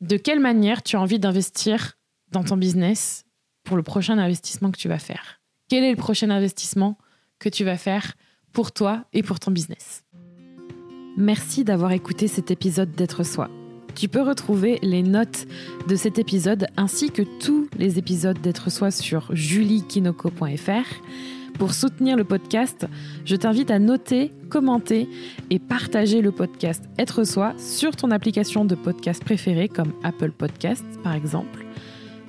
de 0.00 0.16
quelle 0.16 0.40
manière 0.40 0.82
tu 0.82 0.96
as 0.96 1.00
envie 1.00 1.18
d'investir 1.18 1.98
dans 2.32 2.44
ton 2.44 2.56
business 2.56 3.25
pour 3.66 3.76
le 3.76 3.82
prochain 3.82 4.16
investissement 4.16 4.70
que 4.70 4.78
tu 4.78 4.88
vas 4.88 4.98
faire. 4.98 5.40
Quel 5.68 5.84
est 5.84 5.90
le 5.90 5.96
prochain 5.96 6.30
investissement 6.30 6.96
que 7.38 7.48
tu 7.50 7.64
vas 7.64 7.76
faire 7.76 8.14
pour 8.52 8.72
toi 8.72 9.04
et 9.12 9.22
pour 9.22 9.38
ton 9.38 9.50
business? 9.50 10.04
Merci 11.18 11.64
d'avoir 11.64 11.92
écouté 11.92 12.28
cet 12.28 12.50
épisode 12.50 12.92
d'être 12.92 13.24
soi. 13.24 13.50
Tu 13.94 14.08
peux 14.08 14.22
retrouver 14.22 14.78
les 14.82 15.02
notes 15.02 15.46
de 15.88 15.96
cet 15.96 16.18
épisode 16.18 16.66
ainsi 16.76 17.10
que 17.10 17.22
tous 17.40 17.68
les 17.78 17.98
épisodes 17.98 18.40
d'être 18.40 18.70
soi 18.70 18.90
sur 18.90 19.34
juliekinoko.fr. 19.34 21.02
Pour 21.58 21.72
soutenir 21.72 22.16
le 22.16 22.24
podcast, 22.24 22.86
je 23.24 23.34
t'invite 23.34 23.70
à 23.70 23.78
noter, 23.78 24.30
commenter 24.50 25.08
et 25.48 25.58
partager 25.58 26.20
le 26.20 26.30
podcast 26.30 26.84
Être 26.98 27.24
soi 27.24 27.54
sur 27.56 27.96
ton 27.96 28.10
application 28.10 28.66
de 28.66 28.74
podcast 28.74 29.24
préférée 29.24 29.68
comme 29.68 29.94
Apple 30.04 30.32
Podcasts 30.32 30.84
par 31.02 31.14
exemple. 31.14 31.65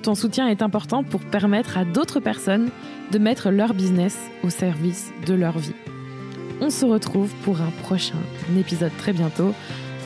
Ton 0.02 0.14
soutien 0.14 0.48
est 0.48 0.62
important 0.62 1.02
pour 1.02 1.20
permettre 1.20 1.76
à 1.76 1.84
d'autres 1.84 2.20
personnes 2.20 2.70
de 3.10 3.18
mettre 3.18 3.50
leur 3.50 3.74
business 3.74 4.16
au 4.44 4.50
service 4.50 5.12
de 5.26 5.34
leur 5.34 5.58
vie. 5.58 5.74
On 6.60 6.70
se 6.70 6.84
retrouve 6.84 7.32
pour 7.44 7.60
un 7.60 7.70
prochain 7.82 8.18
épisode 8.58 8.96
très 8.98 9.12
bientôt. 9.12 9.54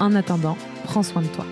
En 0.00 0.14
attendant, 0.14 0.56
prends 0.84 1.02
soin 1.02 1.22
de 1.22 1.28
toi. 1.28 1.46